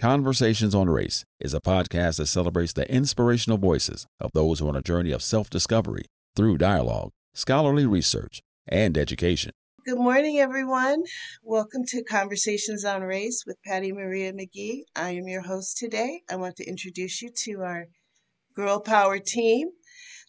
Conversations 0.00 0.74
on 0.74 0.88
Race 0.88 1.26
is 1.40 1.52
a 1.52 1.60
podcast 1.60 2.16
that 2.16 2.28
celebrates 2.28 2.72
the 2.72 2.90
inspirational 2.90 3.58
voices 3.58 4.06
of 4.18 4.30
those 4.32 4.58
who 4.58 4.64
are 4.64 4.70
on 4.70 4.76
a 4.76 4.80
journey 4.80 5.10
of 5.10 5.22
self 5.22 5.50
discovery 5.50 6.06
through 6.34 6.56
dialogue, 6.56 7.10
scholarly 7.34 7.84
research, 7.84 8.40
and 8.66 8.96
education. 8.96 9.52
Good 9.84 9.98
morning, 9.98 10.38
everyone. 10.38 11.02
Welcome 11.42 11.84
to 11.88 12.02
Conversations 12.02 12.82
on 12.82 13.02
Race 13.02 13.44
with 13.46 13.58
Patty 13.62 13.92
Maria 13.92 14.32
McGee. 14.32 14.84
I 14.96 15.10
am 15.10 15.28
your 15.28 15.42
host 15.42 15.76
today. 15.76 16.22
I 16.30 16.36
want 16.36 16.56
to 16.56 16.66
introduce 16.66 17.20
you 17.20 17.28
to 17.44 17.60
our 17.60 17.84
Girl 18.56 18.80
Power 18.80 19.18
team, 19.18 19.68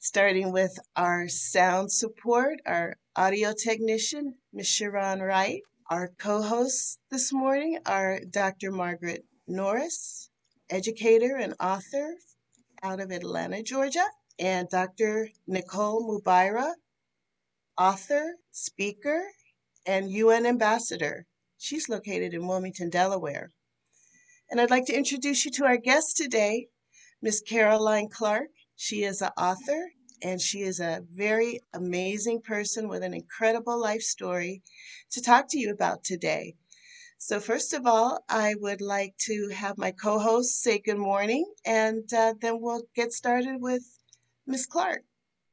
starting 0.01 0.51
with 0.51 0.77
our 0.97 1.29
sound 1.29 1.93
support, 1.93 2.59
our 2.65 2.97
audio 3.15 3.53
technician, 3.53 4.35
Ms. 4.51 4.67
Sharon 4.67 5.21
Wright. 5.21 5.61
Our 5.89 6.09
co 6.19 6.41
hosts 6.41 6.97
this 7.09 7.31
morning 7.31 7.79
are 7.85 8.19
Dr. 8.29 8.71
Margaret 8.71 9.23
Norris, 9.47 10.29
educator 10.69 11.35
and 11.37 11.53
author 11.59 12.15
out 12.83 12.99
of 12.99 13.11
Atlanta, 13.11 13.61
Georgia, 13.61 14.05
and 14.39 14.69
Dr. 14.69 15.29
Nicole 15.47 16.07
Mubaira, 16.07 16.73
author, 17.77 18.35
speaker, 18.51 19.23
and 19.85 20.11
UN 20.11 20.45
ambassador. 20.45 21.25
She's 21.57 21.89
located 21.89 22.33
in 22.33 22.47
Wilmington, 22.47 22.89
Delaware. 22.89 23.51
And 24.49 24.59
I'd 24.59 24.69
like 24.69 24.85
to 24.85 24.97
introduce 24.97 25.45
you 25.45 25.51
to 25.51 25.65
our 25.65 25.77
guest 25.77 26.17
today, 26.17 26.67
Miss 27.21 27.41
Caroline 27.41 28.09
Clark. 28.09 28.49
She 28.75 29.03
is 29.03 29.21
an 29.21 29.31
author 29.37 29.91
and 30.23 30.41
she 30.41 30.61
is 30.61 30.79
a 30.79 31.03
very 31.11 31.61
amazing 31.73 32.41
person 32.41 32.87
with 32.87 33.03
an 33.03 33.13
incredible 33.13 33.79
life 33.79 34.01
story 34.01 34.61
to 35.11 35.21
talk 35.21 35.47
to 35.49 35.59
you 35.59 35.71
about 35.71 36.03
today. 36.03 36.55
So, 37.23 37.39
first 37.39 37.73
of 37.73 37.85
all, 37.85 38.25
I 38.29 38.55
would 38.55 38.81
like 38.81 39.15
to 39.29 39.49
have 39.49 39.77
my 39.77 39.91
co 39.91 40.17
host 40.17 40.59
say 40.63 40.79
good 40.79 40.97
morning, 40.97 41.45
and 41.63 42.11
uh, 42.11 42.33
then 42.41 42.59
we'll 42.59 42.81
get 42.95 43.13
started 43.13 43.61
with 43.61 43.83
Ms. 44.47 44.65
Clark. 44.65 45.03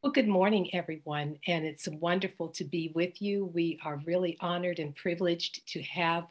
Well, 0.03 0.11
good 0.11 0.28
morning, 0.28 0.75
everyone, 0.75 1.37
and 1.47 1.67
it's 1.67 1.87
wonderful 1.87 2.48
to 2.53 2.65
be 2.65 2.91
with 2.95 3.20
you. 3.20 3.45
We 3.45 3.78
are 3.84 4.01
really 4.06 4.39
honored 4.41 4.78
and 4.78 4.97
privileged 4.97 5.70
to 5.75 5.83
have 5.83 6.25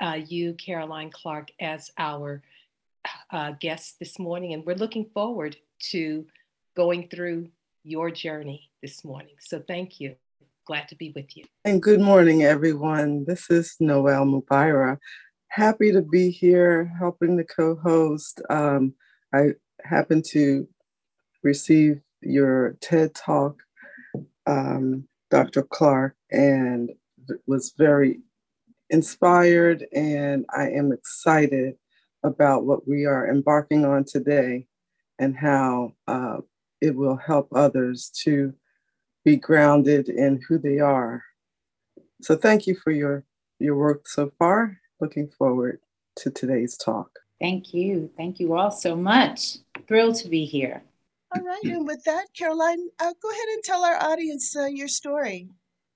uh, 0.00 0.20
you, 0.26 0.54
Caroline 0.54 1.10
Clark, 1.10 1.50
as 1.60 1.90
our 1.98 2.42
uh, 3.30 3.52
guest 3.60 3.98
this 3.98 4.18
morning, 4.18 4.54
and 4.54 4.64
we're 4.64 4.74
looking 4.74 5.10
forward 5.12 5.54
to 5.90 6.24
going 6.74 7.10
through 7.10 7.50
your 7.84 8.10
journey 8.10 8.70
this 8.80 9.04
morning. 9.04 9.34
So, 9.38 9.60
thank 9.60 10.00
you. 10.00 10.16
Glad 10.64 10.86
to 10.88 10.94
be 10.94 11.12
with 11.16 11.36
you. 11.36 11.44
And 11.64 11.82
good 11.82 12.00
morning, 12.00 12.44
everyone. 12.44 13.24
This 13.24 13.50
is 13.50 13.74
Noel 13.80 14.24
Mubaira. 14.24 14.96
Happy 15.48 15.90
to 15.90 16.02
be 16.02 16.30
here 16.30 16.92
helping 17.00 17.36
the 17.36 17.42
co 17.44 17.74
host. 17.74 18.40
Um, 18.48 18.94
I 19.34 19.54
happen 19.82 20.22
to 20.30 20.68
receive 21.42 22.00
your 22.20 22.76
TED 22.80 23.12
Talk, 23.12 23.60
um, 24.46 25.08
Dr. 25.30 25.64
Clark, 25.64 26.14
and 26.30 26.90
was 27.48 27.74
very 27.76 28.20
inspired, 28.88 29.84
and 29.92 30.46
I 30.56 30.70
am 30.70 30.92
excited 30.92 31.74
about 32.22 32.66
what 32.66 32.86
we 32.86 33.04
are 33.04 33.28
embarking 33.28 33.84
on 33.84 34.04
today 34.04 34.68
and 35.18 35.36
how 35.36 35.94
uh, 36.06 36.36
it 36.80 36.94
will 36.94 37.16
help 37.16 37.48
others 37.52 38.12
to 38.22 38.54
be 39.24 39.36
grounded 39.36 40.08
in 40.08 40.40
who 40.48 40.58
they 40.58 40.78
are. 40.78 41.22
So 42.22 42.36
thank 42.36 42.66
you 42.66 42.76
for 42.76 42.90
your 42.90 43.24
your 43.58 43.76
work 43.76 44.08
so 44.08 44.30
far. 44.38 44.78
Looking 45.00 45.28
forward 45.38 45.80
to 46.16 46.30
today's 46.30 46.76
talk. 46.76 47.10
Thank 47.40 47.74
you. 47.74 48.10
Thank 48.16 48.38
you 48.40 48.54
all 48.54 48.70
so 48.70 48.94
much. 48.94 49.58
Thrilled 49.88 50.16
to 50.16 50.28
be 50.28 50.44
here. 50.44 50.82
All 51.34 51.42
right. 51.42 51.64
And 51.64 51.86
with 51.86 52.04
that, 52.04 52.26
Caroline, 52.36 52.88
uh, 53.00 53.12
go 53.20 53.30
ahead 53.30 53.48
and 53.54 53.64
tell 53.64 53.84
our 53.84 53.96
audience 54.02 54.54
uh, 54.56 54.66
your 54.66 54.88
story. 54.88 55.48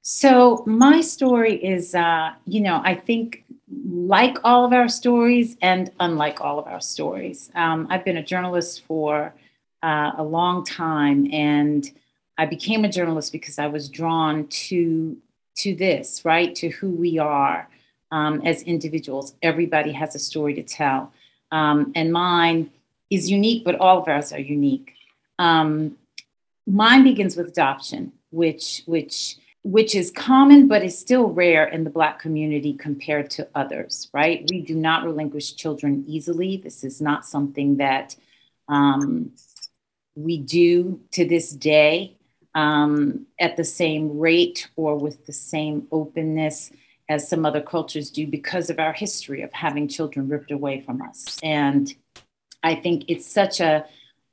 So, 0.02 0.62
my 0.66 1.00
story 1.00 1.54
is, 1.54 1.94
uh, 1.94 2.30
you 2.46 2.60
know, 2.60 2.80
I 2.84 2.94
think 2.94 3.44
like 3.84 4.38
all 4.44 4.64
of 4.64 4.72
our 4.72 4.88
stories 4.88 5.56
and 5.60 5.90
unlike 5.98 6.40
all 6.40 6.58
of 6.58 6.66
our 6.66 6.80
stories. 6.80 7.50
Um, 7.54 7.88
I've 7.90 8.04
been 8.04 8.16
a 8.16 8.22
journalist 8.22 8.84
for 8.86 9.34
uh, 9.82 10.12
a 10.16 10.22
long 10.22 10.64
time 10.64 11.28
and 11.32 11.90
I 12.38 12.46
became 12.46 12.84
a 12.84 12.88
journalist 12.88 13.32
because 13.32 13.58
I 13.58 13.66
was 13.66 13.88
drawn 13.88 14.46
to 14.48 15.16
to 15.56 15.74
this, 15.74 16.24
right? 16.24 16.54
To 16.56 16.68
who 16.68 16.90
we 16.90 17.18
are 17.18 17.68
um, 18.10 18.42
as 18.44 18.62
individuals. 18.62 19.34
Everybody 19.42 19.92
has 19.92 20.14
a 20.14 20.18
story 20.18 20.54
to 20.54 20.62
tell, 20.62 21.12
um, 21.50 21.92
and 21.94 22.12
mine 22.12 22.70
is 23.10 23.30
unique, 23.30 23.64
but 23.64 23.76
all 23.76 23.98
of 23.98 24.08
ours 24.08 24.32
are 24.32 24.40
unique. 24.40 24.92
Um, 25.38 25.96
mine 26.66 27.04
begins 27.04 27.36
with 27.36 27.48
adoption, 27.48 28.12
which 28.30 28.82
which 28.86 29.36
which 29.66 29.96
is 29.96 30.12
common 30.12 30.68
but 30.68 30.84
is 30.84 30.96
still 30.96 31.26
rare 31.26 31.66
in 31.66 31.82
the 31.82 31.90
black 31.90 32.20
community 32.20 32.72
compared 32.72 33.28
to 33.28 33.48
others 33.56 34.08
right 34.12 34.46
we 34.48 34.60
do 34.60 34.76
not 34.76 35.02
relinquish 35.02 35.56
children 35.56 36.04
easily 36.06 36.56
this 36.56 36.84
is 36.84 37.00
not 37.00 37.26
something 37.26 37.76
that 37.76 38.14
um, 38.68 39.32
we 40.14 40.38
do 40.38 41.00
to 41.10 41.26
this 41.26 41.50
day 41.50 42.16
um, 42.56 43.26
at 43.38 43.56
the 43.56 43.64
same 43.64 44.18
rate 44.18 44.68
or 44.76 44.96
with 44.96 45.26
the 45.26 45.32
same 45.32 45.86
openness 45.92 46.72
as 47.08 47.28
some 47.28 47.44
other 47.44 47.60
cultures 47.60 48.10
do 48.10 48.26
because 48.26 48.70
of 48.70 48.80
our 48.80 48.94
history 48.94 49.42
of 49.42 49.52
having 49.52 49.86
children 49.86 50.26
ripped 50.26 50.50
away 50.50 50.80
from 50.80 51.02
us. 51.02 51.38
And 51.42 51.94
I 52.62 52.74
think 52.74 53.04
it's 53.08 53.26
such 53.26 53.60
a 53.60 53.84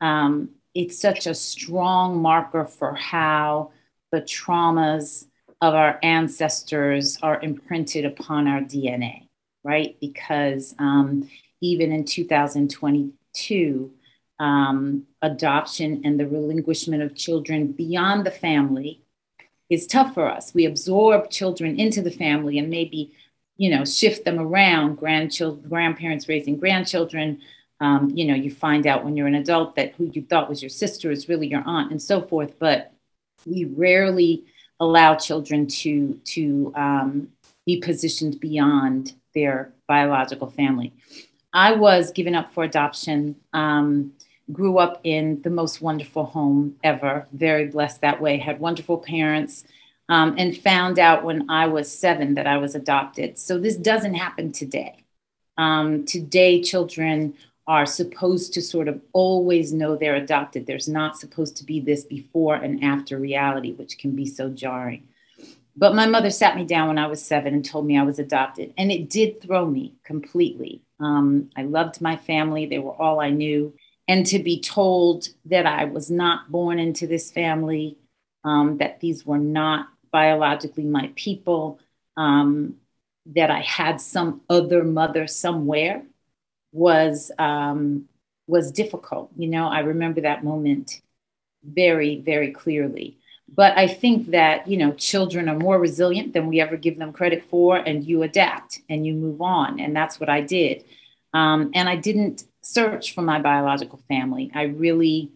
um, 0.01 0.49
it's 0.73 0.99
such 0.99 1.27
a 1.27 1.35
strong 1.35 2.21
marker 2.21 2.65
for 2.65 2.95
how 2.95 3.71
the 4.11 4.21
traumas 4.21 5.25
of 5.61 5.75
our 5.75 5.99
ancestors 6.01 7.17
are 7.21 7.39
imprinted 7.41 8.05
upon 8.05 8.47
our 8.47 8.61
DNA, 8.61 9.27
right? 9.63 9.95
Because 10.01 10.73
um, 10.79 11.29
even 11.61 11.91
in 11.91 12.05
2022, 12.05 13.91
um, 14.39 15.03
adoption 15.23 16.01
and 16.03 16.19
the 16.19 16.27
relinquishment 16.27 17.01
of 17.01 17.15
children 17.15 17.71
beyond 17.71 18.25
the 18.25 18.31
family 18.31 19.01
is 19.69 19.87
tough 19.87 20.13
for 20.13 20.29
us. 20.29 20.53
We 20.53 20.65
absorb 20.65 21.31
children 21.31 21.79
into 21.79 22.01
the 22.01 22.11
family 22.11 22.59
and 22.59 22.69
maybe, 22.69 23.13
you 23.57 23.71
know, 23.71 23.85
shift 23.85 24.25
them 24.25 24.37
around. 24.37 24.97
Grandchildren, 24.97 25.67
grandparents 25.67 26.29
raising 26.29 26.57
grandchildren. 26.57 27.41
Um, 27.79 28.11
you 28.13 28.25
know, 28.25 28.35
you 28.35 28.51
find 28.51 28.85
out 28.85 29.03
when 29.03 29.17
you're 29.17 29.27
an 29.27 29.35
adult 29.35 29.75
that 29.75 29.95
who 29.95 30.11
you 30.13 30.21
thought 30.21 30.49
was 30.49 30.61
your 30.61 30.69
sister 30.69 31.09
is 31.09 31.27
really 31.29 31.47
your 31.47 31.63
aunt, 31.65 31.91
and 31.91 32.01
so 32.01 32.21
forth. 32.21 32.53
But 32.59 32.93
we 33.45 33.65
rarely 33.65 34.43
allow 34.79 35.15
children 35.15 35.67
to 35.67 36.19
to 36.25 36.73
um, 36.75 37.29
be 37.65 37.79
positioned 37.79 38.39
beyond 38.39 39.13
their 39.33 39.73
biological 39.87 40.49
family. 40.51 40.93
I 41.53 41.73
was 41.73 42.11
given 42.11 42.35
up 42.35 42.53
for 42.53 42.63
adoption. 42.63 43.35
Um, 43.53 44.13
grew 44.51 44.77
up 44.77 44.99
in 45.03 45.41
the 45.41 45.49
most 45.49 45.81
wonderful 45.81 46.25
home 46.25 46.75
ever, 46.83 47.27
very 47.31 47.67
blessed 47.67 48.01
that 48.01 48.21
way, 48.21 48.37
had 48.37 48.59
wonderful 48.59 48.97
parents, 48.97 49.63
um, 50.09 50.35
and 50.37 50.57
found 50.57 50.99
out 50.99 51.23
when 51.23 51.49
I 51.49 51.67
was 51.67 51.91
seven 51.91 52.33
that 52.35 52.47
I 52.47 52.57
was 52.57 52.75
adopted. 52.75 53.39
So 53.39 53.57
this 53.57 53.77
doesn't 53.77 54.15
happen 54.15 54.51
today. 54.51 55.03
Um, 55.57 56.05
today, 56.05 56.61
children 56.61 57.35
are 57.65 57.85
supposed 57.85 58.53
to 58.53 58.61
sort 58.61 58.89
of 58.89 58.99
always 59.13 59.71
know 59.71 59.95
they're 59.95 60.15
adopted. 60.15 60.65
There's 60.65 60.89
not 60.89 61.17
supposed 61.17 61.55
to 61.57 61.63
be 61.63 61.79
this 61.79 62.03
before 62.03 62.55
and 62.55 62.83
after 62.83 63.17
reality, 63.17 63.71
which 63.71 63.97
can 63.97 64.15
be 64.15 64.25
so 64.25 64.49
jarring. 64.49 65.07
But 65.75 65.95
my 65.95 66.05
mother 66.05 66.29
sat 66.29 66.55
me 66.55 66.65
down 66.65 66.89
when 66.89 66.97
I 66.97 67.07
was 67.07 67.23
seven 67.23 67.53
and 67.53 67.65
told 67.65 67.85
me 67.85 67.97
I 67.97 68.03
was 68.03 68.19
adopted. 68.19 68.73
And 68.77 68.91
it 68.91 69.09
did 69.09 69.41
throw 69.41 69.65
me 69.65 69.93
completely. 70.03 70.81
Um, 70.99 71.49
I 71.55 71.63
loved 71.63 72.01
my 72.01 72.17
family, 72.17 72.65
they 72.65 72.79
were 72.79 72.91
all 72.91 73.19
I 73.19 73.29
knew 73.29 73.73
and 74.07 74.25
to 74.27 74.39
be 74.39 74.59
told 74.59 75.29
that 75.45 75.65
I 75.65 75.85
was 75.85 76.11
not 76.11 76.51
born 76.51 76.79
into 76.79 77.07
this 77.07 77.31
family, 77.31 77.97
um, 78.43 78.77
that 78.77 78.99
these 78.99 79.25
were 79.25 79.37
not 79.37 79.87
biologically 80.11 80.83
my 80.83 81.11
people, 81.15 81.79
um, 82.17 82.75
that 83.27 83.49
I 83.49 83.61
had 83.61 84.01
some 84.01 84.41
other 84.49 84.83
mother 84.83 85.27
somewhere 85.27 86.03
was 86.73 87.31
um, 87.39 88.09
was 88.47 88.71
difficult. 88.71 89.31
You 89.37 89.47
know, 89.47 89.67
I 89.67 89.79
remember 89.79 90.21
that 90.21 90.43
moment 90.43 91.01
very, 91.63 92.19
very 92.19 92.51
clearly. 92.51 93.17
But 93.55 93.77
I 93.77 93.87
think 93.87 94.31
that 94.31 94.67
you 94.67 94.77
know, 94.77 94.91
children 94.93 95.47
are 95.47 95.57
more 95.57 95.79
resilient 95.79 96.33
than 96.33 96.47
we 96.47 96.59
ever 96.59 96.75
give 96.75 96.97
them 96.97 97.13
credit 97.13 97.45
for, 97.49 97.77
and 97.77 98.03
you 98.03 98.23
adapt 98.23 98.81
and 98.89 99.05
you 99.05 99.13
move 99.13 99.41
on, 99.41 99.79
and 99.79 99.95
that's 99.95 100.19
what 100.19 100.29
I 100.29 100.41
did. 100.41 100.83
Um, 101.33 101.71
and 101.73 101.87
I 101.87 101.95
didn't 101.95 102.43
search 102.63 103.13
for 103.13 103.21
my 103.21 103.39
biological 103.39 103.99
family. 104.07 104.51
I 104.53 104.63
really 104.63 105.31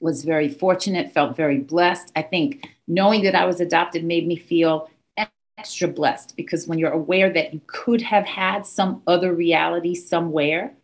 was 0.00 0.24
very 0.24 0.48
fortunate, 0.48 1.12
felt 1.12 1.36
very 1.36 1.58
blessed. 1.58 2.10
I 2.16 2.22
think 2.22 2.68
knowing 2.88 3.22
that 3.22 3.36
I 3.36 3.44
was 3.44 3.60
adopted 3.60 4.04
made 4.04 4.26
me 4.26 4.36
feel 4.36 4.90
extra 5.58 5.86
blessed 5.86 6.34
because 6.36 6.66
when 6.66 6.78
you're 6.78 6.90
aware 6.90 7.32
that 7.32 7.54
you 7.54 7.60
could 7.66 8.02
have 8.02 8.24
had 8.24 8.66
some 8.66 9.02
other 9.06 9.32
reality 9.32 9.94
somewhere, 9.94 10.74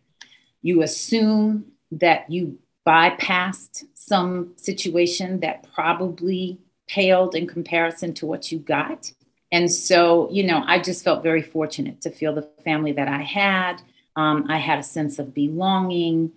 you 0.61 0.81
assume 0.83 1.65
that 1.91 2.29
you 2.29 2.59
bypassed 2.87 3.83
some 3.93 4.53
situation 4.55 5.41
that 5.41 5.67
probably 5.73 6.59
paled 6.87 7.35
in 7.35 7.45
comparison 7.45 8.13
to 8.13 8.25
what 8.25 8.51
you 8.51 8.59
got. 8.59 9.11
And 9.51 9.71
so, 9.71 10.29
you 10.31 10.43
know, 10.43 10.63
I 10.65 10.79
just 10.79 11.03
felt 11.03 11.23
very 11.23 11.41
fortunate 11.41 12.01
to 12.01 12.11
feel 12.11 12.33
the 12.33 12.47
family 12.63 12.91
that 12.93 13.07
I 13.07 13.21
had. 13.21 13.81
Um, 14.19 14.47
I 14.49 14.57
had 14.57 14.79
a 14.79 14.83
sense 14.83 15.17
of 15.17 15.33
belonging. 15.33 16.33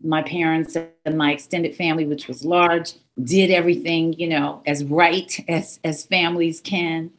My 0.00 0.22
parents 0.22 0.76
and 0.76 1.18
my 1.18 1.32
extended 1.32 1.74
family, 1.74 2.04
which 2.06 2.28
was 2.28 2.44
large, 2.44 2.92
did 3.20 3.50
everything, 3.50 4.12
you 4.12 4.28
know, 4.28 4.62
as 4.66 4.84
right 4.84 5.44
as 5.48 5.80
as 5.82 6.06
families 6.06 6.60
can, 6.60 7.10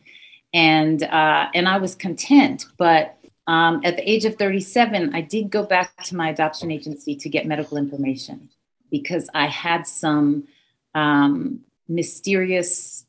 and 0.53 1.03
uh, 1.03 1.49
and 1.53 1.67
I 1.67 1.77
was 1.79 1.95
content. 1.95 2.65
But 2.77 3.17
um, 3.45 3.81
at 3.83 3.97
the 3.97 4.09
age 4.09 4.23
of 4.23 4.35
37, 4.35 5.13
I 5.13 5.21
did 5.21 5.49
go 5.49 5.63
back 5.63 6.03
to 6.05 6.15
my 6.15 6.29
adoption 6.29 6.71
agency 6.71 7.15
to 7.17 7.27
get 7.27 7.45
medical 7.45 7.77
information 7.77 8.49
because 8.89 9.29
I 9.33 9.47
had 9.47 9.85
some 9.85 10.47
um, 10.95 11.61
mysterious 11.89 13.05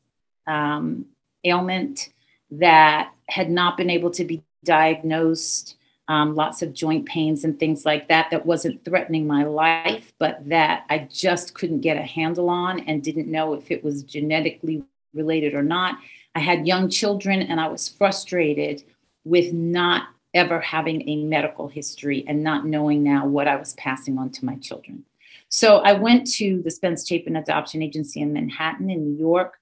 um, 0.49 1.07
ailment 1.45 2.09
that 2.51 3.13
had 3.29 3.49
not 3.49 3.77
been 3.77 3.91
able 3.91 4.11
to 4.13 4.25
be 4.25 4.43
diagnosed. 4.65 5.77
Um, 6.11 6.35
lots 6.35 6.61
of 6.61 6.75
joint 6.75 7.07
pains 7.07 7.45
and 7.45 7.57
things 7.57 7.87
like 7.87 8.09
that 8.09 8.33
that 8.33 8.45
wasn't 8.45 8.85
threatening 8.85 9.29
my 9.29 9.45
life, 9.45 10.13
but 10.19 10.41
that 10.49 10.85
I 10.91 11.07
just 11.09 11.55
couldn't 11.55 11.83
get 11.83 11.97
a 11.97 12.03
handle 12.03 12.51
on 12.51 12.81
and 12.81 13.01
didn't 13.01 13.31
know 13.31 13.55
if 13.55 13.71
it 13.71 13.85
was 13.85 14.03
genetically 14.03 14.83
related 15.15 15.55
or 15.55 15.63
not. 15.63 15.99
I 16.35 16.41
had 16.41 16.67
young 16.67 16.89
children 16.89 17.43
and 17.43 17.61
I 17.61 17.69
was 17.69 17.89
frustrated 17.89 18.83
with 19.25 19.53
not 19.53 20.09
ever 20.35 20.59
having 20.59 21.09
a 21.09 21.23
medical 21.23 21.69
history 21.69 22.25
and 22.27 22.43
not 22.43 22.67
knowing 22.67 23.05
now 23.05 23.29
what 23.29 23.47
I 23.47 23.55
was 23.55 23.75
passing 23.75 24.19
on 24.19 24.31
to 24.31 24.45
my 24.45 24.57
children. 24.57 25.05
So 25.49 25.79
I 25.79 25.93
went 25.93 26.29
to 26.35 26.61
the 26.61 26.73
Spence 26.73 27.07
Chapin 27.07 27.37
Adoption 27.37 27.83
Agency 27.83 28.21
in 28.21 28.33
Manhattan, 28.33 28.91
in 28.91 29.05
New 29.05 29.17
York, 29.17 29.61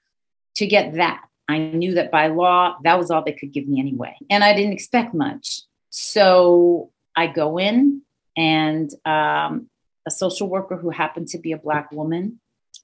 to 0.54 0.66
get 0.66 0.94
that. 0.94 1.26
I 1.46 1.58
knew 1.58 1.92
that 1.96 2.10
by 2.10 2.28
law, 2.28 2.78
that 2.84 2.98
was 2.98 3.10
all 3.10 3.22
they 3.22 3.32
could 3.32 3.52
give 3.52 3.68
me 3.68 3.80
anyway. 3.80 4.16
And 4.30 4.42
I 4.42 4.54
didn't 4.54 4.72
expect 4.72 5.12
much. 5.12 5.60
So 5.90 6.90
I 7.16 7.26
go 7.26 7.58
in, 7.58 8.02
and 8.36 8.88
um, 9.04 9.68
a 10.06 10.10
social 10.10 10.48
worker 10.48 10.76
who 10.76 10.90
happened 10.90 11.28
to 11.28 11.38
be 11.38 11.52
a 11.52 11.58
Black 11.58 11.90
woman 11.92 12.40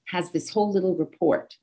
has 0.09 0.31
this 0.31 0.49
whole 0.49 0.71
little 0.71 0.95
report. 0.95 1.55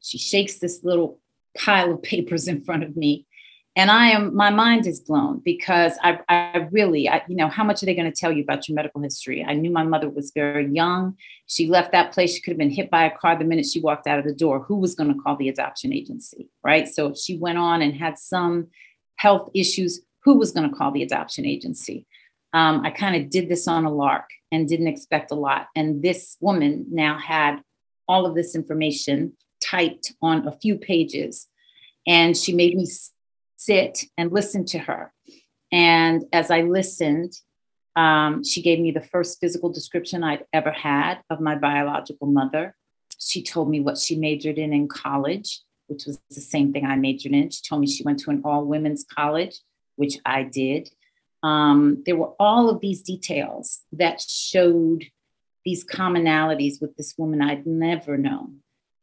She 0.00 0.16
shakes 0.16 0.58
this 0.58 0.84
little 0.84 1.20
pile 1.58 1.92
of 1.92 2.02
papers 2.12 2.48
in 2.48 2.64
front 2.64 2.84
of 2.84 2.96
me. 2.96 3.26
And 3.74 3.90
i 3.90 4.10
am 4.10 4.36
my 4.36 4.50
mind 4.50 4.86
is 4.86 5.00
blown 5.00 5.40
because 5.42 5.94
i, 6.02 6.18
I 6.28 6.68
really 6.70 7.08
I, 7.08 7.22
you 7.26 7.36
know 7.36 7.48
how 7.48 7.64
much 7.64 7.82
are 7.82 7.86
they 7.86 7.94
going 7.94 8.12
to 8.12 8.20
tell 8.22 8.30
you 8.30 8.42
about 8.42 8.68
your 8.68 8.76
medical 8.76 9.00
history? 9.00 9.42
I 9.42 9.54
knew 9.54 9.70
my 9.70 9.82
mother 9.82 10.10
was 10.10 10.30
very 10.30 10.68
young. 10.68 11.16
She 11.46 11.68
left 11.68 11.92
that 11.92 12.12
place. 12.12 12.34
She 12.34 12.42
could 12.42 12.50
have 12.50 12.58
been 12.58 12.70
hit 12.70 12.90
by 12.90 13.04
a 13.04 13.16
car 13.16 13.38
the 13.38 13.46
minute 13.46 13.64
she 13.64 13.80
walked 13.80 14.06
out 14.06 14.18
of 14.18 14.26
the 14.26 14.34
door. 14.34 14.60
Who 14.60 14.76
was 14.76 14.94
going 14.94 15.10
to 15.14 15.18
call 15.22 15.36
the 15.36 15.48
adoption 15.48 15.90
agency 15.92 16.50
right? 16.62 16.86
So 16.86 17.08
if 17.08 17.16
she 17.16 17.38
went 17.38 17.58
on 17.58 17.80
and 17.80 17.94
had 17.94 18.18
some 18.18 18.68
health 19.16 19.48
issues 19.54 20.02
who 20.24 20.38
was 20.38 20.52
going 20.52 20.68
to 20.68 20.76
call 20.76 20.92
the 20.92 21.02
adoption 21.02 21.46
agency 21.46 22.06
um, 22.52 22.84
i 22.84 22.90
kind 22.90 23.16
of 23.16 23.30
did 23.30 23.48
this 23.48 23.66
on 23.68 23.84
a 23.84 23.92
lark 23.92 24.28
and 24.50 24.68
didn't 24.68 24.88
expect 24.88 25.30
a 25.30 25.36
lot 25.36 25.68
and 25.74 26.02
this 26.02 26.36
woman 26.40 26.86
now 26.90 27.18
had 27.18 27.60
all 28.08 28.26
of 28.26 28.34
this 28.34 28.54
information 28.54 29.32
typed 29.60 30.12
on 30.20 30.46
a 30.46 30.52
few 30.52 30.76
pages 30.76 31.48
and 32.06 32.36
she 32.36 32.52
made 32.52 32.76
me 32.76 32.86
sit 33.56 34.04
and 34.18 34.32
listen 34.32 34.64
to 34.66 34.78
her. 34.78 35.12
And 35.70 36.24
as 36.32 36.50
I 36.50 36.62
listened, 36.62 37.32
um, 37.94 38.44
she 38.44 38.62
gave 38.62 38.80
me 38.80 38.90
the 38.90 39.02
first 39.02 39.40
physical 39.40 39.70
description 39.70 40.24
I'd 40.24 40.44
ever 40.52 40.72
had 40.72 41.20
of 41.30 41.40
my 41.40 41.54
biological 41.54 42.26
mother. 42.26 42.74
She 43.18 43.42
told 43.42 43.70
me 43.70 43.80
what 43.80 43.98
she 43.98 44.16
majored 44.16 44.58
in 44.58 44.72
in 44.72 44.88
college, 44.88 45.60
which 45.86 46.06
was 46.06 46.18
the 46.30 46.40
same 46.40 46.72
thing 46.72 46.84
I 46.84 46.96
majored 46.96 47.32
in. 47.32 47.50
She 47.50 47.62
told 47.62 47.80
me 47.80 47.86
she 47.86 48.02
went 48.02 48.18
to 48.20 48.30
an 48.30 48.42
all 48.44 48.64
women's 48.64 49.04
college, 49.04 49.56
which 49.96 50.18
I 50.24 50.42
did. 50.42 50.90
Um, 51.42 52.02
there 52.06 52.16
were 52.16 52.32
all 52.38 52.70
of 52.70 52.80
these 52.80 53.02
details 53.02 53.80
that 53.92 54.20
showed 54.20 55.04
these 55.64 55.84
commonalities 55.84 56.80
with 56.80 56.96
this 56.96 57.14
woman 57.16 57.42
I'd 57.42 57.66
never 57.66 58.16
known 58.16 58.60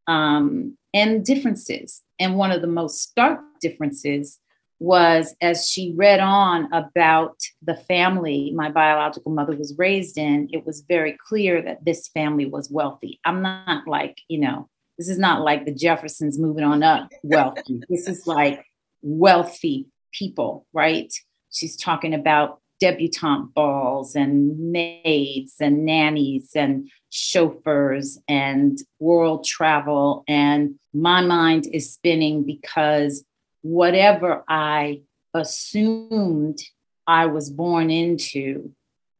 um, 0.07 0.77
and 0.93 1.23
differences. 1.23 2.01
And 2.17 2.35
one 2.35 2.51
of 2.51 2.61
the 2.61 2.67
most 2.67 3.01
stark 3.01 3.39
differences 3.61 4.39
was 4.79 5.35
as 5.41 5.69
she 5.69 5.93
read 5.95 6.21
on 6.21 6.71
about 6.71 7.37
the 7.61 7.75
family 7.75 8.51
my 8.55 8.71
biological 8.71 9.31
mother 9.31 9.55
was 9.55 9.77
raised 9.77 10.17
in, 10.17 10.49
it 10.51 10.65
was 10.65 10.81
very 10.87 11.17
clear 11.27 11.61
that 11.61 11.83
this 11.83 12.07
family 12.07 12.45
was 12.45 12.71
wealthy. 12.71 13.19
I'm 13.25 13.41
not 13.41 13.87
like, 13.87 14.17
you 14.29 14.39
know, 14.39 14.69
this 14.97 15.09
is 15.09 15.19
not 15.19 15.41
like 15.41 15.65
the 15.65 15.73
Jeffersons 15.73 16.39
moving 16.39 16.63
on 16.63 16.81
up 16.81 17.09
wealthy. 17.23 17.81
this 17.89 18.07
is 18.07 18.25
like 18.25 18.65
wealthy 19.01 19.87
people, 20.11 20.65
right? 20.73 21.13
She's 21.51 21.75
talking 21.75 22.13
about 22.13 22.59
debutante 22.79 23.53
balls 23.53 24.15
and 24.15 24.71
maids 24.71 25.55
and 25.59 25.85
nannies 25.85 26.51
and 26.55 26.89
chauffeurs 27.09 28.19
and 28.27 28.77
world 28.99 29.45
travel. 29.45 30.23
And 30.27 30.75
my 30.93 31.21
mind 31.21 31.67
is 31.71 31.93
spinning 31.93 32.43
because 32.43 33.23
whatever 33.61 34.43
I 34.47 35.01
assumed 35.33 36.59
I 37.05 37.25
was 37.25 37.49
born 37.49 37.89
into, 37.89 38.71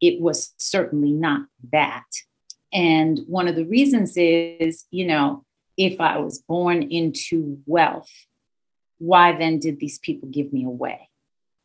it 0.01 0.21
was 0.21 0.53
certainly 0.57 1.11
not 1.11 1.41
that. 1.71 2.05
And 2.71 3.19
one 3.27 3.47
of 3.47 3.55
the 3.55 3.65
reasons 3.65 4.15
is, 4.15 4.85
you 4.91 5.05
know, 5.05 5.43
if 5.75 5.99
I 5.99 6.17
was 6.17 6.39
born 6.39 6.83
into 6.83 7.59
wealth, 7.65 8.09
why 8.99 9.37
then 9.37 9.59
did 9.59 9.79
these 9.79 9.99
people 9.99 10.29
give 10.29 10.53
me 10.53 10.65
away? 10.65 11.09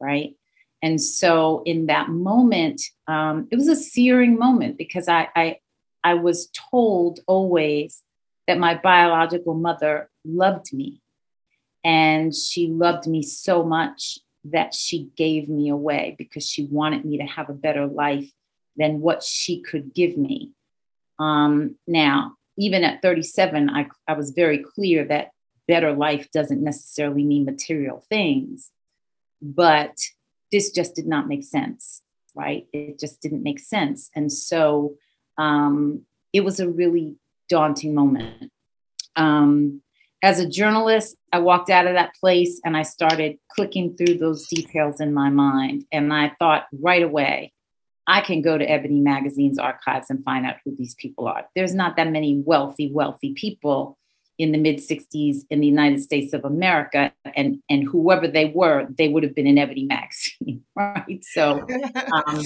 Right. 0.00 0.36
And 0.82 1.00
so 1.00 1.62
in 1.64 1.86
that 1.86 2.08
moment, 2.08 2.82
um, 3.06 3.48
it 3.50 3.56
was 3.56 3.68
a 3.68 3.76
searing 3.76 4.38
moment 4.38 4.76
because 4.76 5.08
I, 5.08 5.28
I, 5.34 5.58
I 6.02 6.14
was 6.14 6.50
told 6.70 7.20
always 7.26 8.02
that 8.46 8.58
my 8.58 8.74
biological 8.74 9.54
mother 9.54 10.10
loved 10.24 10.72
me 10.72 11.00
and 11.82 12.34
she 12.34 12.68
loved 12.68 13.06
me 13.06 13.22
so 13.22 13.62
much 13.62 14.18
that 14.44 14.74
she 14.74 15.10
gave 15.16 15.48
me 15.48 15.70
away 15.70 16.14
because 16.18 16.46
she 16.46 16.64
wanted 16.64 17.04
me 17.04 17.18
to 17.18 17.24
have 17.24 17.48
a 17.48 17.54
better 17.54 17.86
life 17.86 18.30
than 18.76 19.00
what 19.00 19.22
she 19.22 19.62
could 19.62 19.94
give 19.94 20.16
me. 20.16 20.52
Um, 21.18 21.76
now, 21.86 22.32
even 22.58 22.84
at 22.84 23.02
37, 23.02 23.70
I, 23.70 23.88
I 24.06 24.14
was 24.14 24.30
very 24.30 24.58
clear 24.58 25.04
that 25.06 25.30
better 25.66 25.92
life 25.92 26.30
doesn't 26.32 26.62
necessarily 26.62 27.24
mean 27.24 27.44
material 27.44 28.04
things, 28.08 28.70
but 29.40 29.96
this 30.52 30.70
just 30.70 30.94
did 30.94 31.06
not 31.06 31.28
make 31.28 31.44
sense, 31.44 32.02
right? 32.34 32.66
It 32.72 32.98
just 32.98 33.20
didn't 33.20 33.42
make 33.42 33.58
sense. 33.58 34.10
And 34.14 34.32
so 34.32 34.96
um, 35.38 36.02
it 36.32 36.42
was 36.44 36.60
a 36.60 36.68
really 36.68 37.16
daunting 37.48 37.94
moment. 37.94 38.50
Um, 39.16 39.82
as 40.22 40.40
a 40.40 40.48
journalist, 40.48 41.16
I 41.32 41.40
walked 41.40 41.68
out 41.68 41.86
of 41.86 41.94
that 41.94 42.14
place 42.14 42.60
and 42.64 42.76
I 42.76 42.82
started 42.82 43.38
clicking 43.50 43.96
through 43.96 44.18
those 44.18 44.46
details 44.46 45.00
in 45.00 45.12
my 45.12 45.28
mind. 45.28 45.84
And 45.92 46.12
I 46.12 46.32
thought 46.38 46.66
right 46.72 47.02
away, 47.02 47.52
I 48.06 48.20
can 48.20 48.42
go 48.42 48.56
to 48.56 48.64
Ebony 48.64 49.00
Magazine's 49.00 49.58
archives 49.58 50.10
and 50.10 50.24
find 50.24 50.46
out 50.46 50.56
who 50.64 50.74
these 50.76 50.94
people 50.94 51.26
are. 51.26 51.46
There's 51.54 51.74
not 51.74 51.96
that 51.96 52.10
many 52.10 52.42
wealthy, 52.44 52.90
wealthy 52.92 53.32
people 53.34 53.98
in 54.38 54.52
the 54.52 54.58
mid 54.58 54.78
60s 54.78 55.42
in 55.50 55.60
the 55.60 55.66
United 55.66 56.02
States 56.02 56.32
of 56.32 56.44
America. 56.44 57.12
And, 57.36 57.62
and 57.68 57.84
whoever 57.84 58.26
they 58.28 58.46
were, 58.46 58.86
they 58.96 59.08
would 59.08 59.22
have 59.22 59.34
been 59.34 59.46
in 59.46 59.58
Ebony 59.58 59.84
Magazine, 59.84 60.62
right? 60.76 61.22
So 61.22 61.66
um, 62.26 62.42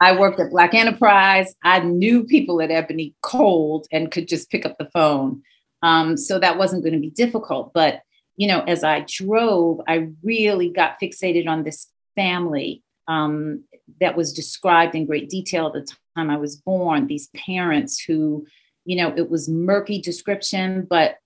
I 0.00 0.18
worked 0.18 0.40
at 0.40 0.50
Black 0.50 0.74
Enterprise. 0.74 1.54
I 1.62 1.80
knew 1.80 2.24
people 2.24 2.60
at 2.60 2.70
Ebony 2.70 3.14
cold 3.22 3.86
and 3.92 4.10
could 4.10 4.28
just 4.28 4.50
pick 4.50 4.66
up 4.66 4.76
the 4.78 4.90
phone. 4.92 5.42
Um, 5.82 6.16
so 6.16 6.38
that 6.38 6.58
wasn't 6.58 6.84
going 6.84 6.94
to 6.94 7.00
be 7.00 7.10
difficult. 7.10 7.72
But, 7.74 8.02
you 8.36 8.46
know, 8.48 8.60
as 8.60 8.84
I 8.84 9.04
drove, 9.08 9.80
I 9.86 10.08
really 10.22 10.70
got 10.70 11.00
fixated 11.00 11.48
on 11.48 11.64
this 11.64 11.88
family 12.14 12.82
um, 13.08 13.64
that 14.00 14.16
was 14.16 14.32
described 14.32 14.94
in 14.94 15.06
great 15.06 15.28
detail 15.28 15.66
at 15.66 15.72
the 15.72 15.86
time 16.16 16.30
I 16.30 16.36
was 16.36 16.56
born, 16.56 17.06
these 17.06 17.28
parents 17.34 18.00
who, 18.00 18.46
you 18.84 18.96
know, 18.96 19.12
it 19.16 19.30
was 19.30 19.48
murky 19.48 20.00
description, 20.00 20.86
but 20.88 21.16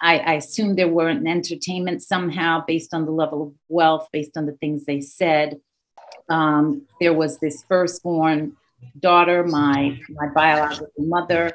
I, 0.00 0.18
I 0.18 0.32
assumed 0.34 0.76
there 0.76 0.88
were 0.88 1.08
an 1.08 1.26
entertainment 1.26 2.02
somehow 2.02 2.64
based 2.66 2.92
on 2.92 3.04
the 3.04 3.12
level 3.12 3.42
of 3.42 3.54
wealth, 3.68 4.08
based 4.12 4.36
on 4.36 4.46
the 4.46 4.52
things 4.52 4.84
they 4.84 5.00
said. 5.00 5.60
Um, 6.28 6.86
there 7.00 7.14
was 7.14 7.38
this 7.38 7.64
firstborn 7.68 8.56
daughter, 9.00 9.44
my 9.44 9.98
my 10.10 10.28
biological 10.28 10.90
mother, 10.98 11.52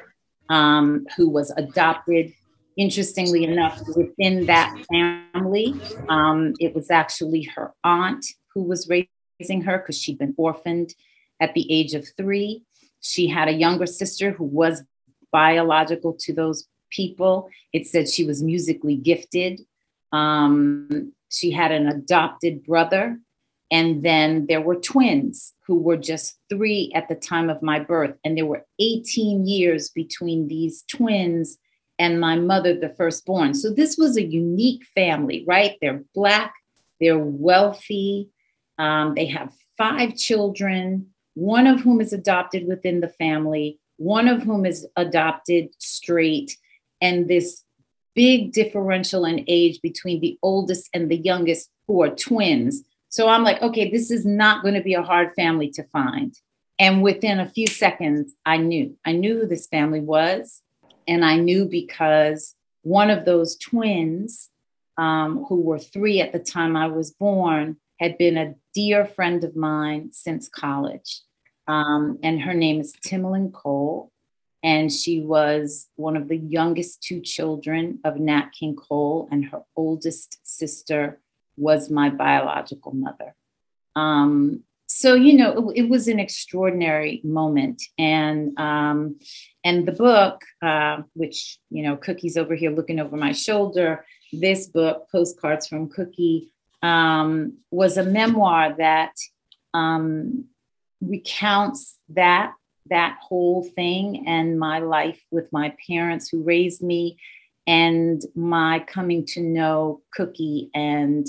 um, 0.48 1.06
who 1.16 1.28
was 1.28 1.50
adopted 1.56 2.32
interestingly 2.76 3.44
enough, 3.44 3.80
within 3.94 4.46
that 4.46 4.74
family, 4.90 5.74
um, 6.08 6.54
it 6.58 6.74
was 6.74 6.90
actually 6.90 7.42
her 7.42 7.72
aunt 7.84 8.24
who 8.54 8.62
was 8.62 8.88
raising 8.88 9.60
her 9.62 9.78
because 9.78 10.00
she'd 10.00 10.18
been 10.18 10.34
orphaned 10.38 10.94
at 11.40 11.52
the 11.54 11.70
age 11.70 11.94
of 11.94 12.06
three. 12.16 12.62
She 13.00 13.28
had 13.28 13.48
a 13.48 13.52
younger 13.52 13.86
sister 13.86 14.30
who 14.30 14.44
was 14.44 14.82
biological 15.30 16.14
to 16.20 16.32
those 16.32 16.66
people. 16.90 17.48
It 17.72 17.86
said 17.86 18.08
she 18.08 18.24
was 18.24 18.42
musically 18.42 18.96
gifted. 18.96 19.60
Um, 20.12 21.12
she 21.28 21.50
had 21.50 21.72
an 21.72 21.86
adopted 21.86 22.64
brother. 22.64 23.18
And 23.70 24.02
then 24.02 24.46
there 24.48 24.60
were 24.60 24.76
twins 24.76 25.54
who 25.66 25.76
were 25.76 25.96
just 25.96 26.36
three 26.48 26.90
at 26.94 27.08
the 27.08 27.14
time 27.14 27.48
of 27.48 27.62
my 27.62 27.78
birth. 27.78 28.16
And 28.24 28.36
there 28.36 28.46
were 28.46 28.66
18 28.80 29.46
years 29.46 29.90
between 29.90 30.48
these 30.48 30.82
twins 30.88 31.56
and 31.98 32.20
my 32.20 32.34
mother, 32.34 32.74
the 32.74 32.88
firstborn. 32.88 33.54
So 33.54 33.70
this 33.70 33.96
was 33.96 34.16
a 34.16 34.24
unique 34.24 34.84
family, 34.94 35.44
right? 35.46 35.76
They're 35.80 36.02
Black, 36.14 36.54
they're 36.98 37.18
wealthy, 37.18 38.30
um, 38.78 39.14
they 39.14 39.26
have 39.26 39.52
five 39.76 40.16
children, 40.16 41.08
one 41.34 41.66
of 41.66 41.80
whom 41.80 42.00
is 42.00 42.12
adopted 42.12 42.66
within 42.66 43.00
the 43.00 43.08
family, 43.08 43.78
one 43.98 44.28
of 44.28 44.42
whom 44.42 44.64
is 44.64 44.86
adopted 44.96 45.68
straight, 45.78 46.56
and 47.00 47.28
this 47.28 47.64
big 48.14 48.52
differential 48.52 49.24
in 49.24 49.44
age 49.46 49.80
between 49.82 50.20
the 50.20 50.38
oldest 50.42 50.88
and 50.92 51.10
the 51.10 51.16
youngest, 51.16 51.70
who 51.86 52.02
are 52.02 52.10
twins. 52.10 52.82
So 53.08 53.28
I'm 53.28 53.42
like, 53.42 53.60
okay, 53.62 53.90
this 53.90 54.10
is 54.10 54.24
not 54.24 54.62
going 54.62 54.74
to 54.74 54.82
be 54.82 54.94
a 54.94 55.02
hard 55.02 55.32
family 55.34 55.70
to 55.70 55.84
find. 55.84 56.34
And 56.78 57.02
within 57.02 57.40
a 57.40 57.48
few 57.48 57.66
seconds, 57.66 58.34
I 58.46 58.56
knew. 58.56 58.96
I 59.04 59.12
knew 59.12 59.40
who 59.40 59.46
this 59.46 59.66
family 59.66 60.00
was. 60.00 60.62
And 61.06 61.24
I 61.24 61.36
knew 61.36 61.66
because 61.66 62.54
one 62.82 63.10
of 63.10 63.24
those 63.24 63.56
twins, 63.56 64.48
um, 64.96 65.44
who 65.48 65.60
were 65.60 65.78
three 65.78 66.20
at 66.20 66.32
the 66.32 66.38
time 66.38 66.76
I 66.76 66.86
was 66.86 67.10
born, 67.10 67.76
had 67.98 68.16
been 68.16 68.36
a 68.36 68.54
dear 68.74 69.04
friend 69.04 69.44
of 69.44 69.56
mine 69.56 70.10
since 70.12 70.48
college. 70.48 71.20
Um, 71.66 72.18
and 72.22 72.40
her 72.40 72.54
name 72.54 72.80
is 72.80 72.94
Timolin 73.06 73.52
Cole. 73.52 74.10
And 74.62 74.92
she 74.92 75.20
was 75.20 75.88
one 75.96 76.16
of 76.16 76.28
the 76.28 76.36
youngest 76.36 77.02
two 77.02 77.20
children 77.20 78.00
of 78.04 78.18
Nat 78.18 78.50
King 78.58 78.76
Cole, 78.76 79.28
and 79.30 79.44
her 79.46 79.62
oldest 79.74 80.38
sister 80.42 81.20
was 81.56 81.90
my 81.90 82.10
biological 82.10 82.92
mother. 82.92 83.34
Um, 83.96 84.64
so 84.86 85.14
you 85.14 85.34
know, 85.34 85.70
it, 85.70 85.84
it, 85.84 85.88
was 85.88 86.08
an 86.08 86.18
extraordinary 86.18 87.20
moment, 87.22 87.82
and 87.96 88.58
um, 88.58 89.20
and 89.64 89.86
the 89.86 89.92
book, 89.92 90.42
uh, 90.60 91.02
which 91.14 91.58
you 91.70 91.84
know, 91.84 91.96
Cookie's 91.96 92.36
over 92.36 92.54
here 92.54 92.70
looking 92.70 92.98
over 92.98 93.16
my 93.16 93.32
shoulder. 93.32 94.04
This 94.32 94.66
book, 94.66 95.08
Postcards 95.10 95.68
from 95.68 95.88
Cookie, 95.88 96.52
um, 96.82 97.58
was 97.70 97.96
a 97.96 98.04
memoir 98.04 98.74
that 98.78 99.12
um, 99.74 100.46
recounts 101.00 101.96
that 102.10 102.52
that 102.86 103.18
whole 103.20 103.62
thing 103.62 104.24
and 104.26 104.58
my 104.58 104.78
life 104.78 105.20
with 105.30 105.52
my 105.52 105.74
parents 105.88 106.28
who 106.28 106.42
raised 106.42 106.82
me 106.82 107.18
and 107.66 108.22
my 108.34 108.80
coming 108.80 109.24
to 109.26 109.40
know 109.40 110.02
Cookie 110.12 110.70
and 110.74 111.26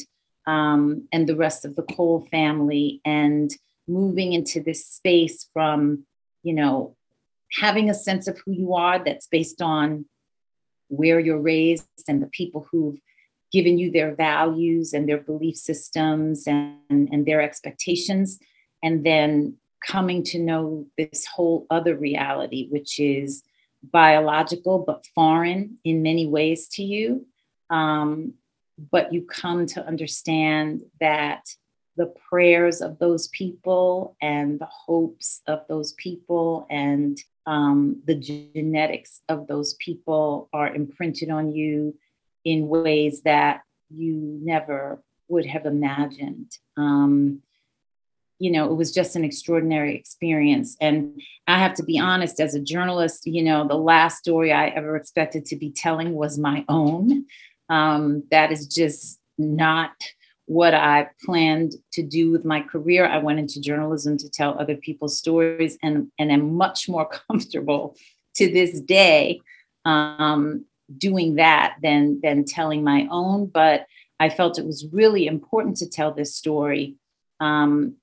um, 0.47 1.07
and 1.11 1.27
the 1.27 1.35
rest 1.35 1.65
of 1.65 1.75
the 1.75 1.83
Cole 1.83 2.27
family 2.31 2.99
and 3.05 3.51
moving 3.87 4.33
into 4.33 4.61
this 4.61 4.85
space 4.85 5.47
from 5.53 6.05
you 6.41 6.53
know 6.53 6.95
having 7.59 7.89
a 7.89 7.93
sense 7.93 8.27
of 8.27 8.39
who 8.45 8.53
you 8.53 8.73
are 8.73 9.03
that's 9.03 9.27
based 9.27 9.61
on 9.61 10.05
where 10.87 11.19
you're 11.19 11.39
raised 11.39 11.85
and 12.07 12.21
the 12.21 12.27
people 12.27 12.67
who've 12.71 12.99
given 13.51 13.77
you 13.77 13.91
their 13.91 14.15
values 14.15 14.93
and 14.93 15.07
their 15.07 15.17
belief 15.17 15.55
systems 15.55 16.47
and, 16.47 16.77
and 16.89 17.25
their 17.25 17.41
expectations. 17.41 18.39
And 18.81 19.05
then 19.05 19.57
coming 19.85 20.23
to 20.23 20.39
know 20.39 20.85
this 20.97 21.25
whole 21.25 21.65
other 21.69 21.95
reality, 21.95 22.67
which 22.69 22.99
is 22.99 23.43
biological 23.83 24.79
but 24.79 25.05
foreign 25.15 25.77
in 25.83 26.03
many 26.03 26.27
ways 26.27 26.67
to 26.67 26.83
you. 26.83 27.25
Um, 27.69 28.33
but 28.91 29.13
you 29.13 29.23
come 29.23 29.65
to 29.67 29.85
understand 29.85 30.83
that 30.99 31.45
the 31.97 32.07
prayers 32.29 32.81
of 32.81 32.99
those 32.99 33.27
people 33.29 34.15
and 34.21 34.59
the 34.59 34.67
hopes 34.67 35.41
of 35.47 35.67
those 35.67 35.93
people 35.93 36.65
and 36.69 37.21
um, 37.45 38.01
the 38.05 38.15
genetics 38.15 39.21
of 39.29 39.47
those 39.47 39.73
people 39.75 40.49
are 40.53 40.73
imprinted 40.73 41.29
on 41.29 41.51
you 41.51 41.95
in 42.45 42.67
ways 42.67 43.21
that 43.23 43.61
you 43.89 44.39
never 44.41 45.03
would 45.27 45.45
have 45.45 45.65
imagined. 45.65 46.57
Um, 46.77 47.41
you 48.41 48.49
know, 48.49 48.65
it 48.65 48.73
was 48.73 48.91
just 48.91 49.15
an 49.15 49.23
extraordinary 49.23 49.95
experience. 49.95 50.75
And 50.81 51.21
I 51.45 51.59
have 51.59 51.75
to 51.75 51.83
be 51.83 51.99
honest, 51.99 52.39
as 52.39 52.55
a 52.55 52.59
journalist, 52.59 53.27
you 53.27 53.43
know, 53.43 53.67
the 53.67 53.75
last 53.75 54.17
story 54.17 54.51
I 54.51 54.69
ever 54.69 54.95
expected 54.95 55.45
to 55.45 55.55
be 55.55 55.69
telling 55.69 56.13
was 56.13 56.39
my 56.39 56.65
own. 56.67 57.27
Um, 57.69 58.23
that 58.31 58.51
is 58.51 58.65
just 58.65 59.19
not 59.37 59.91
what 60.45 60.73
I 60.73 61.09
planned 61.23 61.73
to 61.93 62.01
do 62.01 62.31
with 62.31 62.43
my 62.43 62.61
career. 62.61 63.05
I 63.05 63.19
went 63.19 63.37
into 63.37 63.61
journalism 63.61 64.17
to 64.17 64.29
tell 64.29 64.59
other 64.59 64.75
people's 64.75 65.19
stories 65.19 65.77
and, 65.83 66.11
and 66.17 66.31
am 66.31 66.55
much 66.55 66.89
more 66.89 67.07
comfortable 67.29 67.95
to 68.37 68.51
this 68.51 68.81
day 68.81 69.39
um, 69.85 70.65
doing 70.97 71.35
that 71.35 71.75
than, 71.83 72.19
than 72.23 72.45
telling 72.45 72.83
my 72.83 73.07
own. 73.11 73.45
But 73.45 73.85
I 74.19 74.29
felt 74.29 74.57
it 74.57 74.65
was 74.65 74.87
really 74.91 75.27
important 75.27 75.77
to 75.77 75.87
tell 75.87 76.11
this 76.11 76.35
story 76.35 76.95
um, 77.39 77.97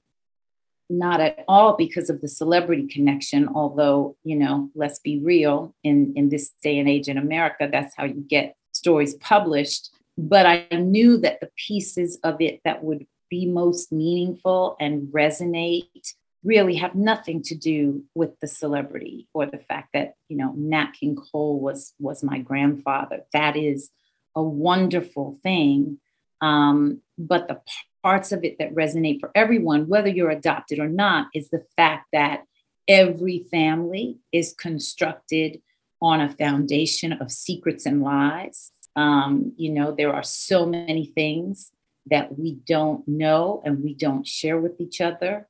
not 0.90 1.20
at 1.20 1.44
all 1.48 1.76
because 1.76 2.08
of 2.08 2.20
the 2.20 2.28
celebrity 2.28 2.86
connection 2.86 3.48
although 3.54 4.16
you 4.24 4.36
know 4.36 4.70
let's 4.74 4.98
be 5.00 5.18
real 5.18 5.74
in 5.84 6.12
in 6.16 6.28
this 6.28 6.50
day 6.62 6.78
and 6.78 6.88
age 6.88 7.08
in 7.08 7.18
america 7.18 7.68
that's 7.70 7.94
how 7.96 8.04
you 8.04 8.24
get 8.28 8.56
stories 8.72 9.14
published. 9.14 9.90
But 10.16 10.46
i 10.46 10.66
knew 10.72 11.18
that 11.18 11.40
the 11.40 11.50
pieces 11.56 12.18
of 12.24 12.40
it 12.40 12.60
that 12.64 12.82
would 12.82 13.06
be 13.30 13.46
most 13.46 13.92
meaningful 13.92 14.76
and 14.80 15.08
resonate 15.12 16.14
really 16.44 16.76
have 16.76 16.94
nothing 16.94 17.42
to 17.42 17.54
do 17.54 18.04
with 18.14 18.38
the 18.40 18.46
celebrity 18.46 19.28
or 19.34 19.46
the 19.46 19.58
fact 19.58 19.90
that 19.92 20.14
you 20.28 20.36
know 20.36 20.52
nat 20.56 20.92
king 20.98 21.16
cole 21.16 21.60
was 21.60 21.94
was 21.98 22.22
my 22.22 22.38
grandfather. 22.38 23.24
That 23.32 23.56
is 23.56 23.90
a 24.34 24.42
wonderful 24.42 25.38
thing. 25.42 25.98
Um, 26.40 27.02
but 27.18 27.48
the 27.48 27.60
parts 28.02 28.32
of 28.32 28.44
it 28.44 28.56
that 28.58 28.74
resonate 28.74 29.20
for 29.20 29.30
everyone, 29.34 29.88
whether 29.88 30.08
you're 30.08 30.30
adopted 30.30 30.78
or 30.78 30.88
not, 30.88 31.28
is 31.34 31.50
the 31.50 31.64
fact 31.76 32.06
that 32.12 32.44
every 32.86 33.46
family 33.50 34.18
is 34.32 34.54
constructed 34.54 35.60
on 36.00 36.20
a 36.20 36.30
foundation 36.30 37.12
of 37.12 37.30
secrets 37.30 37.86
and 37.86 38.02
lies. 38.02 38.70
Um, 38.96 39.52
you 39.56 39.70
know, 39.70 39.92
there 39.92 40.14
are 40.14 40.22
so 40.22 40.66
many 40.66 41.06
things 41.06 41.70
that 42.10 42.38
we 42.38 42.54
don't 42.66 43.06
know 43.06 43.62
and 43.64 43.82
we 43.82 43.94
don't 43.94 44.26
share 44.26 44.58
with 44.58 44.80
each 44.80 45.00
other. 45.00 45.48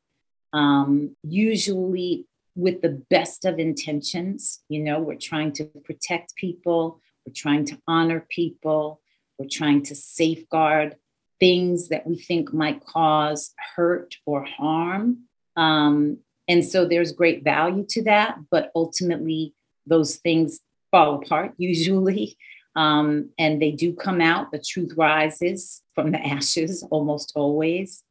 Um, 0.52 1.17
usually, 1.23 2.26
with 2.55 2.83
the 2.83 3.02
best 3.09 3.45
of 3.45 3.59
intentions, 3.59 4.61
you 4.69 4.81
know, 4.81 4.99
we're 4.99 5.14
trying 5.14 5.52
to 5.52 5.64
protect 5.85 6.35
people, 6.35 7.00
we're 7.25 7.33
trying 7.33 7.64
to 7.67 7.78
honor 7.87 8.26
people, 8.28 9.00
we're 9.38 9.49
trying 9.49 9.83
to 9.85 9.95
safeguard 9.95 10.97
things 11.40 11.88
that 11.88 12.07
we 12.07 12.18
think 12.18 12.52
might 12.52 12.85
cause 12.85 13.54
hurt 13.76 14.16
or 14.26 14.45
harm. 14.45 15.18
Um, 15.57 16.18
and 16.49 16.64
so 16.64 16.87
there's 16.87 17.12
great 17.12 17.45
value 17.45 17.85
to 17.90 18.02
that, 18.04 18.38
but 18.50 18.71
ultimately 18.75 19.54
those 19.87 20.16
things 20.16 20.61
fall 20.90 21.16
apart 21.16 21.54
usually. 21.59 22.37
Um, 22.76 23.30
and 23.38 23.61
they 23.61 23.73
do 23.73 23.92
come 23.92 24.21
out. 24.21 24.52
The 24.52 24.62
truth 24.64 24.92
rises 24.97 25.83
from 25.95 26.12
the 26.12 26.18
ashes 26.26 26.87
almost 26.90 27.33
always. 27.35 28.02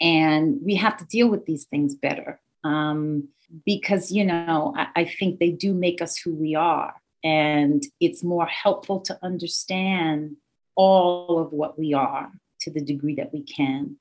And 0.00 0.58
we 0.62 0.76
have 0.76 0.96
to 0.98 1.04
deal 1.04 1.28
with 1.28 1.44
these 1.44 1.64
things 1.64 1.94
better 1.94 2.40
um, 2.62 3.28
because, 3.66 4.10
you 4.10 4.24
know, 4.24 4.72
I, 4.76 4.86
I 4.96 5.04
think 5.04 5.38
they 5.38 5.50
do 5.50 5.74
make 5.74 6.00
us 6.00 6.16
who 6.16 6.34
we 6.34 6.54
are. 6.54 6.94
And 7.22 7.82
it's 8.00 8.22
more 8.22 8.46
helpful 8.46 9.00
to 9.02 9.18
understand 9.22 10.36
all 10.74 11.38
of 11.38 11.52
what 11.52 11.78
we 11.78 11.92
are 11.94 12.30
to 12.64 12.70
the 12.70 12.80
degree 12.80 13.14
that 13.14 13.32
we 13.32 13.42
can 13.42 13.96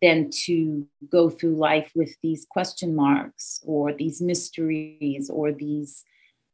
than 0.00 0.30
to 0.30 0.86
go 1.10 1.30
through 1.30 1.56
life 1.56 1.90
with 1.94 2.14
these 2.22 2.46
question 2.48 2.94
marks 2.94 3.60
or 3.64 3.92
these 3.92 4.20
mysteries 4.20 5.30
or 5.30 5.52
these 5.52 6.04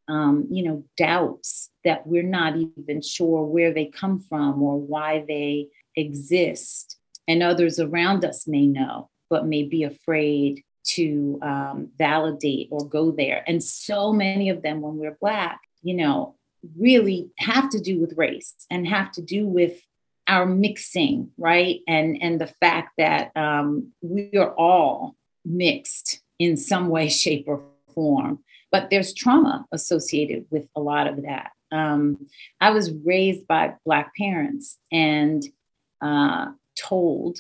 um, 0.09 0.47
you 0.51 0.63
know 0.63 0.85
doubts 0.97 1.71
that 1.85 2.07
we're 2.07 2.23
not 2.23 2.55
even 2.57 3.03
sure 3.03 3.43
where 3.45 3.73
they 3.73 3.87
come 3.87 4.21
from 4.21 4.63
or 4.63 4.79
why 4.79 5.25
they 5.27 5.69
exist. 5.97 6.99
And 7.29 7.43
others 7.43 7.81
around 7.81 8.25
us 8.25 8.47
may 8.47 8.67
know 8.67 9.11
but 9.29 9.47
may 9.47 9.65
be 9.65 9.83
afraid 9.83 10.63
to 10.85 11.41
um, 11.43 11.89
validate 11.99 12.69
or 12.71 12.89
go 12.89 13.11
there. 13.11 13.43
And 13.49 13.61
so 13.61 14.13
many 14.13 14.51
of 14.51 14.63
them 14.63 14.81
when 14.81 14.97
we're 14.97 15.19
black 15.21 15.61
you 15.83 15.95
know 15.95 16.37
really 16.79 17.31
have 17.39 17.69
to 17.71 17.81
do 17.81 18.01
with 18.01 18.17
race 18.17 18.55
and 18.71 18.87
have 18.87 19.13
to 19.13 19.23
do 19.23 19.47
with 19.47 19.81
our 20.29 20.47
mixing, 20.47 21.31
right? 21.39 21.81
And 21.87 22.23
and 22.23 22.41
the 22.41 22.47
fact 22.47 22.93
that 22.99 23.37
um, 23.37 23.93
we 24.03 24.31
are 24.37 24.53
all 24.55 25.17
mixed 25.45 26.21
in 26.39 26.57
some 26.57 26.89
way, 26.89 27.09
shape, 27.09 27.45
or 27.47 27.63
form. 27.95 28.41
But 28.71 28.91
there's 28.91 29.15
trauma 29.15 29.67
associated 29.73 30.47
with 30.51 30.69
a 30.75 30.81
lot 30.81 31.07
of 31.07 31.23
that. 31.23 31.53
Um, 31.73 32.27
I 32.61 32.71
was 32.71 32.93
raised 32.93 33.47
by 33.47 33.75
Black 33.85 34.13
parents 34.17 34.79
and 34.93 35.43
uh, 36.01 36.53
told 36.79 37.39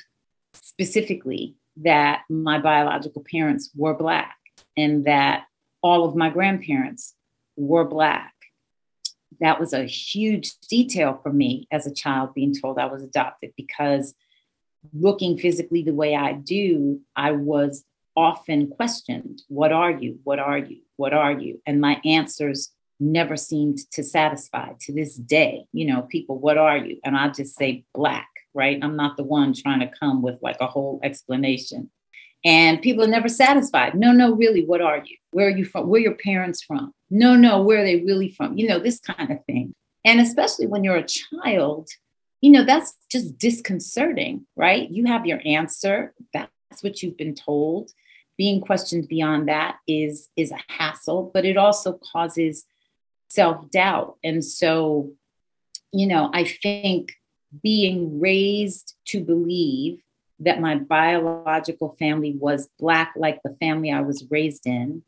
specifically 0.54 1.54
that 1.78 2.22
my 2.30 2.58
biological 2.58 3.24
parents 3.30 3.70
were 3.74 3.94
Black 3.94 4.36
and 4.76 5.04
that 5.04 5.44
all 5.82 6.08
of 6.08 6.16
my 6.16 6.30
grandparents 6.30 7.14
were 7.56 7.84
Black. 7.84 8.32
That 9.40 9.60
was 9.60 9.72
a 9.72 9.84
huge 9.84 10.52
detail 10.68 11.20
for 11.22 11.32
me 11.32 11.66
as 11.70 11.86
a 11.86 11.94
child 11.94 12.34
being 12.34 12.54
told 12.54 12.78
I 12.78 12.86
was 12.86 13.02
adopted 13.02 13.52
because 13.56 14.14
looking 14.92 15.38
physically 15.38 15.82
the 15.82 15.94
way 15.94 16.14
I 16.14 16.32
do, 16.32 17.00
I 17.14 17.32
was 17.32 17.84
often 18.16 18.68
questioned 18.68 19.42
What 19.48 19.72
are 19.72 19.90
you? 19.90 20.18
What 20.24 20.38
are 20.38 20.58
you? 20.58 20.78
What 20.96 21.12
are 21.12 21.32
you? 21.32 21.60
And 21.66 21.80
my 21.80 22.00
answers 22.04 22.70
never 22.98 23.36
seemed 23.36 23.78
to 23.92 24.02
satisfy 24.02 24.72
to 24.80 24.92
this 24.92 25.16
day. 25.16 25.66
You 25.72 25.86
know, 25.86 26.02
people, 26.02 26.38
what 26.38 26.56
are 26.58 26.78
you? 26.78 26.98
And 27.04 27.16
I 27.16 27.28
just 27.28 27.56
say 27.56 27.84
black, 27.94 28.28
right? 28.54 28.78
I'm 28.82 28.96
not 28.96 29.16
the 29.16 29.24
one 29.24 29.52
trying 29.52 29.80
to 29.80 29.90
come 30.00 30.22
with 30.22 30.38
like 30.42 30.56
a 30.60 30.66
whole 30.66 31.00
explanation. 31.02 31.90
And 32.44 32.80
people 32.80 33.04
are 33.04 33.08
never 33.08 33.28
satisfied. 33.28 33.94
No, 33.94 34.12
no, 34.12 34.34
really, 34.34 34.64
what 34.64 34.80
are 34.80 34.98
you? 34.98 35.16
Where 35.32 35.48
are 35.48 35.56
you 35.56 35.64
from? 35.64 35.88
Where 35.88 36.00
are 36.00 36.04
your 36.04 36.14
parents 36.14 36.62
from? 36.62 36.92
No, 37.10 37.36
no, 37.36 37.62
where 37.62 37.82
are 37.82 37.84
they 37.84 38.04
really 38.04 38.30
from? 38.30 38.58
You 38.58 38.68
know, 38.68 38.78
this 38.78 39.00
kind 39.00 39.30
of 39.30 39.44
thing. 39.44 39.74
And 40.04 40.20
especially 40.20 40.66
when 40.66 40.84
you're 40.84 40.96
a 40.96 41.06
child, 41.06 41.88
you 42.40 42.50
know, 42.50 42.64
that's 42.64 42.94
just 43.10 43.38
disconcerting, 43.38 44.46
right? 44.56 44.90
You 44.90 45.06
have 45.06 45.26
your 45.26 45.40
answer. 45.44 46.14
That's 46.32 46.82
what 46.82 47.02
you've 47.02 47.16
been 47.16 47.34
told 47.34 47.92
being 48.36 48.60
questioned 48.60 49.08
beyond 49.08 49.48
that 49.48 49.76
is 49.86 50.28
is 50.36 50.50
a 50.50 50.58
hassle 50.68 51.30
but 51.32 51.44
it 51.44 51.56
also 51.56 51.98
causes 52.12 52.64
self-doubt 53.28 54.16
and 54.22 54.44
so 54.44 55.10
you 55.92 56.06
know 56.06 56.30
i 56.32 56.44
think 56.44 57.12
being 57.62 58.20
raised 58.20 58.94
to 59.06 59.20
believe 59.20 60.00
that 60.38 60.60
my 60.60 60.74
biological 60.74 61.96
family 61.98 62.36
was 62.38 62.68
black 62.78 63.14
like 63.16 63.40
the 63.42 63.56
family 63.60 63.90
i 63.90 64.00
was 64.00 64.26
raised 64.30 64.66
in 64.66 65.02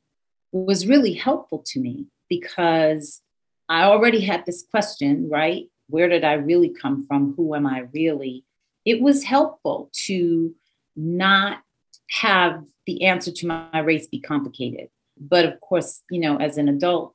was 0.52 0.86
really 0.86 1.14
helpful 1.14 1.62
to 1.66 1.80
me 1.80 2.06
because 2.28 3.20
i 3.68 3.82
already 3.82 4.20
had 4.20 4.44
this 4.46 4.64
question 4.70 5.28
right 5.28 5.68
where 5.88 6.08
did 6.08 6.24
i 6.24 6.34
really 6.34 6.70
come 6.70 7.06
from 7.06 7.34
who 7.36 7.54
am 7.54 7.66
i 7.66 7.80
really 7.92 8.44
it 8.84 9.02
was 9.02 9.24
helpful 9.24 9.90
to 9.92 10.54
not 10.96 11.62
have 12.10 12.64
the 12.86 13.04
answer 13.04 13.30
to 13.30 13.46
my 13.46 13.78
race 13.80 14.06
be 14.06 14.20
complicated. 14.20 14.88
But 15.18 15.44
of 15.44 15.60
course, 15.60 16.02
you 16.10 16.20
know, 16.20 16.36
as 16.36 16.58
an 16.58 16.68
adult, 16.68 17.14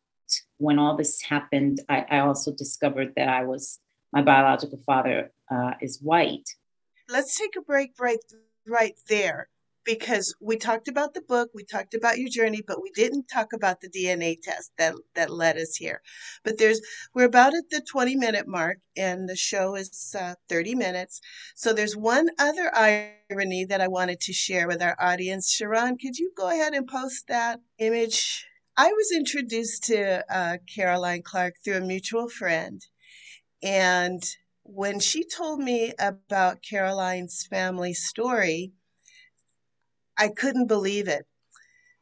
when 0.58 0.80
all 0.80 0.96
this 0.96 1.22
happened, 1.22 1.82
I, 1.90 2.06
I 2.10 2.20
also 2.20 2.52
discovered 2.52 3.14
that 3.16 3.28
I 3.28 3.44
was 3.44 3.80
my 4.12 4.22
biological 4.22 4.80
father 4.86 5.32
uh, 5.50 5.72
is 5.82 6.00
white. 6.00 6.48
Let's 7.10 7.38
take 7.38 7.56
a 7.58 7.62
break 7.62 7.94
right 8.00 8.20
right 8.66 8.96
there 9.10 9.50
because 9.86 10.36
we 10.42 10.58
talked 10.58 10.88
about 10.88 11.14
the 11.14 11.22
book, 11.22 11.50
we 11.54 11.64
talked 11.64 11.94
about 11.94 12.18
your 12.18 12.30
journey, 12.30 12.62
but 12.66 12.82
we 12.82 12.92
didn't 12.92 13.26
talk 13.26 13.54
about 13.54 13.82
the 13.82 13.90
DNA 13.90 14.38
test 14.42 14.72
that 14.78 14.96
that 15.16 15.30
led 15.30 15.58
us 15.58 15.76
here. 15.76 16.02
But 16.44 16.58
there's 16.58 16.82
we're 17.14 17.26
about 17.26 17.54
at 17.54 17.70
the 17.70 17.82
20 17.82 18.16
minute 18.16 18.48
mark, 18.48 18.78
and 18.98 19.28
the 19.28 19.36
show 19.36 19.76
is 19.76 20.16
uh, 20.20 20.36
30 20.50 20.76
minutes. 20.76 21.22
So 21.56 21.74
there's 21.74 21.96
one 21.96 22.30
other 22.40 22.74
irony 22.76 23.66
that 23.66 23.82
I 23.82 23.88
wanted 23.88 24.20
to 24.22 24.34
share 24.34 24.68
with 24.68 24.82
our 24.82 24.96
audience. 25.00 25.52
Sharon, 25.52 25.98
could 25.98 26.18
you 26.18 26.32
go 26.38 26.50
ahead 26.50 26.74
and 26.74 26.88
post 26.88 27.28
that 27.28 27.60
image? 27.80 28.46
I 28.78 28.88
was 28.88 29.12
introduced 29.16 29.84
to 29.86 30.24
uh, 30.34 30.58
Caroline 30.74 31.22
Clark 31.24 31.56
through 31.64 31.78
a 31.78 31.82
mutual 31.82 32.30
friend, 32.30 32.82
and 33.62 34.24
when 34.64 35.00
she 35.00 35.26
told 35.26 35.60
me 35.60 35.94
about 36.00 36.64
Caroline's 36.64 37.46
family 37.50 37.94
story, 37.94 38.72
I 40.18 40.28
couldn't 40.28 40.68
believe 40.68 41.08
it. 41.08 41.26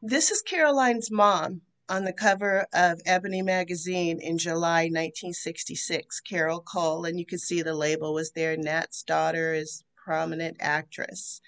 This 0.01 0.31
is 0.31 0.41
Caroline's 0.41 1.09
mom 1.09 1.61
on 1.87 2.03
the 2.03 2.11
cover 2.11 2.67
of 2.73 2.99
Ebony 3.05 3.41
magazine 3.41 4.19
in 4.19 4.37
July 4.37 4.83
1966, 4.83 6.19
Carol 6.21 6.59
Cole, 6.61 7.05
and 7.05 7.17
you 7.17 7.25
can 7.25 7.39
see 7.39 7.61
the 7.61 7.73
label 7.73 8.13
was 8.13 8.31
there. 8.31 8.57
Nat's 8.57 9.03
daughter 9.03 9.53
is 9.53 9.83
prominent 9.95 10.57
actress. 10.59 11.39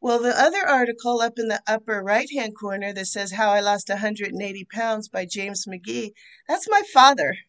Well, 0.00 0.20
the 0.20 0.38
other 0.40 0.64
article 0.64 1.20
up 1.20 1.38
in 1.38 1.48
the 1.48 1.62
upper 1.66 2.00
right 2.00 2.28
hand 2.32 2.54
corner 2.56 2.92
that 2.92 3.06
says 3.06 3.32
How 3.32 3.50
I 3.50 3.60
Lost 3.60 3.88
180 3.88 4.64
Pounds 4.66 5.08
by 5.08 5.26
James 5.26 5.66
McGee, 5.66 6.12
that's 6.46 6.68
my 6.68 6.82
father. 6.92 7.34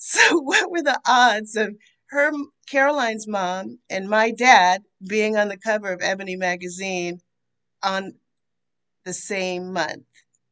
So, 0.00 0.40
what 0.40 0.70
were 0.70 0.82
the 0.82 1.00
odds 1.06 1.54
of 1.54 1.76
her, 2.06 2.32
Caroline's 2.68 3.28
mom, 3.28 3.78
and 3.88 4.08
my 4.08 4.32
dad 4.32 4.82
being 5.06 5.36
on 5.36 5.48
the 5.48 5.56
cover 5.56 5.92
of 5.92 6.02
Ebony 6.02 6.34
magazine 6.34 7.20
on 7.82 8.14
the 9.04 9.12
same 9.12 9.72
month 9.72 10.04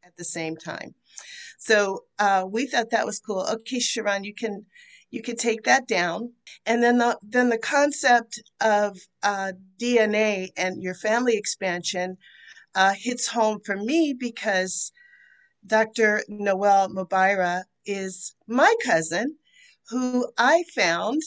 at 0.04 0.16
the 0.16 0.24
same 0.24 0.56
time. 0.56 0.94
So 1.58 2.04
uh, 2.18 2.44
we 2.48 2.66
thought 2.66 2.90
that 2.90 3.06
was 3.06 3.20
cool. 3.20 3.46
Okay, 3.52 3.80
Sharon, 3.80 4.24
you 4.24 4.34
can 4.34 4.66
you 5.10 5.22
can 5.22 5.36
take 5.36 5.62
that 5.64 5.86
down, 5.86 6.32
and 6.66 6.82
then 6.82 6.98
the 6.98 7.18
then 7.22 7.48
the 7.48 7.58
concept 7.58 8.42
of 8.60 8.98
uh, 9.22 9.52
DNA 9.80 10.48
and 10.56 10.82
your 10.82 10.94
family 10.94 11.36
expansion 11.36 12.16
uh, 12.74 12.92
hits 12.96 13.28
home 13.28 13.60
for 13.64 13.76
me 13.76 14.14
because 14.18 14.92
Dr. 15.66 16.22
Noel 16.28 16.88
Mubaira 16.88 17.64
is 17.86 18.34
my 18.46 18.74
cousin, 18.84 19.36
who 19.88 20.28
I 20.38 20.64
found 20.74 21.22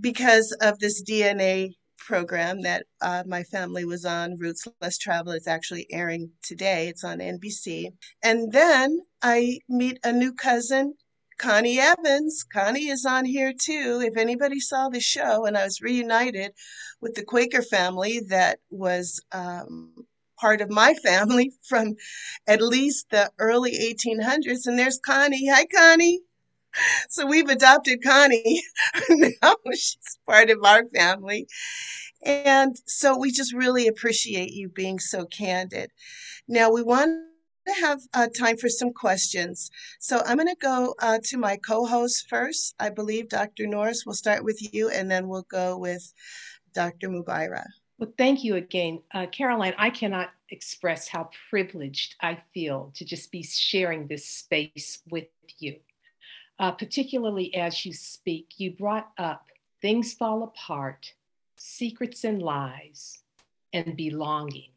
because 0.00 0.52
of 0.60 0.78
this 0.78 1.02
DNA 1.02 1.76
program 2.00 2.62
that 2.62 2.86
uh, 3.00 3.22
my 3.26 3.42
family 3.44 3.84
was 3.84 4.04
on, 4.04 4.36
Roots 4.38 4.66
Less 4.80 4.98
Travel. 4.98 5.32
It's 5.32 5.46
actually 5.46 5.86
airing 5.92 6.30
today, 6.42 6.88
it's 6.88 7.04
on 7.04 7.18
NBC. 7.18 7.92
And 8.22 8.52
then 8.52 9.00
I 9.22 9.60
meet 9.68 9.98
a 10.04 10.12
new 10.12 10.32
cousin, 10.32 10.94
Connie 11.38 11.78
Evans. 11.78 12.44
Connie 12.52 12.88
is 12.88 13.06
on 13.06 13.24
here 13.24 13.52
too. 13.52 14.02
If 14.04 14.16
anybody 14.16 14.60
saw 14.60 14.88
the 14.88 15.00
show, 15.00 15.46
and 15.46 15.56
I 15.56 15.64
was 15.64 15.80
reunited 15.80 16.52
with 17.00 17.14
the 17.14 17.24
Quaker 17.24 17.62
family 17.62 18.20
that 18.28 18.58
was 18.70 19.22
um, 19.32 19.94
part 20.38 20.60
of 20.60 20.70
my 20.70 20.94
family 21.04 21.52
from 21.68 21.94
at 22.46 22.60
least 22.60 23.06
the 23.10 23.30
early 23.38 23.72
1800s. 23.72 24.66
And 24.66 24.78
there's 24.78 24.98
Connie. 24.98 25.48
Hi, 25.48 25.66
Connie. 25.66 26.20
So 27.08 27.26
we've 27.26 27.48
adopted 27.48 28.02
Connie. 28.02 28.62
now 29.42 29.56
she's 29.72 30.18
part 30.26 30.50
of 30.50 30.58
our 30.64 30.84
family. 30.94 31.46
And 32.24 32.76
so 32.86 33.18
we 33.18 33.30
just 33.30 33.52
really 33.52 33.88
appreciate 33.88 34.52
you 34.52 34.68
being 34.68 34.98
so 34.98 35.24
candid. 35.26 35.90
Now 36.48 36.70
we 36.70 36.82
want 36.82 37.10
to 37.66 37.74
have 37.74 38.00
uh, 38.14 38.28
time 38.36 38.56
for 38.56 38.68
some 38.68 38.92
questions. 38.92 39.70
So 39.98 40.22
I'm 40.24 40.36
going 40.36 40.48
to 40.48 40.56
go 40.60 40.94
uh, 41.00 41.18
to 41.24 41.38
my 41.38 41.56
co 41.56 41.86
host 41.86 42.26
first. 42.28 42.74
I 42.78 42.90
believe 42.90 43.28
Dr. 43.28 43.66
Norris 43.66 44.04
will 44.04 44.14
start 44.14 44.44
with 44.44 44.58
you, 44.72 44.90
and 44.90 45.10
then 45.10 45.28
we'll 45.28 45.46
go 45.50 45.78
with 45.78 46.12
Dr. 46.74 47.08
Mubaira. 47.08 47.64
Well, 47.98 48.12
thank 48.16 48.44
you 48.44 48.56
again. 48.56 49.02
Uh, 49.12 49.26
Caroline, 49.26 49.74
I 49.76 49.90
cannot 49.90 50.30
express 50.48 51.06
how 51.06 51.28
privileged 51.50 52.16
I 52.22 52.38
feel 52.54 52.92
to 52.96 53.04
just 53.04 53.30
be 53.30 53.42
sharing 53.42 54.06
this 54.06 54.26
space 54.26 55.00
with 55.10 55.28
you. 55.58 55.76
Uh, 56.60 56.70
particularly 56.70 57.54
as 57.54 57.86
you 57.86 57.92
speak, 57.92 58.52
you 58.58 58.70
brought 58.70 59.08
up 59.16 59.46
things 59.80 60.12
fall 60.12 60.42
apart 60.42 61.14
secrets 61.60 62.24
and 62.24 62.42
lies, 62.42 63.18
and 63.72 63.96
belonging. 63.96 64.70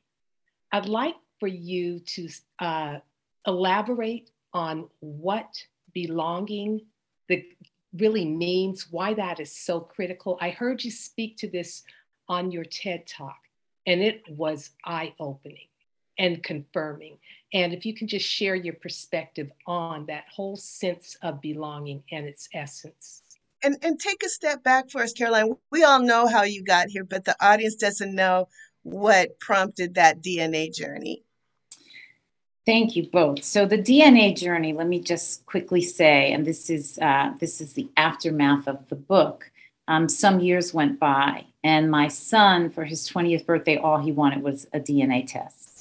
I'd 0.71 0.87
like 0.87 1.15
for 1.39 1.47
you 1.47 1.99
to 1.99 2.29
uh, 2.59 2.99
elaborate 3.47 4.31
on 4.53 4.89
what 4.99 5.49
belonging 5.93 6.81
the, 7.29 7.45
really 7.97 8.25
means, 8.25 8.91
why 8.91 9.13
that 9.13 9.39
is 9.39 9.55
so 9.55 9.79
critical. 9.79 10.37
I 10.41 10.49
heard 10.49 10.83
you 10.83 10.91
speak 10.91 11.37
to 11.37 11.47
this 11.47 11.83
on 12.27 12.51
your 12.51 12.65
TED 12.65 13.07
Talk, 13.07 13.39
and 13.85 14.01
it 14.01 14.23
was 14.29 14.71
eye 14.85 15.13
opening 15.19 15.67
and 16.17 16.43
confirming. 16.43 17.17
And 17.53 17.73
if 17.73 17.85
you 17.85 17.93
can 17.93 18.07
just 18.07 18.25
share 18.27 18.55
your 18.55 18.73
perspective 18.73 19.51
on 19.67 20.05
that 20.07 20.25
whole 20.33 20.55
sense 20.55 21.17
of 21.21 21.41
belonging 21.41 22.03
and 22.11 22.25
its 22.25 22.49
essence 22.53 23.21
and 23.63 23.77
and 23.81 23.99
take 23.99 24.23
a 24.23 24.29
step 24.29 24.63
back 24.63 24.89
for 24.89 25.01
us, 25.01 25.13
Caroline. 25.13 25.55
We 25.71 25.83
all 25.83 25.99
know 25.99 26.27
how 26.27 26.43
you 26.43 26.63
got 26.63 26.89
here, 26.89 27.03
but 27.03 27.25
the 27.25 27.35
audience 27.43 27.75
doesn't 27.75 28.13
know 28.13 28.49
what 28.83 29.39
prompted 29.39 29.95
that 29.95 30.21
DNA 30.21 30.73
journey. 30.73 31.23
Thank 32.65 32.95
you 32.95 33.09
both. 33.09 33.43
So 33.43 33.65
the 33.65 33.77
DNA 33.77 34.37
journey, 34.37 34.73
let 34.73 34.87
me 34.87 34.99
just 34.99 35.45
quickly 35.45 35.81
say, 35.81 36.31
and 36.31 36.45
this 36.45 36.69
is 36.69 36.99
uh, 36.99 37.33
this 37.39 37.61
is 37.61 37.73
the 37.73 37.89
aftermath 37.97 38.67
of 38.67 38.87
the 38.89 38.95
book. 38.95 39.49
Um, 39.87 40.07
some 40.07 40.39
years 40.39 40.73
went 40.73 40.97
by, 40.97 41.45
and 41.61 41.91
my 41.91 42.07
son, 42.07 42.69
for 42.69 42.85
his 42.85 43.09
20th 43.09 43.45
birthday, 43.45 43.75
all 43.75 43.97
he 43.97 44.13
wanted 44.13 44.41
was 44.41 44.65
a 44.71 44.79
DNA 44.79 45.27
test, 45.27 45.72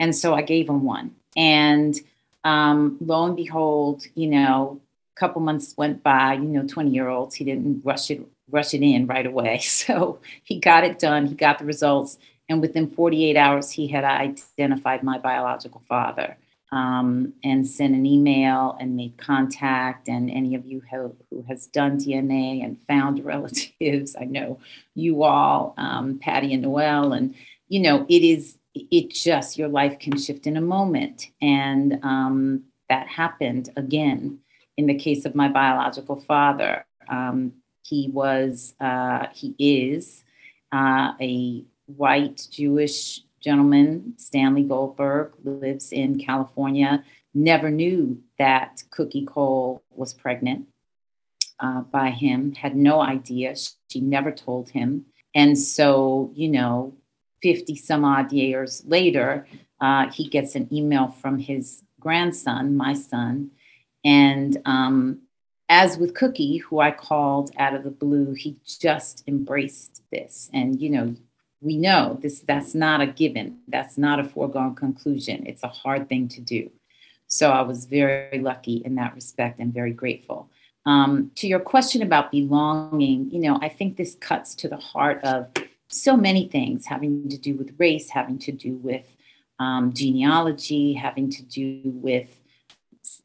and 0.00 0.16
so 0.16 0.34
I 0.34 0.42
gave 0.42 0.68
him 0.68 0.82
one. 0.82 1.14
And 1.36 1.94
um, 2.42 2.96
lo 3.00 3.26
and 3.26 3.36
behold, 3.36 4.04
you 4.16 4.26
know, 4.26 4.80
a 5.16 5.20
couple 5.20 5.42
months 5.42 5.74
went 5.76 6.02
by. 6.02 6.32
You 6.32 6.48
know, 6.48 6.66
20 6.66 6.90
year 6.90 7.08
olds, 7.08 7.36
he 7.36 7.44
didn't 7.44 7.82
rush 7.84 8.10
it 8.10 8.26
rush 8.50 8.74
it 8.74 8.82
in 8.82 9.06
right 9.06 9.26
away. 9.26 9.60
So 9.80 10.18
he 10.42 10.58
got 10.58 10.82
it 10.82 10.98
done. 10.98 11.26
He 11.26 11.34
got 11.34 11.60
the 11.60 11.64
results, 11.64 12.18
and 12.48 12.60
within 12.60 12.90
48 12.90 13.36
hours, 13.36 13.70
he 13.70 13.86
had 13.86 14.02
identified 14.04 15.04
my 15.04 15.18
biological 15.18 15.82
father 15.88 16.36
um, 16.72 17.34
and 17.44 17.66
sent 17.66 17.94
an 17.94 18.06
email 18.06 18.76
and 18.80 18.96
made 18.96 19.16
contact. 19.16 20.08
And 20.08 20.30
any 20.30 20.54
of 20.54 20.66
you 20.66 20.82
who, 20.90 21.14
who 21.30 21.44
has 21.48 21.66
done 21.66 21.98
DNA 21.98 22.64
and 22.64 22.78
found 22.88 23.24
relatives, 23.24 24.16
I 24.20 24.24
know 24.24 24.58
you 24.94 25.22
all, 25.22 25.74
um, 25.76 26.18
Patty 26.18 26.52
and 26.52 26.62
Noel, 26.62 27.12
and 27.12 27.34
you 27.68 27.80
know, 27.80 28.04
it 28.08 28.22
is, 28.22 28.56
it 28.74 29.10
just, 29.10 29.58
your 29.58 29.68
life 29.68 29.98
can 29.98 30.16
shift 30.16 30.46
in 30.46 30.56
a 30.56 30.60
moment. 30.60 31.28
And 31.40 31.98
um, 32.02 32.64
that 32.88 33.08
happened 33.08 33.70
again 33.76 34.40
in 34.76 34.86
the 34.86 34.94
case 34.94 35.24
of 35.24 35.34
my 35.34 35.48
biological 35.48 36.20
father. 36.20 36.86
Um, 37.08 37.52
he 37.82 38.08
was, 38.12 38.74
uh, 38.80 39.26
he 39.32 39.54
is 39.58 40.22
uh, 40.72 41.12
a 41.20 41.64
white 41.86 42.46
Jewish 42.50 43.22
gentleman, 43.40 44.14
Stanley 44.16 44.62
Goldberg, 44.62 45.32
lives 45.42 45.92
in 45.92 46.18
California, 46.18 47.04
never 47.34 47.70
knew 47.70 48.22
that 48.38 48.82
Cookie 48.90 49.24
Cole 49.24 49.82
was 49.90 50.14
pregnant 50.14 50.66
uh, 51.58 51.80
by 51.80 52.10
him, 52.10 52.52
had 52.52 52.76
no 52.76 53.00
idea. 53.00 53.54
She 53.88 54.00
never 54.00 54.30
told 54.30 54.70
him. 54.70 55.06
And 55.34 55.58
so, 55.58 56.32
you 56.34 56.48
know, 56.48 56.94
50 57.42 57.76
some 57.76 58.04
odd 58.04 58.32
years 58.32 58.82
later, 58.86 59.46
uh, 59.80 60.10
he 60.10 60.28
gets 60.28 60.54
an 60.54 60.68
email 60.72 61.08
from 61.08 61.38
his 61.38 61.82
grandson, 61.98 62.76
my 62.76 62.94
son. 62.94 63.50
And 64.04 64.60
um, 64.64 65.20
as 65.68 65.98
with 65.98 66.14
Cookie, 66.14 66.58
who 66.58 66.80
I 66.80 66.90
called 66.90 67.50
out 67.58 67.74
of 67.74 67.84
the 67.84 67.90
blue, 67.90 68.34
he 68.34 68.56
just 68.66 69.24
embraced 69.26 70.02
this. 70.10 70.50
And, 70.52 70.80
you 70.80 70.90
know, 70.90 71.14
we 71.60 71.76
know 71.76 72.18
this 72.20 72.40
that's 72.40 72.74
not 72.74 73.00
a 73.00 73.06
given 73.06 73.58
that's 73.68 73.98
not 73.98 74.18
a 74.18 74.24
foregone 74.24 74.74
conclusion 74.74 75.46
it's 75.46 75.62
a 75.62 75.68
hard 75.68 76.08
thing 76.08 76.28
to 76.28 76.40
do 76.40 76.70
so 77.26 77.50
i 77.50 77.60
was 77.60 77.84
very 77.84 78.38
lucky 78.40 78.76
in 78.76 78.94
that 78.94 79.14
respect 79.14 79.58
and 79.58 79.72
very 79.72 79.92
grateful 79.92 80.48
um, 80.86 81.30
to 81.34 81.46
your 81.46 81.60
question 81.60 82.02
about 82.02 82.32
belonging 82.32 83.30
you 83.30 83.40
know 83.40 83.58
i 83.60 83.68
think 83.68 83.96
this 83.96 84.14
cuts 84.16 84.54
to 84.54 84.68
the 84.68 84.76
heart 84.76 85.22
of 85.22 85.48
so 85.90 86.16
many 86.16 86.48
things 86.48 86.86
having 86.86 87.28
to 87.28 87.38
do 87.38 87.54
with 87.54 87.74
race 87.78 88.10
having 88.10 88.38
to 88.38 88.52
do 88.52 88.74
with 88.76 89.16
um, 89.58 89.92
genealogy 89.92 90.94
having 90.94 91.30
to 91.30 91.42
do 91.42 91.80
with 91.84 92.28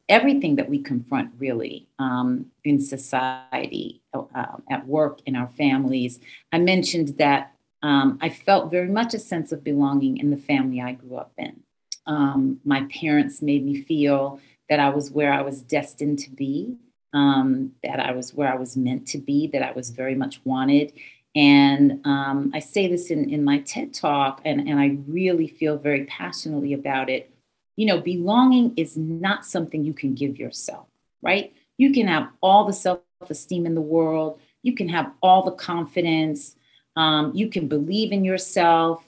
everything 0.08 0.56
that 0.56 0.68
we 0.68 0.78
confront 0.82 1.30
really 1.38 1.88
um, 1.98 2.46
in 2.64 2.80
society 2.80 4.02
uh, 4.14 4.56
at 4.70 4.86
work 4.86 5.20
in 5.26 5.36
our 5.36 5.48
families 5.56 6.20
i 6.52 6.58
mentioned 6.58 7.16
that 7.18 7.52
um, 7.82 8.18
I 8.20 8.30
felt 8.30 8.70
very 8.70 8.88
much 8.88 9.14
a 9.14 9.18
sense 9.18 9.52
of 9.52 9.62
belonging 9.62 10.16
in 10.18 10.30
the 10.30 10.36
family 10.36 10.80
I 10.80 10.92
grew 10.92 11.16
up 11.16 11.32
in. 11.38 11.62
Um, 12.06 12.60
my 12.64 12.82
parents 12.84 13.42
made 13.42 13.64
me 13.64 13.82
feel 13.82 14.40
that 14.68 14.80
I 14.80 14.88
was 14.88 15.10
where 15.10 15.32
I 15.32 15.42
was 15.42 15.62
destined 15.62 16.18
to 16.20 16.30
be, 16.30 16.76
um, 17.12 17.72
that 17.82 18.00
I 18.00 18.12
was 18.12 18.34
where 18.34 18.52
I 18.52 18.56
was 18.56 18.76
meant 18.76 19.06
to 19.08 19.18
be, 19.18 19.46
that 19.48 19.62
I 19.62 19.72
was 19.72 19.90
very 19.90 20.14
much 20.14 20.40
wanted. 20.44 20.92
And 21.36 22.00
um, 22.06 22.50
I 22.54 22.60
say 22.60 22.88
this 22.88 23.10
in, 23.10 23.30
in 23.30 23.44
my 23.44 23.58
TED 23.58 23.92
talk, 23.92 24.40
and, 24.44 24.66
and 24.66 24.80
I 24.80 24.96
really 25.06 25.46
feel 25.46 25.76
very 25.76 26.06
passionately 26.06 26.72
about 26.72 27.10
it. 27.10 27.30
You 27.76 27.86
know, 27.86 28.00
belonging 28.00 28.72
is 28.76 28.96
not 28.96 29.44
something 29.44 29.84
you 29.84 29.92
can 29.92 30.14
give 30.14 30.38
yourself, 30.38 30.86
right? 31.20 31.52
You 31.76 31.92
can 31.92 32.08
have 32.08 32.30
all 32.40 32.64
the 32.64 32.72
self 32.72 33.02
esteem 33.28 33.66
in 33.66 33.74
the 33.74 33.82
world, 33.82 34.40
you 34.62 34.74
can 34.74 34.88
have 34.88 35.12
all 35.22 35.44
the 35.44 35.52
confidence, 35.52 36.56
um, 36.96 37.32
you 37.34 37.48
can 37.48 37.68
believe 37.68 38.12
in 38.12 38.24
yourself 38.24 39.04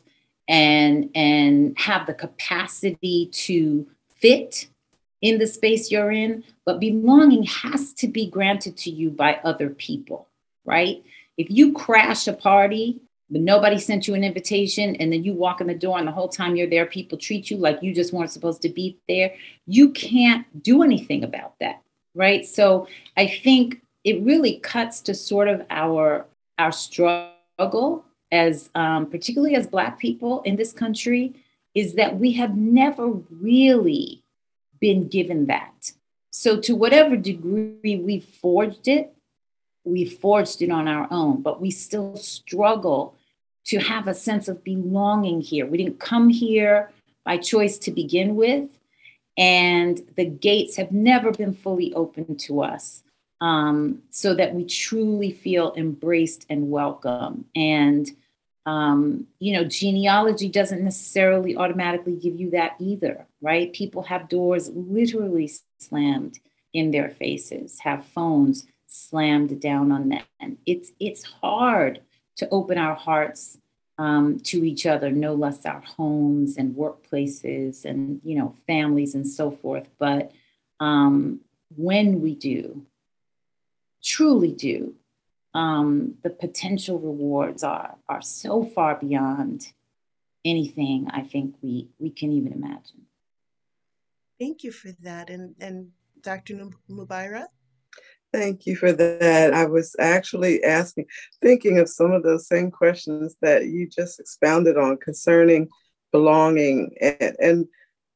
and 0.46 1.10
and 1.14 1.78
have 1.78 2.06
the 2.06 2.14
capacity 2.14 3.26
to 3.26 3.86
fit 4.16 4.68
in 5.20 5.38
the 5.38 5.46
space 5.46 5.90
you're 5.90 6.10
in 6.10 6.42
but 6.64 6.80
belonging 6.80 7.42
has 7.42 7.92
to 7.92 8.08
be 8.08 8.26
granted 8.26 8.76
to 8.76 8.90
you 8.90 9.10
by 9.10 9.38
other 9.44 9.68
people 9.68 10.28
right 10.64 11.02
if 11.38 11.50
you 11.50 11.72
crash 11.72 12.26
a 12.28 12.32
party 12.32 13.00
but 13.30 13.42
nobody 13.42 13.78
sent 13.78 14.08
you 14.08 14.14
an 14.14 14.24
invitation 14.24 14.96
and 14.96 15.12
then 15.12 15.22
you 15.22 15.34
walk 15.34 15.60
in 15.60 15.66
the 15.66 15.74
door 15.74 15.98
and 15.98 16.08
the 16.08 16.12
whole 16.12 16.28
time 16.28 16.56
you're 16.56 16.68
there 16.68 16.86
people 16.86 17.16
treat 17.16 17.50
you 17.50 17.56
like 17.56 17.82
you 17.82 17.94
just 17.94 18.12
weren't 18.12 18.30
supposed 18.30 18.62
to 18.62 18.68
be 18.68 18.98
there 19.08 19.34
you 19.66 19.90
can't 19.90 20.62
do 20.62 20.82
anything 20.82 21.24
about 21.24 21.54
that 21.60 21.80
right? 22.14 22.46
So 22.46 22.86
i 23.16 23.26
think 23.26 23.80
it 24.04 24.22
really 24.22 24.58
cuts 24.58 25.00
to 25.02 25.14
sort 25.14 25.48
of 25.48 25.64
our 25.70 26.26
our 26.58 26.72
struggle 26.72 28.04
as 28.30 28.70
um, 28.74 29.06
particularly 29.06 29.54
as 29.54 29.66
black 29.66 29.98
people 29.98 30.42
in 30.42 30.56
this 30.56 30.72
country 30.72 31.34
is 31.74 31.94
that 31.94 32.18
we 32.18 32.32
have 32.32 32.56
never 32.56 33.08
really 33.08 34.22
been 34.80 35.08
given 35.08 35.46
that. 35.46 35.92
So 36.30 36.60
to 36.60 36.74
whatever 36.74 37.16
degree 37.16 37.96
we 37.96 38.20
forged 38.20 38.88
it 38.88 39.12
we 39.88 40.04
forged 40.04 40.62
it 40.62 40.70
on 40.70 40.86
our 40.88 41.06
own 41.10 41.42
but 41.42 41.60
we 41.60 41.70
still 41.70 42.16
struggle 42.16 43.14
to 43.64 43.78
have 43.78 44.08
a 44.08 44.14
sense 44.14 44.48
of 44.48 44.62
belonging 44.64 45.40
here 45.40 45.66
we 45.66 45.78
didn't 45.78 46.00
come 46.00 46.28
here 46.28 46.90
by 47.24 47.36
choice 47.36 47.78
to 47.78 47.90
begin 47.90 48.36
with 48.36 48.68
and 49.36 50.00
the 50.16 50.24
gates 50.24 50.76
have 50.76 50.90
never 50.90 51.30
been 51.30 51.54
fully 51.54 51.94
open 51.94 52.36
to 52.36 52.60
us 52.62 53.04
um, 53.40 54.02
so 54.10 54.34
that 54.34 54.54
we 54.54 54.64
truly 54.64 55.30
feel 55.30 55.72
embraced 55.76 56.44
and 56.50 56.70
welcome. 56.70 57.44
And, 57.54 58.10
um, 58.66 59.26
you 59.38 59.52
know, 59.52 59.64
genealogy 59.64 60.48
doesn't 60.48 60.82
necessarily 60.82 61.56
automatically 61.56 62.16
give 62.16 62.38
you 62.38 62.50
that 62.50 62.74
either, 62.80 63.26
right? 63.40 63.72
People 63.72 64.02
have 64.02 64.28
doors 64.28 64.70
literally 64.70 65.50
slammed 65.78 66.40
in 66.74 66.90
their 66.90 67.08
faces, 67.08 67.78
have 67.80 68.04
phones 68.06 68.66
slammed 68.88 69.60
down 69.60 69.92
on 69.92 70.08
them. 70.08 70.58
It's, 70.66 70.92
it's 70.98 71.22
hard 71.22 72.02
to 72.36 72.48
open 72.50 72.78
our 72.78 72.94
hearts 72.94 73.58
um, 73.98 74.40
to 74.40 74.64
each 74.64 74.86
other, 74.86 75.10
no 75.10 75.34
less 75.34 75.64
our 75.66 75.80
homes 75.80 76.56
and 76.56 76.74
workplaces 76.74 77.84
and, 77.84 78.20
you 78.24 78.36
know, 78.38 78.54
families 78.66 79.14
and 79.14 79.26
so 79.26 79.50
forth. 79.50 79.88
But 79.98 80.32
um, 80.80 81.40
when 81.76 82.20
we 82.20 82.34
do, 82.34 82.86
truly 84.02 84.52
do, 84.52 84.94
um, 85.54 86.14
the 86.22 86.30
potential 86.30 86.98
rewards 86.98 87.64
are 87.64 87.96
are 88.08 88.22
so 88.22 88.64
far 88.64 88.94
beyond 88.96 89.72
anything 90.44 91.08
I 91.10 91.22
think 91.22 91.56
we 91.62 91.88
we 91.98 92.10
can 92.10 92.32
even 92.32 92.52
imagine. 92.52 93.06
Thank 94.38 94.62
you 94.62 94.72
for 94.72 94.92
that, 95.00 95.30
and 95.30 95.54
and 95.60 95.90
Dr. 96.22 96.70
Mubaira. 96.88 97.46
Thank 98.32 98.66
you 98.66 98.76
for 98.76 98.92
that. 98.92 99.54
I 99.54 99.64
was 99.64 99.96
actually 99.98 100.62
asking, 100.62 101.06
thinking 101.40 101.78
of 101.78 101.88
some 101.88 102.12
of 102.12 102.22
those 102.22 102.46
same 102.46 102.70
questions 102.70 103.36
that 103.40 103.66
you 103.66 103.88
just 103.88 104.20
expounded 104.20 104.76
on 104.76 104.98
concerning 104.98 105.68
belonging 106.12 106.94
and, 107.00 107.36
and 107.40 107.66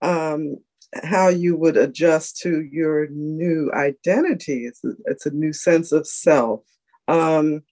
um, 0.03 0.57
how 1.03 1.29
you 1.29 1.57
would 1.57 1.77
adjust 1.77 2.38
to 2.38 2.62
your 2.62 3.09
new 3.09 3.70
identity. 3.72 4.66
It's 4.66 4.85
a, 4.85 4.92
it's 5.07 5.27
a 5.27 5.31
new 5.31 5.53
sense 5.53 5.92
of 5.92 6.07
self. 6.07 6.61
Um, 7.09 7.62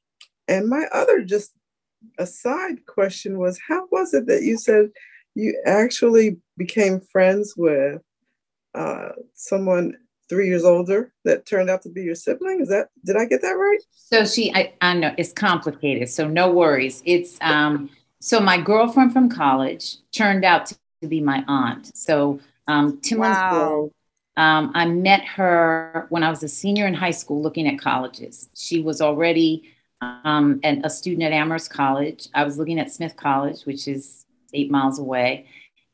and 0.49 0.69
my 0.69 0.87
other 0.93 1.23
just 1.23 1.53
a 2.19 2.27
side 2.27 2.87
question 2.87 3.39
was 3.39 3.61
how 3.69 3.87
was 3.91 4.15
it 4.15 4.27
that 4.27 4.43
you 4.43 4.57
said 4.57 4.89
you 5.35 5.61
actually 5.67 6.39
became 6.57 7.01
friends 7.01 7.55
with 7.57 8.01
uh, 8.75 9.11
someone 9.35 9.95
three 10.31 10.47
years 10.47 10.65
older 10.65 11.13
that 11.25 11.45
turned 11.45 11.69
out 11.69 11.83
to 11.83 11.91
be 11.91 12.03
your 12.03 12.15
sibling 12.15 12.61
is 12.61 12.69
that 12.69 12.89
did 13.05 13.17
i 13.17 13.27
get 13.27 13.43
that 13.43 13.53
right 13.53 13.81
so 13.91 14.25
she 14.25 14.51
i, 14.55 14.73
I 14.81 14.95
know 14.95 15.15
it's 15.19 15.33
complicated 15.33 16.09
so 16.09 16.27
no 16.27 16.51
worries 16.51 17.03
it's 17.05 17.37
um 17.43 17.91
so 18.21 18.41
my 18.41 18.59
girlfriend 18.59 19.13
from 19.13 19.29
college 19.29 19.97
turned 20.13 20.45
out 20.45 20.67
to 20.67 21.09
be 21.09 21.21
my 21.21 21.45
aunt 21.47 21.95
so 21.95 22.41
um, 22.71 23.01
wow. 23.13 23.91
Um, 24.37 24.71
I 24.75 24.87
met 24.87 25.25
her 25.25 26.07
when 26.09 26.23
I 26.23 26.31
was 26.31 26.43
a 26.43 26.49
senior 26.49 26.87
in 26.87 26.95
high 26.95 27.11
school 27.11 27.43
looking 27.43 27.67
at 27.67 27.81
colleges. 27.81 28.49
She 28.55 28.81
was 28.81 29.01
already 29.01 29.65
um, 30.01 30.61
an, 30.63 30.83
a 30.85 30.91
student 30.91 31.25
at 31.25 31.33
Amherst 31.33 31.71
College. 31.71 32.29
I 32.33 32.45
was 32.45 32.59
looking 32.59 32.79
at 32.79 32.93
Smith 32.93 33.17
College, 33.17 33.65
which 33.65 33.89
is 33.89 34.25
eight 34.55 34.71
miles 34.71 34.99
away. 34.99 35.47